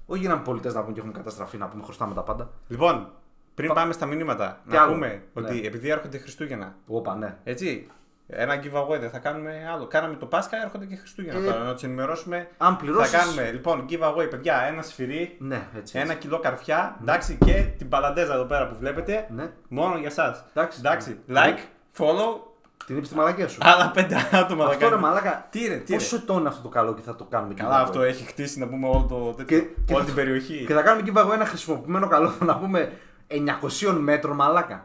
Όχι 0.07 0.21
γίναμε 0.21 0.41
πολιτές 0.45 0.75
να 0.75 0.81
πούμε 0.81 0.93
και 0.93 0.99
έχουμε 0.99 1.15
καταστραφεί 1.17 1.57
να 1.57 1.67
πούμε 1.67 1.83
χρωστάμε 1.85 2.15
τα 2.15 2.21
πάντα. 2.23 2.49
Λοιπόν, 2.69 3.09
πριν 3.55 3.73
πάμε 3.73 3.93
στα 3.93 4.07
μηνύματα, 4.07 4.59
Τι 4.69 4.75
να 4.75 4.83
άλλο; 4.83 4.93
πούμε 4.93 5.23
ότι 5.33 5.55
Ναι. 5.61 5.67
επειδή 5.67 5.89
έρχονται 5.89 6.19
Χριστούγεννα, 6.19 6.75
Όπα, 6.87 7.15
ναι. 7.15 7.37
έτσι, 7.45 7.91
ένα 8.35 8.55
giveaway 8.63 8.99
δεν 9.01 9.11
θα 9.11 9.19
κάνουμε 9.19 9.69
άλλο. 9.75 9.87
Κάναμε 9.87 10.15
το 10.15 10.27
Πάσχα, 10.27 10.63
έρχονται 10.65 10.85
και 10.85 10.97
Χριστούγεννα 10.97 11.39
Ε, 11.41 11.43
τώρα. 11.45 11.59
Να 11.65 11.73
τους 11.73 11.83
ενημερώσουμε. 11.83 12.49
αν 12.59 12.77
πληρώσεις- 12.77 13.11
Θα 13.11 13.19
κάνουμε 13.19 13.51
λοιπόν 13.51 13.85
giveaway, 13.89 14.31
παιδιά, 14.31 14.63
ένα 14.63 14.83
σφυρί, 14.83 15.37
Ναι, 15.39 15.67
έτσι. 15.77 15.99
ένα 15.99 16.15
κιλό 16.15 16.39
καρφιά, 16.39 16.97
εντάξει, 17.01 17.39
και 17.45 17.53
την 17.79 17.89
παλαντέζα 17.89 18.35
εδώ 18.35 18.45
πέρα 18.45 18.67
που 18.69 18.77
βλέπετε. 18.79 19.27
Ναι. 19.31 19.51
Μόνο 19.69 19.97
για 19.97 20.09
εσά. 20.09 20.45
Εντάξει. 20.55 20.79
εντάξει. 20.79 21.19
Ναι. 21.27 21.41
Like, 21.41 21.59
follow, 22.03 22.41
Την 22.87 22.97
είπε 22.97 23.07
στη 23.07 23.15
μαλακία 23.15 23.49
σου. 23.49 23.59
άλλα 23.63 23.91
πέντε 23.91 24.17
άτομα 24.33 24.65
θα 24.65 24.71
αυτό 24.71 24.85
ρε 24.85 24.91
κάνουμε. 24.91 25.09
μαλάκα. 25.09 25.47
Τι 25.51 25.67
ρε, 25.67 25.77
τι 25.77 25.93
ρε. 25.93 25.99
Πόσο 25.99 26.17
ετών 26.17 26.39
είναι 26.39 26.49
αυτό 26.49 26.63
το 26.63 26.69
καλό 26.69 26.95
και 26.95 27.03
θα 27.03 27.15
το 27.17 27.25
κάνουμε 27.25 27.55
Καλά, 27.55 27.71
giveaway; 27.81 27.83
αυτό 27.83 28.03
έχει 28.03 28.25
χτίσει 28.25 28.59
να 28.59 28.67
πούμε 28.67 28.89
όλο 28.89 29.07
το 29.09 29.17
τέτοιο, 29.33 29.59
Και- 29.59 29.67
και 29.85 29.93
όλη 29.93 30.01
θα- 30.01 30.07
την 30.07 30.15
περιοχή. 30.15 30.65
Και 30.67 30.75
θα 30.75 30.83
κάνουμε 30.83 31.11
giveaway 31.13 31.33
ένα 31.35 31.45
χρησιμοποιημένο 31.47 32.09
καλό, 32.09 32.33
να 32.51 32.57
πούμε 32.59 32.93
900 33.29 33.93
μέτρων 33.99 34.37
μαλάκα. 34.37 34.85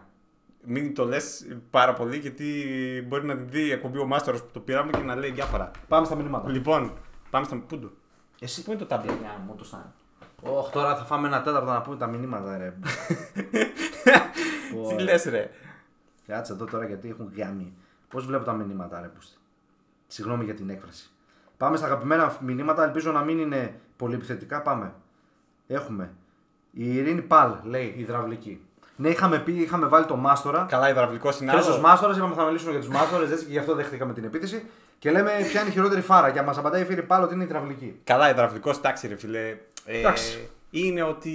Μην 0.70 0.94
το 0.94 1.06
λες 1.06 1.46
πάρα 1.70 1.94
πολύ 1.94 2.18
γιατί 2.18 2.46
μπορεί 3.08 3.26
να 3.26 3.36
την 3.36 3.50
δει 3.50 3.66
η 3.66 3.72
εκπομπή 3.72 4.00
ο 4.00 4.06
Μάστορας 4.06 4.42
που 4.42 4.50
το 4.52 4.60
πήραμε 4.60 4.92
και 4.92 5.04
να 5.04 5.16
λέει 5.16 5.32
διάφορα. 5.32 5.72
Πάμε 5.88 6.06
στα 6.06 6.16
μηνύματα. 6.16 6.50
Λοιπόν, 6.50 6.92
πάμε 7.30 7.46
στα. 7.46 7.58
Πού 7.58 7.80
του. 7.80 7.92
Εσύ 8.40 8.64
Πού 8.64 8.72
είναι 8.72 8.80
το 8.80 8.86
τάμπλετ. 8.86 9.20
Για 9.20 9.44
μου 9.48 9.56
το 9.56 9.64
στάνε. 9.64 9.94
Όχι, 10.42 10.72
τώρα 10.72 10.96
θα 10.96 11.04
φάμε 11.04 11.28
ένα 11.28 11.42
τέταρτο 11.42 11.72
να 11.72 11.82
πούμε 11.82 11.98
τα 11.98 12.08
μηνύματα, 12.08 12.58
ρε. 12.58 12.74
Πω, 14.74 14.88
Τι 14.96 15.04
λες, 15.04 15.24
ρε; 15.24 15.50
Κάτσε 16.28 16.54
εδώ 16.54 16.66
τώρα 16.66 16.86
γιατί 16.86 17.10
έχουν 17.10 17.34
γάμι. 17.38 17.74
Πώς 18.10 18.26
βλέπω 18.26 18.44
τα 18.44 18.54
μηνύματα, 18.54 19.02
ρε. 19.02 19.08
Πούστη; 19.08 19.38
Συγγνώμη 20.08 20.44
για 20.44 20.54
την 20.54 20.70
έκφραση. 20.70 21.10
Πάμε 21.58 21.78
στα 21.78 21.86
αγαπημένα 21.86 22.38
μηνύματα. 22.42 22.84
Ελπίζω 22.84 23.12
να 23.12 23.22
μην 23.22 23.40
είναι 23.40 23.80
πολύ 23.98 24.16
επιθετικά. 24.16 24.62
Πάμε. 24.62 24.94
Έχουμε. 25.68 26.14
Η 26.72 26.96
Ειρήνη 26.96 27.22
Παλ 27.22 27.54
λέει 27.64 27.94
υδραυλική. 27.98 28.67
Ναι, 29.00 29.10
είχαμε 29.10 29.40
πει, 29.40 29.52
είχαμε 29.52 29.88
βάλει 29.88 30.06
το 30.06 30.16
Μάστορα. 30.16 30.66
Καλά, 30.70 30.90
υδραυλικό 30.90 31.30
είναι 31.42 31.52
Χρήσο 31.52 31.72
άλλο. 31.72 31.82
Μάστορα, 31.82 32.16
είπαμε 32.16 32.36
θα 32.36 32.44
μιλήσουμε 32.46 32.72
για 32.72 32.80
τους 32.80 32.90
Μάστορες, 32.90 33.32
έτσι 33.32 33.46
και 33.46 33.52
γι' 33.52 33.58
αυτό 33.58 33.76
δέχτηκαμε 33.76 34.14
την 34.14 34.24
επίθεση. 34.24 34.66
Και 35.00 35.12
λέμε 35.12 35.32
ποια 35.50 35.60
είναι 35.62 35.70
η 35.70 35.74
χειρότερη 35.74 36.02
φάρα. 36.02 36.32
Και 36.32 36.42
μας 36.42 36.58
απαντάει 36.58 36.82
η 36.82 36.86
Φίλη 36.86 37.02
Παλ 37.02 37.24
ότι 37.24 37.34
είναι 37.34 37.44
υδραυλική. 37.44 38.00
Καλά, 38.04 38.30
υδραυλικό, 38.30 38.70
εντάξει, 38.70 39.08
ρε 39.08 39.16
φιλέ. 39.18 39.58
Ε, 39.86 39.98
Εντάξει. 40.00 40.50
είναι 40.70 41.04
ότι 41.04 41.32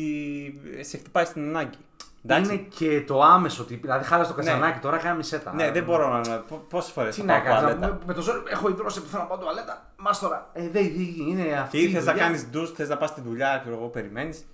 σε 0.81 0.97
χτυπάει 0.97 1.25
στην 1.25 1.43
ανάγκη. 1.49 1.77
Εντάξει. 2.25 2.53
Είναι 2.53 2.63
και 2.77 3.03
το 3.07 3.23
άμεσο. 3.23 3.63
ότι- 3.63 3.75
Δηλαδή, 3.83 4.05
χάλασε 4.05 4.31
το 4.31 4.37
κασανάκι, 4.37 4.79
τώρα 4.79 4.97
κάνει 4.97 5.23
σέτα. 5.25 5.53
Ναι, 5.55 5.71
δεν 5.71 5.85
μπορώ 5.85 6.09
να. 6.21 6.39
Πόσες 6.69 6.93
φορές 6.93 7.15
Τι 7.15 7.21
θα 7.21 7.27
να 7.27 7.33
πάω 7.33 7.43
κάνω, 7.45 7.59
τουαλέτα. 7.61 7.87
με, 7.87 7.99
με 8.07 8.15
το 8.15 8.21
ζόρι 8.23 8.43
έχω 8.51 8.69
υδρώσει 8.69 9.03
που 9.03 9.09
θέλω 9.09 9.23
να 9.23 9.29
πάω 9.29 9.39
τουαλέτα. 9.39 9.91
Μάστορα. 9.97 10.51
Ε, 10.53 10.69
δεν 10.69 10.85
είναι 11.29 11.59
αυτή. 11.63 11.79
Τι 11.79 11.85
η 11.85 11.89
θες 11.93 12.05
να 12.05 12.11
δουλειά. 12.13 12.27
κάνεις 12.27 12.47
ντους, 12.51 12.71
θες 12.73 12.89
να 12.89 12.97
πας 12.97 13.09
στη 13.09 13.21
δουλειά, 13.21 13.59
ξέρω 13.63 13.77
εγώ, 13.77 13.87
περιμένεις. 13.87 14.45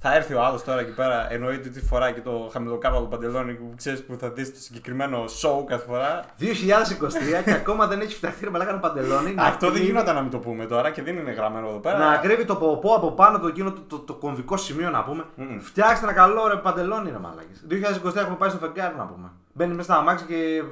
Θα 0.00 0.14
έρθει 0.14 0.34
ο 0.34 0.42
άλλο 0.44 0.60
τώρα 0.64 0.80
εκεί 0.80 0.94
πέρα, 0.94 1.32
εννοείται 1.32 1.68
ότι 1.68 1.80
φοράει 1.80 2.12
και 2.12 2.20
το 2.20 2.48
χαμηλοκάβαλο 2.52 3.06
παντελόνι 3.06 3.52
που 3.54 3.72
ξέρεις 3.76 4.04
που 4.04 4.16
θα 4.20 4.30
δεις 4.30 4.52
το 4.52 4.58
συγκεκριμένο 4.60 5.24
show 5.24 5.64
κάθε 5.66 5.84
φορά. 5.86 6.24
2023 6.40 7.44
και 7.44 7.52
ακόμα 7.52 7.86
δεν 7.86 8.00
έχει 8.00 8.14
φτιαχτεί 8.14 8.44
ρε 8.44 8.50
μαλάκα 8.50 8.70
ένα 8.70 8.78
παντελόνι. 8.78 9.34
να 9.34 9.42
Αυτό 9.44 9.66
δεν 9.66 9.74
κρύβει- 9.74 9.90
γινόταν 9.90 10.14
να 10.14 10.20
μην 10.20 10.30
το 10.30 10.38
πούμε 10.38 10.66
τώρα 10.66 10.90
και 10.90 11.02
δεν 11.02 11.16
είναι 11.16 11.30
γραμμένο 11.30 11.68
εδώ 11.68 11.78
πέρα. 11.78 11.98
Να 11.98 12.16
κρύβει 12.16 12.44
το 12.44 12.56
ποπό 12.56 12.94
από 12.94 13.10
πάνω 13.12 13.38
το, 13.38 13.46
εκείνο, 13.46 13.72
το, 13.72 13.80
το, 13.88 13.98
το 13.98 14.14
κομβικό 14.14 14.56
σημείο 14.56 14.90
να 14.90 15.04
πούμε. 15.04 15.24
Μμμ. 15.34 15.58
Φτιάξτε 15.60 16.04
ένα 16.04 16.14
καλό 16.14 16.46
ρε 16.48 16.56
παντελόνι 16.56 17.10
ρε 17.10 17.18
μαλάκες. 17.18 17.64
2023 17.70 18.16
έχουμε 18.16 18.36
πάει 18.36 18.48
στο 18.50 18.58
φεγγάρι 18.58 18.94
να 18.96 19.04
πούμε. 19.04 19.30
Μπαίνει 19.52 19.74
μέσα 19.74 19.92
στα 19.92 20.00
αμάξια 20.00 20.26
και 20.26 20.62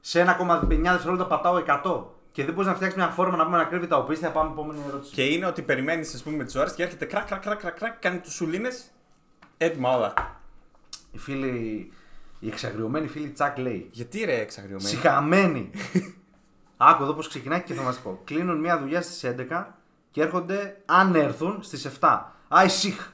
σε 0.00 0.20
1,9 0.20 0.92
δευτερόλεπτα 0.92 1.26
πατάω 1.26 1.62
100. 1.66 2.04
Και 2.32 2.44
δεν 2.44 2.54
μπορείς 2.54 2.68
να 2.68 2.74
φτιάξεις 2.74 2.98
μια 2.98 3.08
φόρμα 3.08 3.36
να 3.36 3.44
πούμε 3.44 3.56
να 3.56 3.64
κρύβει 3.64 3.86
τα 3.86 3.96
οπίστια. 3.96 4.30
Πάμε 4.30 4.50
επόμενη 4.50 4.80
ερώτηση. 4.88 5.14
Και 5.14 5.24
είναι 5.24 5.46
ότι 5.46 5.62
περιμένεις, 5.62 6.14
ας 6.14 6.22
πούμε, 6.22 6.44
τις 6.44 6.54
ώρες 6.54 6.72
και 6.72 6.82
έρχεται 6.82 7.04
κρακ, 7.04 7.26
κρακ, 7.26 7.42
κρακ, 7.42 7.60
κρακ, 7.60 7.78
κρακ 7.78 7.98
κάνει 7.98 8.18
τους 8.18 8.32
σουλίνες. 8.32 8.90
Έτοιμα 9.56 9.96
όλα. 9.96 10.14
Η 11.12 11.18
φίλη, 11.18 11.92
η 12.38 12.48
εξαγριωμένη 12.48 13.08
φίλη 13.08 13.28
Τσακ 13.28 13.58
λέει. 13.58 13.88
Γιατί 13.92 14.24
ρε 14.24 14.40
εξαγριωμένη. 14.40 14.88
Συχαμένη. 14.88 15.70
Άκου 16.76 17.02
εδώ 17.02 17.12
πώς 17.12 17.28
ξεκινάει 17.28 17.62
και 17.62 17.74
θα 17.74 17.82
μας 17.82 17.98
πω. 17.98 18.20
Κλείνουν 18.24 18.58
μια 18.58 18.78
δουλειά 18.78 19.02
στις 19.02 19.34
11 19.50 19.66
και 20.10 20.22
έρχονται, 20.22 20.80
αν 20.86 21.14
έρθουν, 21.14 21.62
στις 21.62 21.90
7. 22.00 22.20
Άι 22.48 22.68
σιχ. 22.68 23.12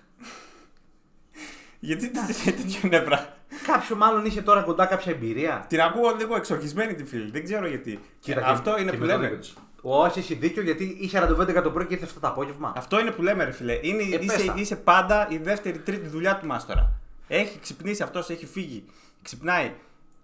Γιατί 1.81 2.11
τι 2.11 2.53
τέτοιο 2.53 2.89
νεύρα. 2.89 3.36
Κάποιο 3.67 3.97
μάλλον 3.97 4.25
είχε 4.25 4.43
τώρα 4.43 4.63
κοντά 4.63 4.87
κάποια 4.87 5.13
εμπειρία; 5.13 5.65
Την 5.69 5.81
ακούω 5.81 6.15
λίγο 6.19 6.37
εξορχισμένη 6.37 6.95
τη 6.95 7.05
φίλη, 7.05 7.31
δεν 7.31 7.45
ξέρω 7.45 7.67
γιατί. 7.67 7.91
Κοίτα, 8.21 8.41
Και 8.41 8.47
και- 8.47 8.53
αυτό 8.53 8.79
είναι 8.79 8.91
και 8.91 8.97
που 8.97 9.03
με 9.05 9.09
το 9.13 9.13
λέμε. 9.19 9.27
δίκιο 9.29 9.39
της. 9.41 9.55
Όχι, 9.83 10.19
έχει 10.19 10.35
δίκιο 10.35 10.63
γιατί 10.63 10.97
είχε 11.01 11.19
ραντεβού 11.19 11.43
11 11.43 11.63
το 11.63 11.71
πρωί 11.71 11.87
και 11.87 11.95
ήρθε 11.95 12.07
7 12.07 12.21
το 12.21 12.27
απόγευμα. 12.29 12.73
Αυτό 12.77 13.01
είναι 13.01 13.11
που 13.11 13.23
λέμε, 13.23 13.45
ρε 13.45 13.51
φιλέ. 13.53 13.79
Είναι, 13.83 14.03
Ε, 14.03 14.19
πες 14.19 14.37
είσαι, 14.37 14.47
τα. 14.47 14.55
είσαι 14.57 14.77
πάντα 14.77 15.27
η 15.31 15.37
δεύτερη, 15.39 15.79
τρίτη 15.79 16.09
δουλειά 16.09 16.37
του 16.39 16.47
μάστορα. 16.47 16.93
Έχει 17.29 17.59
ξυπνήσει 17.59 18.03
αυτός, 18.03 18.31
έχει 18.31 18.47
φύγει. 18.47 18.85
Ξυπνάει 19.23 19.73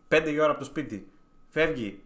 5 0.08 0.30
η 0.30 0.40
ώρα 0.40 0.50
από 0.50 0.58
το 0.58 0.64
σπίτι. 0.64 1.06
Φεύγει 1.50 2.00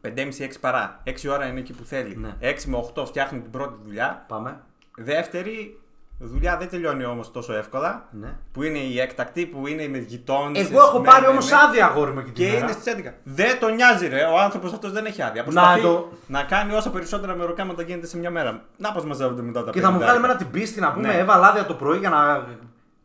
5.30-6 0.00 0.60
παρά. 0.60 1.00
6 1.04 1.28
ώρα 1.28 1.46
είναι 1.46 1.60
εκεί 1.60 1.72
που 1.72 1.84
θέλει. 1.84 2.16
Ναι. 2.16 2.36
6 2.40 2.66
με 2.66 2.76
8 2.94 3.04
φτιάχνει 3.06 3.40
την 3.40 3.50
πρώτη 3.50 3.78
δουλειά. 3.84 4.24
Πάμε. 4.28 4.60
Δεύτερη 4.96 5.79
δουλειά 6.26 6.56
δεν 6.56 6.68
τελειώνει 6.68 7.04
όμως 7.04 7.30
τόσο 7.30 7.52
εύκολα. 7.52 8.06
Ναι. 8.10 8.36
Που 8.52 8.62
είναι 8.62 8.78
η 8.78 9.00
έκτακτη, 9.00 9.46
που 9.46 9.66
είναι 9.66 9.88
με 9.88 9.98
γειτόνιε. 9.98 10.62
Εγώ 10.62 10.78
έχω 10.80 11.00
πάρει 11.00 11.26
όμως 11.26 11.52
άδεια 11.52 11.86
αγόρι 11.86 12.10
μου 12.12 12.18
εκεί 12.18 12.30
Και 12.30 12.42
την 12.44 12.52
είναι 12.52 12.60
μέρα. 12.60 12.72
στις 12.72 12.84
11. 12.94 13.14
Δεν 13.22 13.58
τον 13.58 13.74
νοιάζει, 13.74 14.08
ρε. 14.08 14.22
Ο 14.24 14.38
άνθρωπος 14.40 14.72
αυτός 14.72 14.92
δεν 14.92 15.04
έχει 15.06 15.22
άδεια. 15.22 15.42
Να 15.42 15.52
Προσπαθεί 15.52 15.80
το- 15.80 16.08
να 16.26 16.42
κάνει 16.42 16.72
όσο 16.74 16.90
περισσότερα 16.90 17.34
μεροκάματα 17.34 17.82
γίνεται 17.82 18.06
σε 18.06 18.18
μια 18.18 18.30
μέρα. 18.30 18.62
Να 18.76 18.92
πώς 18.92 19.04
μαζεύονται 19.04 19.42
μετά 19.42 19.64
τα 19.64 19.70
Και 19.70 19.80
θα 19.80 19.90
μου 19.90 19.98
50. 19.98 20.00
βγάλει 20.02 20.16
εμένα 20.18 20.36
την 20.36 20.50
πίστη 20.50 20.80
να 20.80 20.92
πούμε: 20.92 21.08
Ναι. 21.08 21.14
Έβαλα 21.14 21.48
άδεια 21.48 21.66
το 21.66 21.74
πρωί 21.74 21.98
για 21.98 22.10
να. 22.10 22.46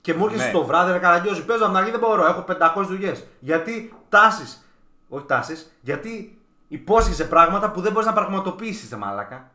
Και 0.02 0.14
μου 0.14 0.26
έρχεσαι 0.26 0.46
Ναι. 0.46 0.52
το 0.52 0.66
βράδυ, 0.66 0.92
ρε 0.92 0.98
καραγκιόζη. 0.98 1.46
Παίζω 1.46 1.60
από 1.64 1.68
την 1.68 1.78
αρχή 1.78 1.92
δεν 1.92 2.00
μπορώ. 2.00 2.26
Έχω 2.26 2.42
500 2.42 2.86
δουλειές. 2.88 3.24
Γιατί 3.40 3.94
τάσεις. 4.10 4.70
Όχι 5.10 5.26
τάσεις. 5.26 5.76
Γιατί 5.82 6.38
υπόσχεσαι 6.68 7.24
πράγματα 7.26 7.72
που 7.72 7.82
δεν 7.82 7.92
μπορείς 7.92 8.08
να 8.08 8.14
πραγματοποιήσεις, 8.14 8.90
δε 8.90 8.96
μαλάκα. 8.96 9.50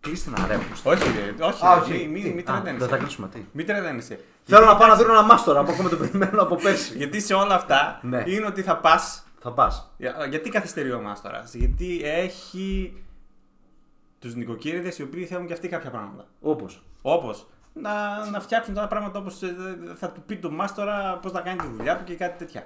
Κλείστε 0.00 0.30
να 0.30 0.46
ρεύμα. 0.46 0.76
Όχι, 0.82 1.02
ρε, 1.38 1.44
όχι. 1.44 1.66
Α, 1.66 1.74
ρε, 1.74 1.80
όχι. 1.80 2.06
Μη, 2.06 2.20
Τι; 2.22 2.28
μη, 2.28 2.34
μη 2.34 2.40
Α, 2.40 2.44
Δεν 2.44 2.46
θα 2.46 2.60
τρελαίνεσαι. 2.62 2.96
κλείσουμε 2.96 3.28
τι. 3.28 3.44
Μη 3.52 3.64
τρελαίνεσαι. 3.64 4.14
Θέλω 4.44 4.64
Γιατί- 4.64 4.66
να 4.66 4.76
πάω 4.76 4.88
να 4.88 4.94
δίνω 4.96 5.12
ένα 5.12 5.22
μάστορα 5.22 5.62
που 5.64 5.70
έχουμε 5.70 5.88
το 5.88 5.96
περιμένω 5.96 6.42
από 6.42 6.54
πέρσι. 6.56 6.96
Γιατί 6.96 7.20
σε 7.20 7.34
όλα 7.34 7.54
αυτά 7.54 7.98
Ναι. 8.02 8.22
είναι 8.26 8.46
ότι 8.46 8.62
θα 8.62 8.76
πας. 8.76 9.22
Θα 9.40 9.52
πας. 9.52 9.94
Γιατί 10.30 10.50
καθυστερεί 10.50 10.92
ο 10.92 11.00
μάστορας; 11.00 11.54
Γιατί 11.54 12.00
έχει 12.04 12.96
τους 14.18 14.34
νοικοκύριδες 14.34 14.98
οι 14.98 15.02
οποίοι 15.02 15.24
θέλουν 15.26 15.46
και 15.46 15.52
αυτοί 15.52 15.68
κάποια 15.68 15.90
πράγματα. 15.90 16.26
Όπως. 16.40 16.82
Όπως 17.02 17.46
να, 17.72 17.90
να 18.30 18.40
φτιάξουν 18.40 18.74
τα 18.74 18.86
πράγματα 18.88 19.18
όπως 19.18 19.38
θα 19.98 20.10
του 20.10 20.22
πει 20.26 20.36
το 20.36 20.50
μάστορα 20.50 21.18
πώς 21.22 21.32
να 21.32 21.40
κάνει 21.40 21.56
τη 21.58 21.66
δουλειά 21.76 21.96
του 21.96 22.04
και 22.04 22.14
κάτι 22.14 22.38
τέτοια. 22.38 22.64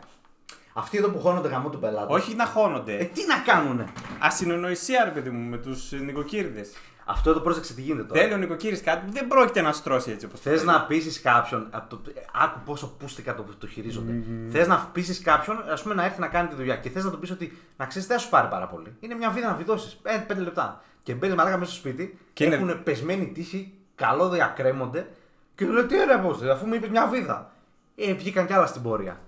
Αυτοί 0.75 0.99
εδώ 0.99 1.09
που 1.09 1.18
χώνονται 1.18 1.49
γαμό 1.49 1.68
του 1.71 1.79
πελάτη. 1.79 2.12
Όχι 2.12 2.35
να 2.35 2.42
Ε, 2.42 2.47
χώνονται. 2.47 3.11
τι 3.14 3.27
να 3.27 3.38
κάνουνε. 3.38 3.85
Ασυνονοησία, 4.18 5.05
ρε 5.05 5.11
παιδί 5.11 5.31
μου, 5.31 5.49
με 5.51 5.57
τους 5.57 5.92
νοικοκύριδες. 5.92 6.73
Αυτό 7.04 7.30
εδώ 7.30 7.40
πρόσεξε 7.40 7.74
τι 7.74 7.80
γίνεται 7.82 8.02
τώρα. 8.04 8.20
Θέλει 8.20 8.32
ο 8.32 8.36
νοικοκύρης 8.36 8.80
κάτι 8.82 9.06
που 9.06 9.12
δεν 9.12 9.26
πρόκειται 9.28 9.60
να 9.62 9.72
στρώσει 9.72 10.10
έτσι 10.10 10.26
όπως 10.26 10.40
Θες 10.40 10.64
να 10.64 10.82
πείσει 10.84 11.20
κάποιον. 11.20 11.66
από 11.70 11.96
το- 11.96 12.10
ε, 12.14 12.20
Άκου 12.42 12.58
πόσο 12.64 12.86
πούστηκα 12.98 13.34
το, 13.34 13.44
το 13.58 13.66
χειρίζονται. 13.66 14.12
Θες 14.50 14.66
να 14.66 14.88
πείσει 14.92 15.22
κάποιον 15.22 15.64
ας 15.72 15.82
πούμε, 15.82 15.94
να 15.94 16.04
έρθει 16.04 16.20
να 16.20 16.26
κάνει 16.26 16.48
τη 16.48 16.54
δουλειά 16.54 16.76
και 16.76 16.90
θες 16.90 17.04
να 17.04 17.10
του 17.10 17.18
πεις 17.18 17.30
ότι 17.30 17.58
να 17.76 17.86
ξέρεις 17.86 18.08
δεν 18.08 18.16
θα 18.16 18.22
σου 18.22 18.28
πάρει 18.30 18.48
πάρα 18.48 18.66
πολύ. 18.66 18.96
Είναι 19.00 19.14
μια 19.14 19.30
βίδα 19.30 19.46
να 19.48 19.54
βιδώσεις. 19.54 19.98
Ε, 20.02 20.16
πέντε 20.26 20.40
λεπτά. 20.40 20.82
Και 21.02 21.14
μπαίνει 21.14 21.34
μαλάκα 21.34 21.56
μέσα 21.58 21.70
στο 21.70 21.80
σπίτι 21.80 22.06
Και 22.06 22.14
και 22.32 22.44
είναι- 22.44 22.54
έχουν 22.54 22.82
πεσμένη 22.82 23.26
τύχη, 23.26 23.72
καλώδια 23.94 24.46
κρέμονται 24.56 25.06
και 25.54 25.66
του 25.66 25.72
λέει 25.72 25.84
τι 25.84 26.00
ωραία 26.00 26.20
πώς, 26.20 26.42
αφού 26.42 26.66
μου 26.66 26.74
είπες 26.74 26.88
μια 26.88 27.06
βίδα. 27.06 27.50
Ε, 27.96 28.12
βγήκαν 28.14 28.46
κι 28.46 28.52
άλλα 28.52 28.66
στην 28.66 28.82
πορεία. 28.82 29.20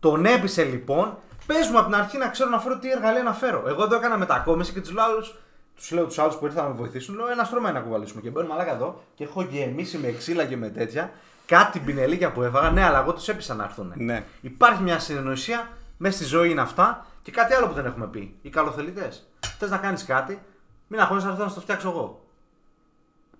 Τον 0.00 0.24
έπεισε 0.24 0.64
λοιπόν, 0.64 1.18
πες 1.46 1.68
μου 1.68 1.78
από 1.78 1.86
την 1.90 1.94
αρχή 1.98 2.18
να 2.18 2.28
ξέρω 2.28 2.50
να 2.50 2.58
φέρω 2.60 2.78
τι 2.78 2.90
εργαλεία 2.90 3.22
να 3.22 3.32
φέρω. 3.32 3.64
Εγώ 3.66 3.82
εδώ 3.82 3.96
έκανα 3.96 4.18
μετακόμιση 4.18 4.72
και 4.72 4.80
τους 4.80 4.92
λέω 4.92 5.04
άλλου, 5.04 5.24
τους 5.76 5.90
λέω 5.90 6.04
τους 6.06 6.18
άλλους 6.18 6.36
που 6.36 6.46
ήρθαν 6.46 6.62
να 6.64 6.70
με 6.70 6.76
βοηθήσουν, 6.76 7.14
λέω 7.16 7.28
ένα 7.30 7.44
στρώμα 7.44 7.72
να 7.72 7.80
κουβαλήσουμε. 7.80 8.20
Και 8.20 8.30
μπαίνω 8.30 8.48
μαλάκα 8.48 8.72
εδώ 8.72 9.02
και 9.14 9.24
έχω 9.24 9.42
γεμίσει 9.42 9.98
με 9.98 10.10
ξύλα 10.12 10.44
και 10.44 10.56
με 10.56 10.68
τέτοια. 10.68 11.10
Κάτι 11.46 11.78
πινελίκια 11.78 12.32
που 12.32 12.42
έφαγα, 12.42 12.70
ναι, 12.70 12.84
αλλά 12.84 13.00
εγώ 13.00 13.12
τους 13.12 13.28
έπεισα 13.28 13.54
να 13.54 13.64
έρθουν. 13.64 13.92
Ναι. 13.96 14.24
Υπάρχει 14.40 14.82
μια 14.82 14.98
συνεννοησία, 14.98 15.68
μέσα 15.96 16.16
στη 16.16 16.24
ζωή 16.24 16.50
είναι 16.50 16.60
αυτά 16.60 17.06
και 17.22 17.30
κάτι 17.30 17.54
άλλο 17.54 17.66
που 17.66 17.74
δεν 17.74 17.86
έχουμε 17.86 18.06
πει. 18.06 18.36
Οι 18.42 18.48
καλοθελητές. 18.50 19.28
Θες 19.58 19.70
να 19.70 19.76
κάνεις 19.76 20.04
κάτι, 20.04 20.42
μην 20.86 21.00
αγχώνεσαι 21.00 21.28
αυτό 21.28 21.42
να 21.42 21.48
στο 21.48 21.60
φτιάξω 21.60 21.88
εγώ. 21.88 22.20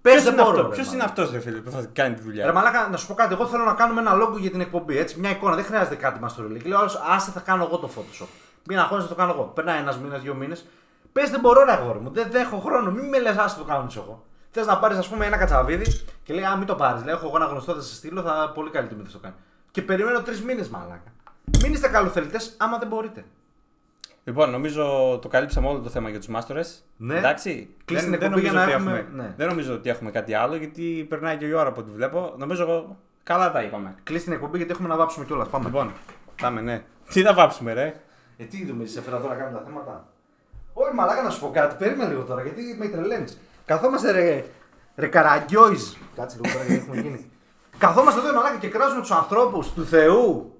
Πες 0.02 0.12
Ποιος 0.12 0.24
δεν 0.24 0.32
είναι, 0.32 0.42
μπορώ. 0.42 0.56
αυτό, 0.56 0.68
ρε, 0.68 0.74
ποιος 0.74 0.86
είναι 0.86 0.96
μαλάκα. 0.96 1.22
αυτός, 1.22 1.34
ρε 1.34 1.40
φίλε, 1.40 1.58
που 1.58 1.70
θα 1.70 1.90
κάνει 1.92 2.14
τη 2.14 2.22
δουλειά; 2.22 2.46
Ρε 2.46 2.52
μαλάκα, 2.52 2.88
να 2.88 2.96
σου 2.96 3.06
πω 3.06 3.14
κάτι. 3.14 3.32
Εγώ 3.34 3.46
θέλω 3.46 3.64
να 3.64 3.72
κάνουμε 3.74 4.00
ένα 4.00 4.12
λόγο 4.14 4.38
για 4.38 4.50
την 4.50 4.60
εκπομπή. 4.60 4.98
Έτσι, 4.98 5.20
μια 5.20 5.30
εικόνα. 5.30 5.54
Δεν 5.54 5.64
χρειάζεται 5.64 5.94
κάτι 5.94 6.20
μας 6.20 6.34
το 6.34 6.42
ρελί. 6.42 6.60
Και 6.60 6.68
λέω 6.68 6.78
άλλο, 6.78 6.90
άσε 7.14 7.30
θα 7.30 7.40
κάνω 7.40 7.64
εγώ 7.64 7.78
το 7.78 7.90
Photoshop. 7.96 8.26
Μην 8.68 8.78
αγχώνεσαι, 8.78 9.08
θα 9.08 9.14
το 9.14 9.20
κάνω 9.20 9.32
εγώ. 9.32 9.42
Περνάει 9.42 9.78
ένας 9.78 9.98
μήνας, 9.98 10.20
δύο 10.22 10.34
μήνες. 10.34 10.66
Πες 11.16 11.30
δεν 11.30 11.40
μπορώ, 11.40 11.64
ρε 11.64 11.72
αγόρι 11.72 11.98
μου. 11.98 12.10
Δεν, 12.10 12.26
δεν 12.30 12.40
έχω 12.42 12.58
χρόνο. 12.58 12.90
Μην 12.90 13.08
με 13.08 13.20
λες, 13.20 13.36
άσε 13.36 13.58
το 13.58 13.64
κάνω 13.64 13.86
εγώ. 13.96 14.24
Θες 14.50 14.66
να 14.66 14.78
πάρεις, 14.78 14.98
ας 14.98 15.08
πούμε, 15.08 15.26
ένα 15.26 15.36
κατσαβίδι 15.36 16.00
και 16.22 16.34
λέει, 16.34 16.44
Α, 16.44 16.56
μην 16.56 16.66
το 16.66 16.74
πάρεις. 16.74 17.04
Λέει, 17.04 17.14
έχω 17.14 17.26
εγώ 17.26 17.36
ένα 17.36 17.44
γνωστό, 17.44 17.74
θα 17.74 17.80
σε 17.80 17.94
στείλω, 17.94 18.22
θα 18.22 18.52
πολύ 18.54 18.70
καλή 18.70 18.88
τιμή 18.88 19.02
θα 19.04 19.10
το 19.12 19.18
κάνει. 19.18 19.34
Και 19.70 19.82
περιμένω 19.82 20.20
τρεις 20.22 20.42
μήνες, 20.42 20.68
μαλάκα. 20.68 21.12
Μην 21.62 21.72
είστε 21.72 21.88
καλοθελητές 21.88 22.54
άμα 22.58 22.78
δεν 22.78 22.88
μπορείτε. 22.88 23.24
Λοιπόν, 24.24 24.50
νομίζω 24.50 24.84
το 25.22 25.28
καλύψαμε 25.28 25.68
όλο 25.68 25.78
το 25.80 25.88
θέμα 25.88 26.08
για 26.08 26.18
τους 26.18 26.28
μάστορες. 26.28 26.84
Ναι. 26.96 27.18
Εντάξει. 27.18 27.74
Κλείς 27.84 28.00
δεν, 28.02 28.10
την 28.10 28.18
δεν, 28.20 28.28
εκπομπή 28.28 28.46
νομίζω 28.46 28.52
για 28.52 28.52
να 28.52 28.62
ότι 28.62 28.72
έχουμε- 28.72 28.98
έχουμε, 28.98 29.22
ναι. 29.22 29.34
δεν 29.36 29.48
νομίζω 29.48 29.74
ότι 29.74 29.88
έχουμε 29.90 30.10
κάτι 30.10 30.34
άλλο 30.34 30.56
γιατί 30.56 31.06
περνάει 31.08 31.36
και 31.36 31.46
η 31.46 31.52
ώρα 31.52 31.68
από 31.68 31.80
ό,τι 31.80 31.90
βλέπω. 31.90 32.34
Νομίζω 32.36 32.62
εγώ 32.62 32.96
καλά 33.22 33.52
τα 33.52 33.62
είπαμε. 33.62 33.94
Κλείσει 34.02 34.24
την 34.24 34.32
εκπομπή 34.32 34.56
γιατί 34.56 34.72
έχουμε 34.72 34.88
να 34.88 34.96
βάψουμε 34.96 35.24
κιόλας. 35.24 35.48
Πάμε. 35.48 35.64
Λοιπόν, 35.64 35.92
πάμε, 36.42 36.60
ναι. 36.60 36.82
Τι 37.12 37.22
θα 37.22 37.34
βάψουμε, 37.34 37.72
ρε; 37.72 37.94
Ε, 38.36 38.44
τι 38.44 38.58
είδουμε, 38.58 38.86
σε 38.86 38.98
έφερα 38.98 39.20
τώρα 39.20 39.34
να 39.34 39.40
κάνουμε 39.40 39.58
τα 39.58 39.64
θέματα. 39.64 40.06
Όχι, 40.78 40.94
μαλάκα 40.94 41.22
να 41.22 41.30
σου 41.30 41.40
πω 41.40 41.50
κάτι. 41.50 41.74
Περίμενε 41.78 42.10
λίγο 42.10 42.22
τώρα 42.22 42.42
γιατί 42.42 42.76
με 42.78 42.88
τρελαίνεις. 42.88 43.38
Καθόμαστε 43.64 44.10
ρε, 44.10 44.44
ρε 44.96 45.06
καραγκιόιζ. 45.06 45.82
Κάτσε 46.16 46.38
λίγο 46.40 46.54
τώρα 46.54 46.64
γιατί 46.64 46.82
έχουμε 46.82 47.00
γίνει. 47.00 47.30
Καθόμαστε 47.78 48.20
εδώ 48.20 48.32
μαλάκα 48.32 48.56
και 48.56 48.68
κράζουμε 48.68 49.00
τους 49.00 49.10
ανθρώπους 49.10 49.72
του 49.72 49.86
Θεού 49.86 50.54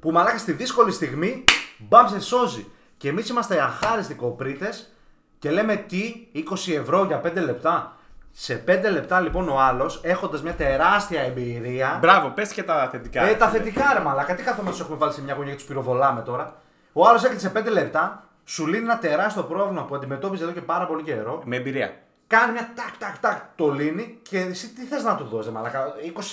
που 0.00 0.10
μαλάκα 0.10 0.38
στη 0.38 0.52
δύσκολη 0.52 0.92
στιγμή 0.92 1.44
μπαμ 1.78 2.06
σε 2.06 2.20
σώζει. 2.20 2.66
Και 2.96 3.08
εμείς 3.08 3.28
είμαστε 3.28 3.60
αχάριστοι 3.62 4.14
κοπρίτες 4.14 4.92
και 5.38 5.50
λέμε 5.50 5.76
τι, 5.76 6.14
20 6.34 6.72
ευρώ 6.78 7.04
για 7.04 7.20
5 7.24 7.32
λεπτά. 7.34 7.92
Σε 8.32 8.64
5 8.68 8.90
λεπτά 8.92 9.20
λοιπόν 9.20 9.48
ο 9.48 9.60
άλλος, 9.60 10.00
έχοντας 10.02 10.42
μια 10.42 10.54
τεράστια 10.54 11.20
εμπειρία. 11.20 11.98
Μπράβο, 12.00 12.28
πες 12.28 12.52
και 12.52 12.62
τα 12.62 12.88
θετικά. 12.90 13.22
Ε, 13.22 13.34
τα 13.34 13.48
φίλε. 13.48 13.62
θετικά 13.62 13.92
ρε 13.94 14.00
μαλάκα, 14.00 14.34
τι 14.34 14.42
καθόμαστε 14.42 14.70
τους 14.70 14.80
έχουμε 14.80 14.96
βάλει 14.96 15.12
σε 15.12 15.22
μια 15.22 15.34
γωνία 15.34 15.50
και 15.50 15.58
τους 15.58 15.66
πυροβολάμε 15.66 16.20
τώρα. 16.20 16.54
Ο 16.92 17.08
άλλος 17.08 17.24
έρχεται 17.24 17.40
σε 17.40 17.52
5 17.54 17.70
λεπτά, 17.70 18.27
σου 18.48 18.66
λύνει 18.66 18.84
ένα 18.84 18.98
τεράστιο 18.98 19.42
πρόβλημα 19.42 19.84
που 19.84 19.94
αντιμετώπιζες 19.94 20.44
εδώ 20.46 20.54
και 20.54 20.60
πάρα 20.60 20.86
πολύ 20.86 21.02
καιρό. 21.02 21.42
Με 21.44 21.56
εμπειρία. 21.56 21.92
Κάνει 22.26 22.52
μια 22.52 22.72
τάκ 22.74 22.96
τάκ 22.98 23.18
τάκ, 23.18 23.42
το 23.54 23.70
λύνει 23.70 24.18
και 24.22 24.38
εσύ 24.38 24.68
τι 24.68 24.82
θες 24.84 25.02
να 25.04 25.16
του 25.16 25.24
δώσεις, 25.24 25.52
μαλάκα, 25.52 25.84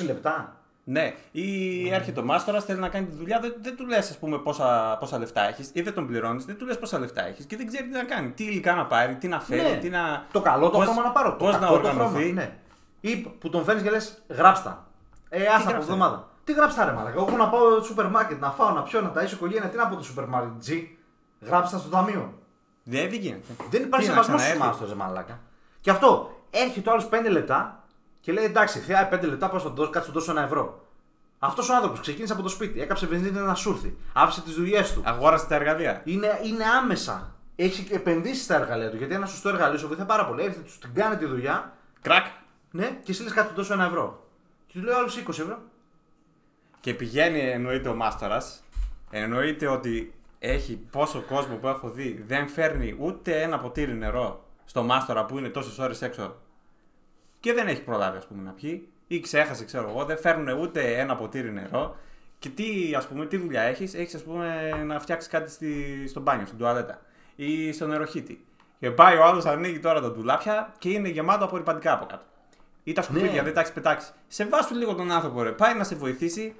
20 0.01 0.05
λεπτά. 0.05 0.55
Ναι, 0.87 1.13
ή 1.31 1.89
έρχεται 1.93 2.19
ο 2.19 2.23
μάστορας, 2.23 2.63
θέλει 2.65 2.79
να 2.79 2.89
κάνει 2.89 3.05
τη 3.05 3.15
δουλειά, 3.15 3.39
δεν, 3.39 3.53
δεν 3.61 3.75
του 3.75 3.85
λες, 3.87 4.09
ας 4.09 4.17
πούμε, 4.17 4.37
πόσα, 4.37 4.97
πόσα 4.99 5.17
λεφτά 5.19 5.47
έχεις, 5.47 5.69
ή 5.73 5.81
δεν 5.81 5.93
τον 5.93 6.07
πληρώνεις, 6.07 6.45
δεν 6.45 6.57
του 6.57 6.65
λες 6.65 6.79
πόσα 6.79 6.99
λεφτά 6.99 7.25
έχεις 7.27 7.45
και 7.45 7.57
δεν 7.57 7.67
ξέρει 7.67 7.83
τι 7.83 7.91
να 7.93 8.03
κάνει. 8.03 8.29
Τι 8.29 8.43
υλικά 8.43 8.75
να 8.75 8.85
πάρει, 8.85 9.15
τι 9.15 9.27
να 9.27 9.39
φέρει, 9.39 9.61
Ναι. 9.61 9.77
τι 9.77 9.89
να. 9.89 10.25
Το 10.31 10.41
καλό 10.41 10.65
το 10.69 10.77
πώς- 10.77 10.85
χρώμα 10.85 11.01
να 11.03 11.09
πάρω. 11.11 11.29
Το 11.29 11.35
πώς 11.35 11.53
να 11.53 11.59
κακό 11.59 11.71
το 11.71 11.77
οργανωθεί. 11.87 12.15
χρώμα, 12.23 12.31
Ναι. 12.33 12.57
Ή 13.01 13.17
που 13.39 13.49
τον 13.49 13.63
φέρνεις 13.63 13.83
και 13.83 13.89
λες, 13.89 14.23
γράψτα. 14.29 14.87
Ε, 15.29 15.41
άστα 15.41 15.53
από 15.55 15.63
γράψτε; 15.69 15.91
εβδομάδα. 15.91 16.27
Τι 16.43 16.53
γράψτα 16.53 16.85
ρε 16.85 16.91
μαλάκα. 16.91 17.15
Εγώ 17.17 17.25
έχω 17.27 17.37
να 17.37 17.49
πάω 17.49 17.71
στο 17.71 17.83
σούπερ 17.83 18.07
μάρκετ, 18.09 18.39
να 18.41 18.51
φάω, 18.51 18.69
να 18.69 18.81
πιω, 18.83 19.01
να 19.01 19.11
ταΐσω 19.15 19.31
οικογένεια. 19.31 19.69
Τι 19.69 19.77
να 19.77 19.87
πω 19.87 19.95
το 19.95 20.03
σούπερ 20.03 20.25
μάρκετ, 20.25 20.51
G. 20.67 20.71
Γράψτα 21.39 21.77
στο 21.77 21.89
ταμείο. 21.89 22.33
Δεν, 22.83 23.09
δεν 23.09 23.19
γίνεται. 23.19 23.53
Δεν 23.69 23.83
υπάρχει 23.83 24.07
Τι, 24.07 24.13
να 24.13 24.23
σεβασμός 24.23 24.41
στους 24.41 24.53
ξαναέρθει; 24.53 24.79
μάστορε, 24.79 24.95
μαλάκα. 24.95 25.39
Και 25.81 25.89
αυτό, 25.89 26.37
έρχεται 26.49 26.89
ο 26.89 26.91
άλλος 26.91 27.09
5 27.11 27.29
λεπτά 27.29 27.83
και 28.21 28.31
λέει 28.31 28.43
εντάξει, 28.43 28.79
θεία 28.79 29.09
5 29.13 29.21
λεπτά, 29.21 29.49
πώ 29.49 29.59
θα 29.59 29.69
το 29.69 29.75
δώσω, 29.75 29.89
κάτσε 29.89 30.07
να 30.09 30.13
του 30.13 30.19
δώσω 30.19 30.31
ένα 30.31 30.43
ευρώ. 30.43 30.83
Αυτός 31.39 31.69
ο 31.69 31.75
άνθρωπος 31.75 31.99
ξεκίνησε 31.99 32.33
από 32.33 32.41
το 32.41 32.49
σπίτι, 32.49 32.81
έκαψε 32.81 33.05
βενζίνη 33.05 33.39
να 33.39 33.55
σου 33.55 33.69
έρθει, 33.69 33.97
άφησε 34.13 34.41
τις 34.41 34.53
δουλειές 34.53 34.93
του. 34.93 35.01
Αγόρασε 35.05 35.45
τα 35.47 35.55
εργαλεία. 35.55 36.01
Είναι, 36.05 36.39
είναι 36.43 36.63
άμεσα. 36.65 37.35
Έχει 37.55 37.93
επενδύσει 37.93 38.43
στα 38.43 38.55
εργαλεία 38.55 38.89
του 38.89 38.97
γιατί 38.97 39.13
ένα 39.13 39.25
σωστό 39.25 39.49
εργαλείο 39.49 39.77
σου 39.77 39.87
βοηθάει 39.87 40.05
πάρα 40.05 40.25
πολύ. 40.27 40.43
Έρχεται, 40.43 40.63
τους 40.63 40.79
την 40.79 40.93
κάνει 40.93 41.17
τη 41.17 41.25
δουλειά, 41.25 41.73
Κρακ. 42.01 42.25
ναι, 42.71 42.99
και 43.03 43.11
εσύ 43.11 43.23
λες 43.23 43.31
κάτι 43.33 43.47
του 43.47 43.55
δώσω 43.55 43.73
ένα 43.73 43.85
ευρώ. 43.85 44.27
Και 44.67 44.79
του 44.79 44.85
λέει 44.85 44.95
άλλο 44.95 45.07
20 45.07 45.29
ευρώ. 45.29 45.59
Και 46.79 46.93
πηγαίνει, 46.93 47.39
εννοείται 47.39 47.89
ο 47.89 47.95
μάστορας. 47.95 48.63
Εννοείται 49.09 49.67
ότι 49.67 50.13
έχει 50.49 50.79
πόσο 50.91 51.21
κόσμο 51.21 51.55
που 51.55 51.67
έχω 51.67 51.89
δει 51.89 52.23
δεν 52.27 52.47
φέρνει 52.47 52.95
ούτε 52.99 53.41
ένα 53.41 53.59
ποτήρι 53.59 53.93
νερό 53.93 54.45
στο 54.65 54.83
μάστορα 54.83 55.25
που 55.25 55.37
είναι 55.37 55.49
τόσες 55.49 55.77
ώρες 55.77 56.01
έξω 56.01 56.35
και 57.39 57.53
δεν 57.53 57.67
έχει 57.67 57.83
προλάβει 57.83 58.17
ας 58.17 58.27
πούμε 58.27 58.43
να 58.43 58.51
πιει 58.51 58.87
ή 59.07 59.19
ξέχασε 59.19 59.65
ξέρω 59.65 59.89
εγώ, 59.89 60.05
δεν 60.05 60.17
φέρνουν 60.17 60.59
ούτε 60.59 60.99
ένα 60.99 61.15
ποτήρι 61.15 61.51
νερό 61.51 61.95
και 62.39 62.49
τι, 62.49 62.93
ας 62.95 63.07
πούμε, 63.07 63.25
τι 63.25 63.37
δουλειά 63.37 63.61
έχεις, 63.61 63.93
έχεις 63.93 64.15
ας 64.15 64.23
πούμε 64.23 64.71
να 64.85 64.99
φτιάξεις 64.99 65.31
κάτι 65.31 65.51
στη, 65.51 66.03
στο 66.07 66.19
μπάνιο, 66.19 66.45
στην 66.45 66.57
τουαλέτα 66.57 67.01
ή 67.35 67.71
στο 67.71 67.87
νεροχύτη. 67.87 68.45
Και 68.79 68.91
πάει 68.91 69.17
ο 69.17 69.23
άλλος 69.23 69.45
ανοίγει 69.45 69.79
τώρα 69.79 70.01
τα 70.01 70.11
ντουλάπια 70.11 70.73
και 70.77 70.89
είναι 70.89 71.09
γεμάτο 71.09 71.45
απορριπαντικά 71.45 71.93
από 71.93 72.05
κάτω. 72.05 72.23
Ή 72.83 72.93
τα 72.93 73.01
σκουπίδια 73.01 73.31
Ναι. 73.31 73.41
δεν 73.41 73.53
τα 73.53 73.59
έχεις 73.59 73.71
πετάξει. 73.71 74.11
Σε 74.27 74.45
βάσου 74.45 74.75
λίγο 74.75 74.95
τον 74.95 75.11
άνθρωπο, 75.11 75.43
ρε. 75.43 75.51
Πάει 75.51 75.75
να 75.75 75.83
σε 75.83 75.95
βοηθήσει 75.95 76.55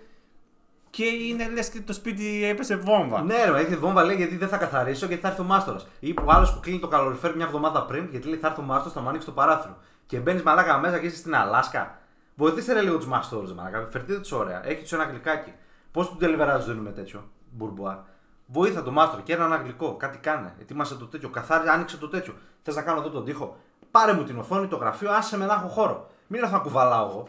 και 0.96 1.06
είναι 1.06 1.50
λες 1.50 1.70
και 1.70 1.82
το 1.82 1.94
σπίτι 1.94 2.46
έπεσε 2.46 2.76
βόμβα. 2.76 3.22
Ναι, 3.22 3.46
ρε, 3.46 3.60
έχει 3.60 3.76
βόμβα 3.76 4.04
λέει 4.04 4.16
γιατί 4.16 4.38
δεν 4.38 4.48
θα 4.48 4.58
καθαρίσω 4.58 5.06
γιατί 5.06 5.22
θα 5.22 5.28
έρθει 5.28 5.42
ο 5.42 5.44
μάστορας. 5.44 5.88
Ή 6.00 6.14
που 6.14 6.32
άλλος 6.32 6.54
που 6.54 6.60
κλείνει 6.60 6.80
το 6.80 6.88
καλοριφέρ 6.88 7.36
μια 7.36 7.46
εβδομάδα 7.46 7.86
πριν 7.86 8.08
γιατί 8.12 8.28
λέει 8.28 8.38
θα 8.40 8.48
έρθει 8.48 8.60
ο 8.60 8.64
μάστορας, 8.64 8.94
θα 8.94 9.02
μου 9.02 9.10
ανοίξει 9.10 9.28
το 9.28 9.34
παράθυρο. 9.34 9.78
Και 10.06 10.20
μπαίνεις 10.20 10.44
μαλάκα 10.44 10.78
μέσα 10.78 11.00
και 11.00 11.06
είσαι 11.06 11.16
στην 11.16 11.36
Αλάσκα. 11.36 11.98
Βοηθήστε 12.36 12.74
ρε 12.74 12.82
λίγο 12.82 12.98
τους 12.98 13.06
μάστορες, 13.08 13.54
μαλάκα. 13.54 13.88
Φερτείτε 13.92 14.20
τους 14.20 14.32
ωραία. 14.32 14.68
Έχει 14.68 14.82
τους 14.82 14.94
ένα 14.94 15.04
γλυκάκι. 15.04 15.54
Πώς 15.92 16.10
του 16.10 16.16
τελειβεράζει 16.16 16.72
δίνουμε 16.72 16.92
τέτοιο 16.92 17.30
μπουρμπουά; 17.52 18.06
Βοήθα 18.46 18.84
το 18.84 18.92
μάστορα 18.92 19.22
και 19.22 19.34
ένα 19.34 19.56
γλυκό. 19.56 19.96
Κάτι 19.96 20.18
κάνε. 20.18 20.56
Ετοίμασε 20.62 20.96
το 20.96 21.06
τέτοιο. 21.06 21.30
Καθάριζε, 21.30 21.72
άνοιξε 21.72 21.98
το 21.98 22.08
τέτοιο. 22.08 22.34
Θες 22.62 22.76
να 22.76 22.82
κάνω 22.82 23.00
εδώ 23.00 23.10
τον 23.10 23.26
τοίχο; 23.26 23.58
Πάρε 23.92 24.14
μου 24.14 24.24
την 24.24 24.40
οθόνη, 24.40 24.68
το 24.68 24.76
γραφείο, 24.76 25.12
άσε 25.12 25.38
με 25.38 25.46
να 25.46 25.54
έχω 25.54 25.68
χώρο. 25.68 26.10
Μην 26.28 26.42
έρθω 26.42 26.56
να 26.56 26.62
κουβαλάω 26.62 27.10
εγώ. 27.10 27.28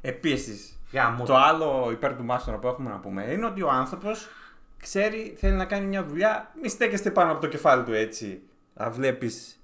Επίσης, 0.00 0.81
Γάμο. 0.92 1.24
το 1.24 1.36
άλλο 1.36 1.88
υπέρ 1.92 2.14
του 2.16 2.24
μάστορα 2.24 2.56
που 2.58 2.66
έχουμε 2.66 2.90
να 2.90 2.96
πούμε 2.96 3.22
είναι 3.32 3.46
ότι 3.46 3.62
ο 3.62 3.70
άνθρωπος 3.70 4.28
ξέρει, 4.82 5.34
θέλει 5.38 5.54
να 5.56 5.64
κάνει 5.64 5.86
μια 5.86 6.04
δουλειά. 6.04 6.50
Μη 6.62 6.68
στέκεστε 6.68 7.10
πάνω 7.10 7.32
από 7.32 7.40
το 7.40 7.46
κεφάλι 7.46 7.82
του 7.82 7.92
έτσι. 7.92 8.42
Να 8.74 8.90
βλέπεις. 8.90 9.56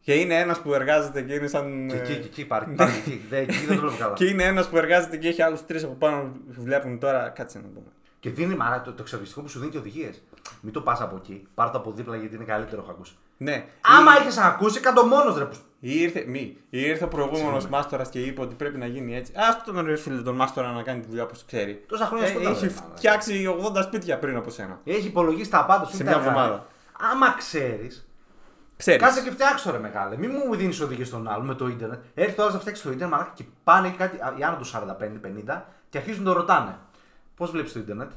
Και 0.00 0.14
είναι 0.14 0.34
ένας 0.38 0.60
που 0.60 0.74
εργάζεται 0.74 1.22
και 1.22 1.34
είναι 1.34 1.46
σαν. 1.46 1.86
Και 1.90 1.96
εκεί, 1.96 2.12
ε, 2.12 2.14
και 2.14 2.26
εκεί, 2.26 2.44
πάρει. 2.46 2.74
πάρει 2.74 2.92
εκεί. 3.06 3.26
Δεν, 3.28 3.42
εκεί 3.42 3.64
δεν 3.66 3.76
το 3.76 3.80
βλέπω 3.82 3.96
καλά. 3.98 4.12
Και 4.14 4.24
είναι 4.24 4.42
ένας 4.44 4.68
που 4.68 4.76
εργάζεται 4.76 5.16
και 5.16 5.28
έχει 5.28 5.42
άλλους 5.42 5.66
τρεις 5.66 5.84
από 5.84 5.92
πάνω 5.94 6.22
που 6.54 6.62
βλέπουν 6.62 6.98
τώρα. 6.98 7.28
Κάτσε 7.28 7.58
να 7.58 7.64
πούμε. 7.68 7.86
Και 8.20 8.30
δίνει 8.30 8.54
μάρα 8.54 8.80
το, 8.80 8.90
το 8.92 9.02
εξοπλιστικό 9.02 9.40
που 9.42 9.48
σου 9.48 9.58
δίνει 9.58 9.70
και 9.70 9.78
οδηγίες. 9.78 10.22
Μην 10.60 10.72
το 10.72 10.80
πας 10.80 11.00
από 11.00 11.16
εκεί. 11.16 11.46
Πάρ 11.54 11.70
το 11.70 11.78
από 11.78 11.92
δίπλα 11.92 12.16
γιατί 12.16 12.34
είναι 12.34 12.44
καλύτερο, 12.44 12.82
έχω 12.82 12.90
ακούσει. 12.90 13.16
Ναι. 13.36 13.64
Άμα 13.80 14.12
Ή- 14.16 14.20
είχες 14.20 14.36
ακούσεις, 14.38 14.80
κάτω 14.80 15.04
μόνο 15.06 15.36
ρε. 15.38 15.48
Που- 15.80 15.86
Ή 15.86 16.00
ήρθε, 16.00 16.24
μη, 16.26 16.56
ή 16.70 16.80
ήρθε 16.80 17.04
ο 17.04 17.08
προηγούμενος 17.08 17.66
μάστορας 17.68 18.08
και 18.08 18.20
είπε 18.20 18.40
ότι 18.40 18.54
πρέπει 18.54 18.78
να 18.78 18.86
γίνει 18.86 19.16
έτσι. 19.16 19.32
Α 19.32 19.62
τον 19.64 19.84
ρε 19.86 19.96
φίλε 19.96 20.22
τον 20.22 20.34
μάστορα 20.34 20.70
να 20.72 20.82
κάνει 20.82 21.00
τη 21.00 21.06
δουλειά 21.08 21.22
όπως 21.22 21.44
ξέρει. 21.44 21.84
Τόσα 21.88 22.06
χρόνια 22.06 22.26
Ε, 22.26 22.28
σκοτάδι, 22.28 22.54
έχει 22.56 22.66
ρε, 22.66 22.72
μάνα. 22.80 22.96
φτιάξει 22.96 23.46
80 23.46 23.82
σπίτια 23.82 24.18
πριν 24.18 24.36
από 24.36 24.50
σένα. 24.50 24.80
Έχει 24.84 25.06
υπολογίσει 25.06 25.50
τα 25.50 25.64
πάντα 25.64 25.84
σου. 25.84 25.96
Σε 25.96 26.02
είναι 26.02 26.10
μια 26.10 26.20
τα 26.20 26.24
εργαλεία. 26.24 26.42
εβδομάδα. 26.42 26.66
Άμα 27.12 27.34
ξέρεις, 27.38 28.08
Ξέρεις. 28.76 29.02
κάτσε 29.02 29.22
και 29.22 29.30
φτιάξ' 29.30 29.64
το 29.70 29.76
ρε 29.76 29.78
μεγάλε. 29.82 30.16
Μην 30.16 30.30
μου 30.46 30.56
δίνεις 30.56 30.80
οδηγίες 30.80 31.06
στον 31.06 31.28
άλλο 31.28 31.42
με 31.42 31.54
το 31.54 31.68
ίντερνετ. 31.68 32.02
Έρχεται 32.14 32.40
ο 32.40 32.42
άλλος 32.42 32.54
να 32.54 32.60
φτιάξει 32.60 32.82
το 32.82 32.88
ίντερνετ 32.90 33.10
μαλάκα, 33.16 33.32
και 33.34 33.44
πάνε 33.64 33.90
κάτι 33.98 34.16
α, 34.16 34.34
οι 34.38 34.42
άνω 34.42 34.56
του 34.56 34.64
45-50 34.64 35.64
και 35.88 35.98
αρχίζουν 35.98 36.22
να 36.24 36.32
το 36.32 36.36
ρωτάνε. 36.38 36.78
Πώς 37.36 37.50
βλέπεις 37.50 37.72
το 37.72 37.78
ίντερνετ; 37.78 38.10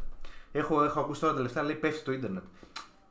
Έχω, 0.52 0.84
έχω 0.84 1.00
ακούσει 1.00 1.22
τώρα 1.22 1.34
τελευταία 1.34 1.64
λέει 1.64 1.76
πέφτει 1.76 2.04
το 2.04 2.12
ίντερνετ. 2.12 2.44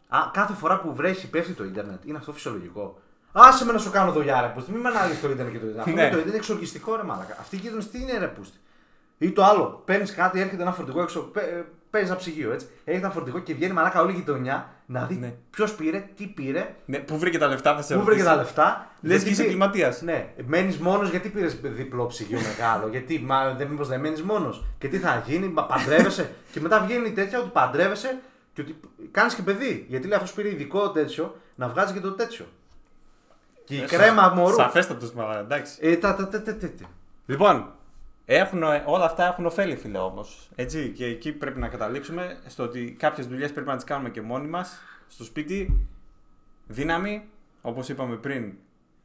Α, 0.09 0.19
κάθε 0.33 0.53
φορά 0.53 0.81
που 0.81 0.95
βρέχει 0.95 1.31
πέφτει 1.31 1.53
το 1.53 1.65
ίντερνετ. 1.65 2.05
Είναι 2.05 2.19
αυτό 2.19 2.33
φυσιολογικό. 2.33 2.99
Άσε 3.33 3.65
με 3.65 3.73
να 3.73 3.79
σου 3.79 3.91
κάνω 3.91 4.13
δουλειά, 4.13 4.41
ρε 4.41 4.47
πούστη. 4.55 4.71
Μην 4.73 4.81
μου 4.81 4.89
αναλύεις 4.89 5.21
το 5.21 5.31
ίντερνετ 5.31 5.53
και 5.53 5.59
το 5.59 5.67
ίντερνετ. 5.67 5.87
Αυτό 5.89 5.91
Ναι. 5.95 6.03
με 6.03 6.03
το 6.03 6.07
ίντερνετ 6.13 6.27
είναι 6.27 6.37
εξοργιστικό, 6.37 6.97
ρε 6.97 7.03
μαλάκα. 7.03 7.37
Αυτοί 7.41 7.57
οι 7.57 7.59
γείτονες 7.59 7.83
τι 7.93 8.01
είναι, 8.01 8.19
ρε 8.19 8.27
πούστη; 8.27 8.57
Ή 9.19 9.31
το 9.31 9.45
άλλο, 9.45 9.83
παίρνεις 9.85 10.15
κάτι, 10.15 10.41
έρχεται 10.41 10.63
ένα 10.63 10.73
φορτηγό 10.73 11.03
έξω, 11.03 11.31
παίρνει 11.91 12.07
ένα 12.09 12.17
ψυγείο 12.17 12.53
έτσι. 12.53 12.67
Έχει 12.85 12.99
ένα 12.99 13.11
φορτηγό 13.11 13.39
και 13.39 13.55
βγαίνει 13.55 13.73
μαλάκα 13.73 14.01
όλη 14.03 14.13
η 14.13 14.15
γειτονιά 14.15 14.69
να 14.87 15.05
δει 15.07 15.15
Ναι. 15.15 15.35
ποιος 15.51 15.75
πήρε, 15.75 16.09
τι 16.17 16.27
πήρε, 16.27 16.75
Ναι, 16.85 16.99
πού 16.99 17.19
βρήκε 17.19 17.39
τα 17.39 17.47
λεφτά, 17.47 17.75
θα 17.77 17.83
σε 17.83 17.95
πού 17.95 18.01
βρήκε 18.03 18.11
ρωτήσει. 18.23 18.35
τα 18.37 18.43
λεφτά. 18.43 18.89
Λες 19.01 19.11
γιατί 19.11 19.25
και 19.25 19.31
είσαι 19.31 19.41
πή- 19.43 19.51
εγκληματίας. 19.51 20.03
Ναι, 20.03 20.29
μένεις 20.47 20.79
μόνος 20.79 21.11
γιατί 21.11 21.29
πήρες 21.29 21.61
διπλό 21.61 22.07
ψυγείο 22.07 22.39
μεγάλο; 22.57 22.89
γιατί, 22.89 23.19
μα, 23.27 23.55
δεν, 23.55 23.67
μήπως 23.69 23.89
δεν 23.89 24.01
μένεις 24.01 24.23
μόνος; 24.23 24.65
Και 24.79 24.89
τι 24.89 24.99
θα 24.99 25.23
γίνει, 25.27 25.49
μα, 25.49 25.65
παντρεύεσαι; 25.65 26.31
και 26.53 26.61
μετά 26.61 26.81
βγαίνει 26.81 27.13
τέτοια 27.13 27.39
ότι 27.39 27.49
παντρεύεσαι 27.53 28.19
και 28.53 28.61
ότι 28.61 28.81
κάνεις 29.11 29.35
και 29.35 29.43
παιδί. 29.43 29.85
Γιατί 29.89 30.07
λέει 30.07 30.17
αυτός 30.19 30.33
πήρε 30.33 30.49
ειδικό 30.49 30.91
τέτοιο 30.91 31.37
να 31.55 31.69
βγάζει 31.69 31.93
και 31.93 32.01
το 32.01 32.13
τέτοιο. 32.13 32.47
Και 33.71 33.77
η 33.77 33.83
Ε, 33.83 33.87
κρέμα 33.87 34.23
σα- 34.23 34.35
μωρού. 34.35 34.55
Σαφέστατος 34.55 35.13
μαλάκα, 35.13 35.39
εντάξει. 35.41 35.79
Ε, 35.81 35.97
τα, 35.97 36.15
τα, 36.15 36.29
τα, 36.29 36.43
τα, 36.43 36.57
τα, 36.57 36.69
τα. 36.71 36.85
Λοιπόν, 37.27 37.73
έχουν, 38.25 38.63
όλα 38.85 39.05
αυτά 39.05 39.27
έχουν 39.27 39.47
ωφέλη, 39.47 39.77
φίλε 39.77 39.99
όμως. 39.99 40.49
Έτσι, 40.55 40.89
και 40.89 41.05
εκεί 41.05 41.33
πρέπει 41.33 41.59
να 41.61 41.69
καταλήξουμε 41.69 42.39
στο 42.47 42.63
ότι 42.63 42.97
κάποιες 42.99 43.27
δουλειές 43.27 43.53
πρέπει 43.53 43.69
να 43.69 43.75
τις 43.77 43.85
κάνουμε 43.85 44.09
και 44.11 44.21
μόνοι 44.23 44.47
μας 44.49 44.79
στο 45.09 45.25
σπίτι. 45.25 45.87
Δύναμη, 46.67 47.23
όπως 47.63 47.89
είπαμε 47.89 48.17
πριν, 48.17 48.53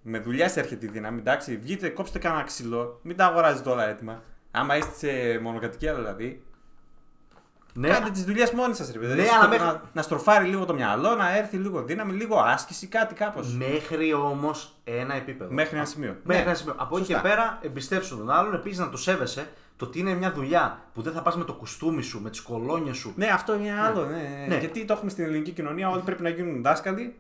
με 0.02 0.20
δουλειέ 0.20 0.46
έρχεται 0.56 0.86
η 0.86 0.90
δύναμη. 0.90 1.20
Εντάξει, 1.20 1.58
βγείτε, 1.58 1.90
κόψτε 1.90 2.20
κανένα 2.20 2.44
ξύλο, 2.44 3.00
μην 3.04 3.16
τα 3.18 3.26
αγοράζετε 3.26 3.70
όλα 3.70 3.88
έτοιμα. 3.88 4.24
Άμα 4.52 4.78
είστε 4.78 4.94
σε 4.94 5.40
μονοκατοικία 5.40 5.96
δηλαδή, 5.96 6.44
Ναι, 7.78 7.88
κάντε 7.90 8.10
τις 8.10 8.24
δουλειές 8.24 8.52
μόνοι 8.52 8.74
σας, 8.74 8.92
ρε 8.92 9.00
παιδί. 9.00 9.14
Ναι, 9.14 9.24
Στο- 9.26 9.36
αλλά 9.36 9.48
μέχρι- 9.48 9.66
να, 9.66 9.82
να 9.94 10.02
στροφάρει 10.02 10.46
λίγο 10.48 10.66
το 10.66 10.74
μυαλό, 10.74 11.16
να 11.16 11.38
έρθει 11.38 11.58
λίγο 11.58 11.84
δύναμη, 11.84 12.12
λίγο 12.14 12.40
άσκηση, 12.40 12.88
κάτι 12.88 13.14
κάπως. 13.14 13.54
μέχρι 13.56 14.14
όμως 14.14 14.76
ένα 14.84 15.14
επίπεδο. 15.16 15.54
Μέχρι 15.54 15.76
ένα 15.78 15.86
σημείο. 15.86 16.16
Μέχρι 16.24 16.44
Ναι. 16.44 16.50
ένα 16.50 16.58
σημείο. 16.60 16.74
Από 16.78 16.98
εκεί 16.98 17.06
και 17.06 17.14
Σωστά. 17.14 17.30
πέρα 17.30 17.60
εμπιστεύσου 17.62 18.18
τον 18.18 18.30
άλλον. 18.32 18.54
Επίσης 18.54 18.80
να 18.80 18.90
το 18.90 18.98
σέβεσαι. 18.98 19.48
Το 19.78 19.86
ότι 19.86 20.00
είναι 20.00 20.14
μια 20.14 20.32
δουλειά 20.32 20.80
που 20.94 21.02
δεν 21.02 21.14
θα 21.14 21.22
πας 21.22 21.36
με 21.38 21.44
το 21.44 21.54
κουστούμι 21.54 22.02
σου, 22.02 22.22
με 22.22 22.30
τις 22.30 22.42
κολόνιες 22.42 22.98
σου. 22.98 23.14
Ναι, 23.16 23.28
αυτό 23.28 23.56
είναι 23.56 23.80
άλλο. 23.82 24.06
Ναι. 24.06 24.16
ναι. 24.18 24.46
Ναι. 24.48 24.58
Γιατί 24.58 24.86
το 24.86 24.94
έχουμε 24.94 25.10
στην 25.10 25.24
ελληνική 25.24 25.52
κοινωνία, 25.52 25.90
όλοι 25.90 26.02
πρέπει 26.02 26.22
να 26.24 26.30
γίνουν 26.30 26.62
δάσκαλοι 26.64 27.16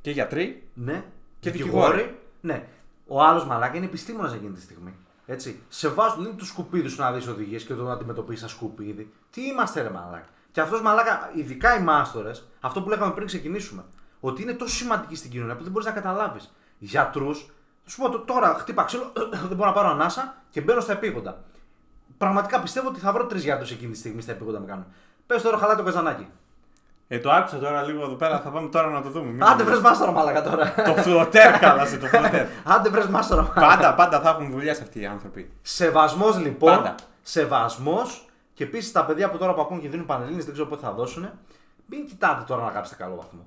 και 0.00 0.10
γιατροί. 0.10 0.62
Ναι. 0.74 1.04
Και 1.40 1.50
δικηγόροι. 1.50 2.18
Ναι. 2.40 2.66
Ο 3.06 3.22
άλλος 3.22 3.46
μαλάκα 3.46 3.76
είναι 3.76 3.86
επιστήμονας 3.86 4.32
εκείνη 4.34 4.52
τη 4.52 4.60
στιγμή. 4.60 4.94
Έτσι. 5.26 5.62
Σε 5.68 5.88
βάζουν 5.88 6.24
είναι 6.24 6.34
τους 6.34 6.48
σκουπίδι 6.48 6.88
σου 6.88 7.00
να 7.00 7.12
δεις 7.12 7.26
οδηγίες 7.26 7.64
και 7.64 7.74
το 7.74 7.82
να 7.82 7.92
αντιμετωπίσεις 7.92 8.42
ένα 8.42 8.50
σκουπίδι. 8.50 9.12
Τι 9.30 9.46
είμαστε, 9.46 9.82
ρε 9.82 9.90
μαλάκα. 9.90 10.24
Και 10.50 10.60
αυτός 10.60 10.82
μαλάκα, 10.82 11.30
ειδικά 11.34 11.76
οι 11.78 11.82
μάστορες, 11.82 12.48
αυτό 12.60 12.82
που 12.82 12.88
λέγαμε 12.88 13.12
πριν 13.12 13.26
ξεκινήσουμε, 13.26 13.84
ότι 14.20 14.42
είναι 14.42 14.52
τόσο 14.52 14.74
σημαντική 14.74 15.14
στην 15.16 15.30
κοινωνία 15.30 15.56
που 15.56 15.62
δεν 15.62 15.72
μπορείς 15.72 15.86
να 15.86 15.92
καταλάβεις. 15.94 16.52
Γιατρούς, 16.78 17.50
σου 17.86 18.00
πω 18.00 18.10
το- 18.10 18.18
τώρα 18.18 18.54
χτύπα 18.54 18.84
ξύλο, 18.84 19.12
δεν 19.48 19.56
μπορώ 19.56 19.68
να 19.68 19.72
πάρω 19.72 19.88
ανάσα 19.88 20.34
και 20.50 20.60
μπαίνω 20.60 20.80
στα 20.80 20.92
επίγοντα. 20.92 21.44
Πραγματικά 22.18 22.60
πιστεύω 22.60 22.88
ότι 22.88 23.00
θα 23.00 23.12
βρω 23.12 23.26
τρεις 23.26 23.42
γιατρούς 23.44 23.70
εκείνη 23.70 23.92
τη 23.92 23.98
στιγμή 23.98 24.22
στα 24.22 24.32
επίγοντα 24.32 24.58
να 24.58 24.66
κάνουν. 24.66 24.84
Πες 25.26 25.42
τώρα 25.42 25.58
χαλά 25.58 25.76
το 25.76 25.82
καζανάκι. 25.82 26.28
Ε, 27.14 27.18
το 27.18 27.30
άκουσα 27.32 27.58
τώρα 27.58 27.82
λίγο 27.82 28.02
εδώ 28.02 28.14
πέρα, 28.14 28.40
θα 28.40 28.50
πάμε 28.50 28.68
τώρα 28.68 28.88
να 28.88 29.02
το 29.02 29.08
δούμε. 29.08 29.30
Μην 29.30 29.44
Άντε 29.44 29.62
το- 29.62 29.68
βρες 29.70 29.80
μάστορα 29.80 30.10
μαλάκα 30.12 30.42
τώρα. 30.42 30.74
Το 30.74 30.94
φλωτέρ 31.02 31.52
χάλασε, 31.52 31.98
το 31.98 32.06
φλωτέρ. 32.06 32.46
Άντε 32.76 32.88
βρες 32.88 33.06
μάστορα 33.06 33.42
μαλάκα. 33.42 33.60
πάντα, 33.76 33.94
πάντα 33.94 34.20
θα 34.20 34.28
έχουν 34.28 34.50
δουλειές 34.50 34.80
αυτοί 34.80 35.00
οι 35.00 35.06
άνθρωποι. 35.06 35.50
Σεβασμός 35.62 36.38
λοιπόν. 36.38 36.74
Πάντα. 36.76 36.94
Σεβασμός. 37.22 38.26
Και 38.54 38.64
επίσης 38.64 38.92
τα 38.92 39.04
παιδιά 39.04 39.30
που 39.30 39.38
τώρα 39.38 39.54
που 39.54 39.60
ακούν 39.60 39.80
και 39.80 39.88
δίνουν 39.88 40.06
πανελίνε, 40.06 40.42
δεν 40.42 40.52
ξέρω 40.52 40.68
πότε 40.68 40.86
θα 40.86 40.92
δώσουν. 40.92 41.30
Μην 41.86 42.06
κοιτάτε 42.06 42.44
τώρα 42.46 42.62
να 42.64 42.70
γράψετε 42.70 43.02
καλό 43.02 43.14
βαθμό. 43.16 43.46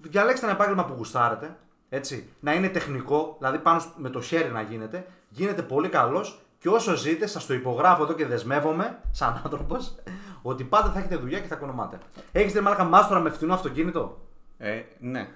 Διαλέξτε 0.00 0.46
ένα 0.46 0.54
επάγγελμα 0.54 0.84
που 0.84 0.94
γουστάρετε. 0.96 1.56
Έτσι. 1.88 2.28
Να 2.40 2.52
είναι 2.52 2.68
τεχνικό, 2.68 3.34
δηλαδή 3.38 3.58
πάνω 3.58 3.78
σ- 3.78 3.88
με 3.96 4.08
το 4.10 4.20
χέρι 4.20 4.48
να 4.50 4.60
γίνεται. 4.60 5.06
Γίνεται 5.28 5.62
πολύ 5.62 5.88
καλός 5.88 6.40
και 6.58 6.68
όσο 6.68 6.94
ζείτε, 6.96 7.26
σας 7.26 7.46
το 7.46 7.54
υπογράφω 7.54 8.02
εδώ 8.02 8.12
και 8.12 8.26
δεσμεύομαι, 8.26 8.98
σαν 9.10 9.40
άνθρωπος, 9.44 9.94
ότι 10.42 10.64
πάντα 10.64 10.90
θα 10.90 10.98
έχετε 10.98 11.16
δουλειά 11.16 11.40
και 11.40 11.46
θα 11.46 11.54
κονομάτε. 11.54 11.98
Έχεις 12.32 12.52
δε 12.52 12.60
μάλακα 12.60 12.84
μάστορα 12.84 13.20
με 13.20 13.30
φθηνό 13.30 13.54
αυτοκίνητο; 13.54 14.18
Ε, 14.58 14.80
ναι. 14.98 15.28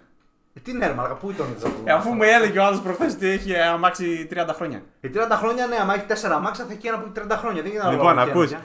Ε, 0.54 0.60
τι 0.60 0.72
ναι, 0.72 0.86
ρε 0.86 0.92
μάλακα, 0.92 1.14
πού 1.14 1.30
ήταν 1.30 1.46
αυτό. 1.56 1.70
Ε, 1.84 1.92
αφού 1.92 2.12
μου 2.14 2.22
έλεγε 2.22 2.58
ο 2.58 2.64
άλλος 2.64 2.80
προχθές 2.80 3.12
ότι 3.14 3.26
έχει 3.28 3.56
αμάξι 3.58 4.28
30 4.34 4.48
χρόνια. 4.54 4.82
Ε, 5.00 5.08
30 5.14 5.16
χρόνια, 5.32 5.66
ναι, 5.66 5.76
άμα 5.80 5.94
έχει 5.94 6.04
4 6.08 6.14
αμάξια 6.32 6.64
θα 6.64 6.72
έχει 6.72 6.86
ένα 6.86 6.98
που 6.98 7.10
έχει 7.16 7.26
30 7.28 7.36
χρόνια. 7.38 7.62
Δεν 7.62 7.70
γίνεται 7.70 7.86
να 7.88 7.92
Λοιπόν, 7.94 8.14
βάλω 8.14 8.30
ακούς. 8.30 8.48
τέτοια. 8.48 8.64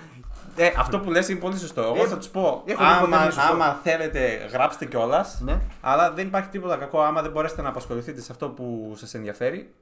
Ε, 0.60 0.72
αυτό 0.78 1.00
που 1.00 1.12
λες 1.12 1.30
είναι 1.30 1.40
πολύ 1.40 1.58
σωστό. 1.58 1.82
Εγώ 1.82 2.04
Ε, 2.04 2.08
θα 2.08 2.18
τους 2.18 2.28
πω, 2.28 2.64
έχω 2.66 2.84
δει 2.84 3.00
ποτέ 3.00 3.16
άμα, 3.16 3.22
είναι 3.24 3.32
σωστό. 3.32 3.54
άμα 3.54 3.80
θέλετε, 3.84 4.48
γράψτε 4.52 4.86
κιόλας. 4.86 5.40
Ναι. 5.42 5.60
Αλλά 5.82 6.12
δεν 6.12 6.28
υπάρχει 6.28 6.50
τίποτα 6.50 6.76
κακό 6.78 7.02
άμα 7.02 7.22
δεν 7.22 7.32
μπορέσετε 7.32 7.62
να 7.62 7.70
απασχοληθείτε 7.70 8.22
σε 8.22 8.32
αυτό 8.32 8.50
που 8.50 8.94
σας 8.98 9.14
ενδιαφέρει. 9.14 9.74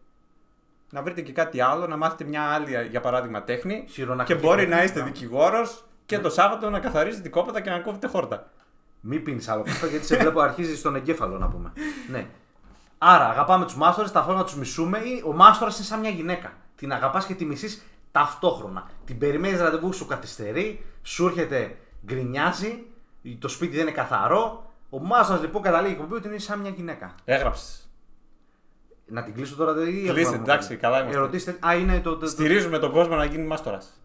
Να 0.89 1.01
βρείτε 1.01 1.21
και 1.21 1.31
κάτι 1.31 1.61
άλλο, 1.61 1.87
να 1.87 1.97
μάθετε 1.97 2.23
μια 2.23 2.43
άλλη, 2.43 2.87
για 2.89 3.01
παράδειγμα, 3.01 3.43
τέχνη. 3.43 3.83
Και 3.85 3.91
Χειρονακτική 3.91 4.39
μπορεί 4.39 4.57
τέχνη, 4.57 4.75
να 4.75 4.83
είστε 4.83 4.99
ναι. 4.99 5.05
δικηγόρος 5.05 5.83
και 6.05 6.19
το 6.19 6.29
Σάββατο 6.29 6.69
να 6.69 6.79
καθαρίζετε 6.79 7.29
κόπεδα 7.29 7.61
και 7.61 7.69
να 7.69 7.79
κόβετε 7.79 8.07
χόρτα. 8.07 8.47
Μην 8.99 9.23
πίνεις 9.23 9.47
άλλο 9.49 9.63
καφέ 9.63 9.87
γιατί 9.87 10.05
σε 10.05 10.17
βλέπω 10.17 10.39
αρχίζεις 10.39 10.79
στον 10.79 10.95
εγκέφαλο 10.95 11.37
να 11.37 11.47
πούμε. 11.47 11.71
ναι. 12.11 12.27
Άρα, 12.97 13.29
αγαπάμε 13.29 13.65
τους 13.65 13.75
μάστορες, 13.75 14.11
ταυτόχρονα 14.11 14.45
τους 14.45 14.55
μισούμε 14.55 14.97
ή 14.97 15.23
ο 15.25 15.33
μάστορας 15.33 15.75
είναι 15.75 15.85
σαν 15.85 15.99
μια 15.99 16.09
γυναίκα. 16.09 16.53
Την 16.75 16.91
αγαπάς 16.93 17.25
και 17.25 17.33
τη 17.33 17.45
μισείς 17.45 17.85
ταυτόχρονα. 18.11 18.89
Την 19.05 19.17
περιμένεις 19.17 19.59
ραντεβού, 19.59 19.93
σου 19.93 20.05
καθυστερεί, 20.05 20.85
σου 21.03 21.25
έρχεται, 21.27 21.77
γκρινιάζει, 22.05 22.83
το 23.39 23.47
σπίτι 23.47 23.71
δεν 23.73 23.81
είναι 23.81 23.91
καθαρό. 23.95 24.71
Ο 24.89 24.99
μάστορας 24.99 25.41
λοιπόν 25.41 25.61
καταλήγει 25.61 25.91
η 25.91 25.95
εκπομπή 25.95 26.15
ότι 26.15 26.27
είναι 26.27 26.37
σαν 26.37 26.59
μια 26.59 26.69
γυναίκα. 26.69 27.15
Έγραψες. 27.25 27.84
Να 29.07 29.23
την 29.23 29.33
κλείσω 29.33 29.55
τώρα, 29.55 29.73
δηλαδή. 29.73 29.91
ή 29.91 30.03
Κλείστε, 30.07 30.21
έχουμε- 30.21 30.37
εντάξει, 30.37 30.75
καλά 30.75 30.99
είμαστε. 30.99 31.17
Ερωτήστε. 31.17 31.57
Α, 31.67 31.75
είναι 31.75 31.99
το. 31.99 32.17
το- 32.17 32.27
Στηρίζουμε 32.27 32.79
τον 32.79 32.91
κόσμο 32.91 33.15
να 33.15 33.25
γίνει 33.25 33.43
μάστορας. 33.43 33.99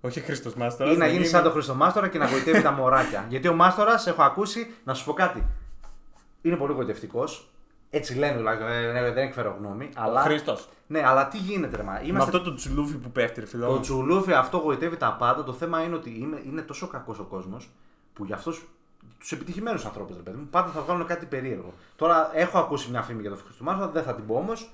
Όχι 0.00 0.20
Χρήστος 0.20 0.54
μάστορας. 0.54 0.94
ή 0.94 0.96
να 0.96 1.06
γίνει 1.06 1.24
σαν 1.26 1.42
τον 1.42 1.52
Χριστομάστορα 1.52 2.08
και 2.08 2.18
να 2.18 2.26
γοητεύει 2.26 2.62
τα 2.62 2.70
μωράκια. 2.72 3.26
Γιατί 3.28 3.48
ο 3.48 3.54
Μάστορας, 3.54 4.06
έχω 4.06 4.22
ακούσει, 4.22 4.70
να 4.84 4.94
σου 4.94 5.04
πω 5.04 5.12
κάτι. 5.12 5.46
Είναι 6.42 6.56
πολύ 6.56 6.72
γοητευτικός. 6.72 7.50
Έτσι 7.90 8.14
λένε 8.14 8.36
τουλάχιστον, 8.36 8.70
ε, 8.70 8.98
ε, 8.98 9.12
δεν 9.12 9.16
εκφέρω 9.24 9.56
γνώμη. 9.58 9.88
Αλλά... 9.96 10.20
Χρήστος. 10.20 10.68
Ναι, 10.86 11.02
αλλά 11.06 11.28
τι 11.28 11.36
γίνεται, 11.38 11.76
ρε, 11.76 11.82
μα. 11.82 11.92
Με 11.92 12.00
Είμαστε... 12.04 12.36
αυτό 12.36 12.50
το 12.50 12.54
τσουλούφι 12.54 12.94
που 12.96 13.10
πέφτει, 13.10 13.40
ρε 13.40 13.46
φίλο. 13.46 13.66
Το 13.66 13.72
μου. 13.72 13.80
τσουλούφι 13.80 14.32
αυτό 14.32 14.56
γοητεύει 14.56 14.96
τα 14.96 15.16
πάντα. 15.18 15.44
Το 15.44 15.52
θέμα 15.52 15.82
είναι 15.82 15.94
ότι 15.94 16.18
είναι, 16.20 16.42
είναι 16.46 16.60
τόσο 16.62 16.86
κακός 16.86 17.18
ο 17.18 17.24
κόσμος 17.24 17.70
που 18.12 18.24
για 18.24 18.34
αυτούς 18.34 18.54
τους 19.20 19.32
επιτυχημένους 19.32 19.84
ανθρώπους, 19.84 20.16
ρε 20.16 20.22
παιδί 20.22 20.36
μου, 20.36 20.46
πάντα 20.50 20.70
θα 20.70 20.80
βγάλουν 20.80 21.06
κάτι 21.06 21.26
περίεργο. 21.26 21.74
Τώρα 21.96 22.30
έχω 22.34 22.58
ακούσει 22.58 22.90
μια 22.90 23.02
φήμη 23.02 23.20
για 23.20 23.30
τον 23.30 23.38
Χριστομάστορα, 23.44 23.90
δεν 23.90 24.02
θα 24.02 24.14
την 24.14 24.26
πω 24.26 24.34
όμως. 24.34 24.70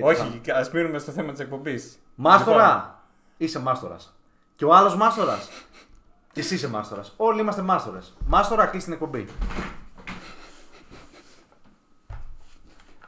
Όχι, 0.00 0.40
ας 0.50 0.70
μείνουμε 0.70 0.98
στο 0.98 1.12
θέμα 1.12 1.30
της 1.30 1.40
εκπομπής. 1.40 1.98
Μάστορα! 2.14 3.02
Είσαι 3.36 3.58
μάστορας. 3.60 4.14
Και 4.56 4.64
ο 4.64 4.74
άλλος 4.74 4.96
μάστορας. 4.96 5.48
Και 6.32 6.40
εσύ 6.40 6.54
είσαι 6.54 6.68
μάστορας. 6.68 7.14
Όλοι 7.16 7.40
είμαστε 7.40 7.62
μάστορες. 7.62 8.16
Μάστορα, 8.26 8.66
κλείσε 8.66 8.84
την 8.84 8.92
εκπομπή. 8.92 9.26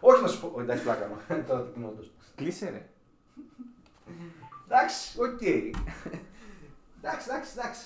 Όχι 0.01 0.23
να 0.23 0.29
σου 0.29 0.41
πω. 0.41 0.51
Όχι, 0.55 0.65
εντάξει, 0.65 0.83
πλάκα 0.83 1.07
μου. 1.09 1.17
Τώρα 1.49 1.63
τι 1.63 1.71
πούμε, 1.71 1.87
όντως. 1.87 2.11
Κλείσε, 2.35 2.71
ρε. 2.71 2.89
Εντάξει, 4.69 5.21
οκ. 5.21 5.41
Εντάξει, 7.01 7.29
εντάξει, 7.29 7.51
εντάξει. 7.59 7.85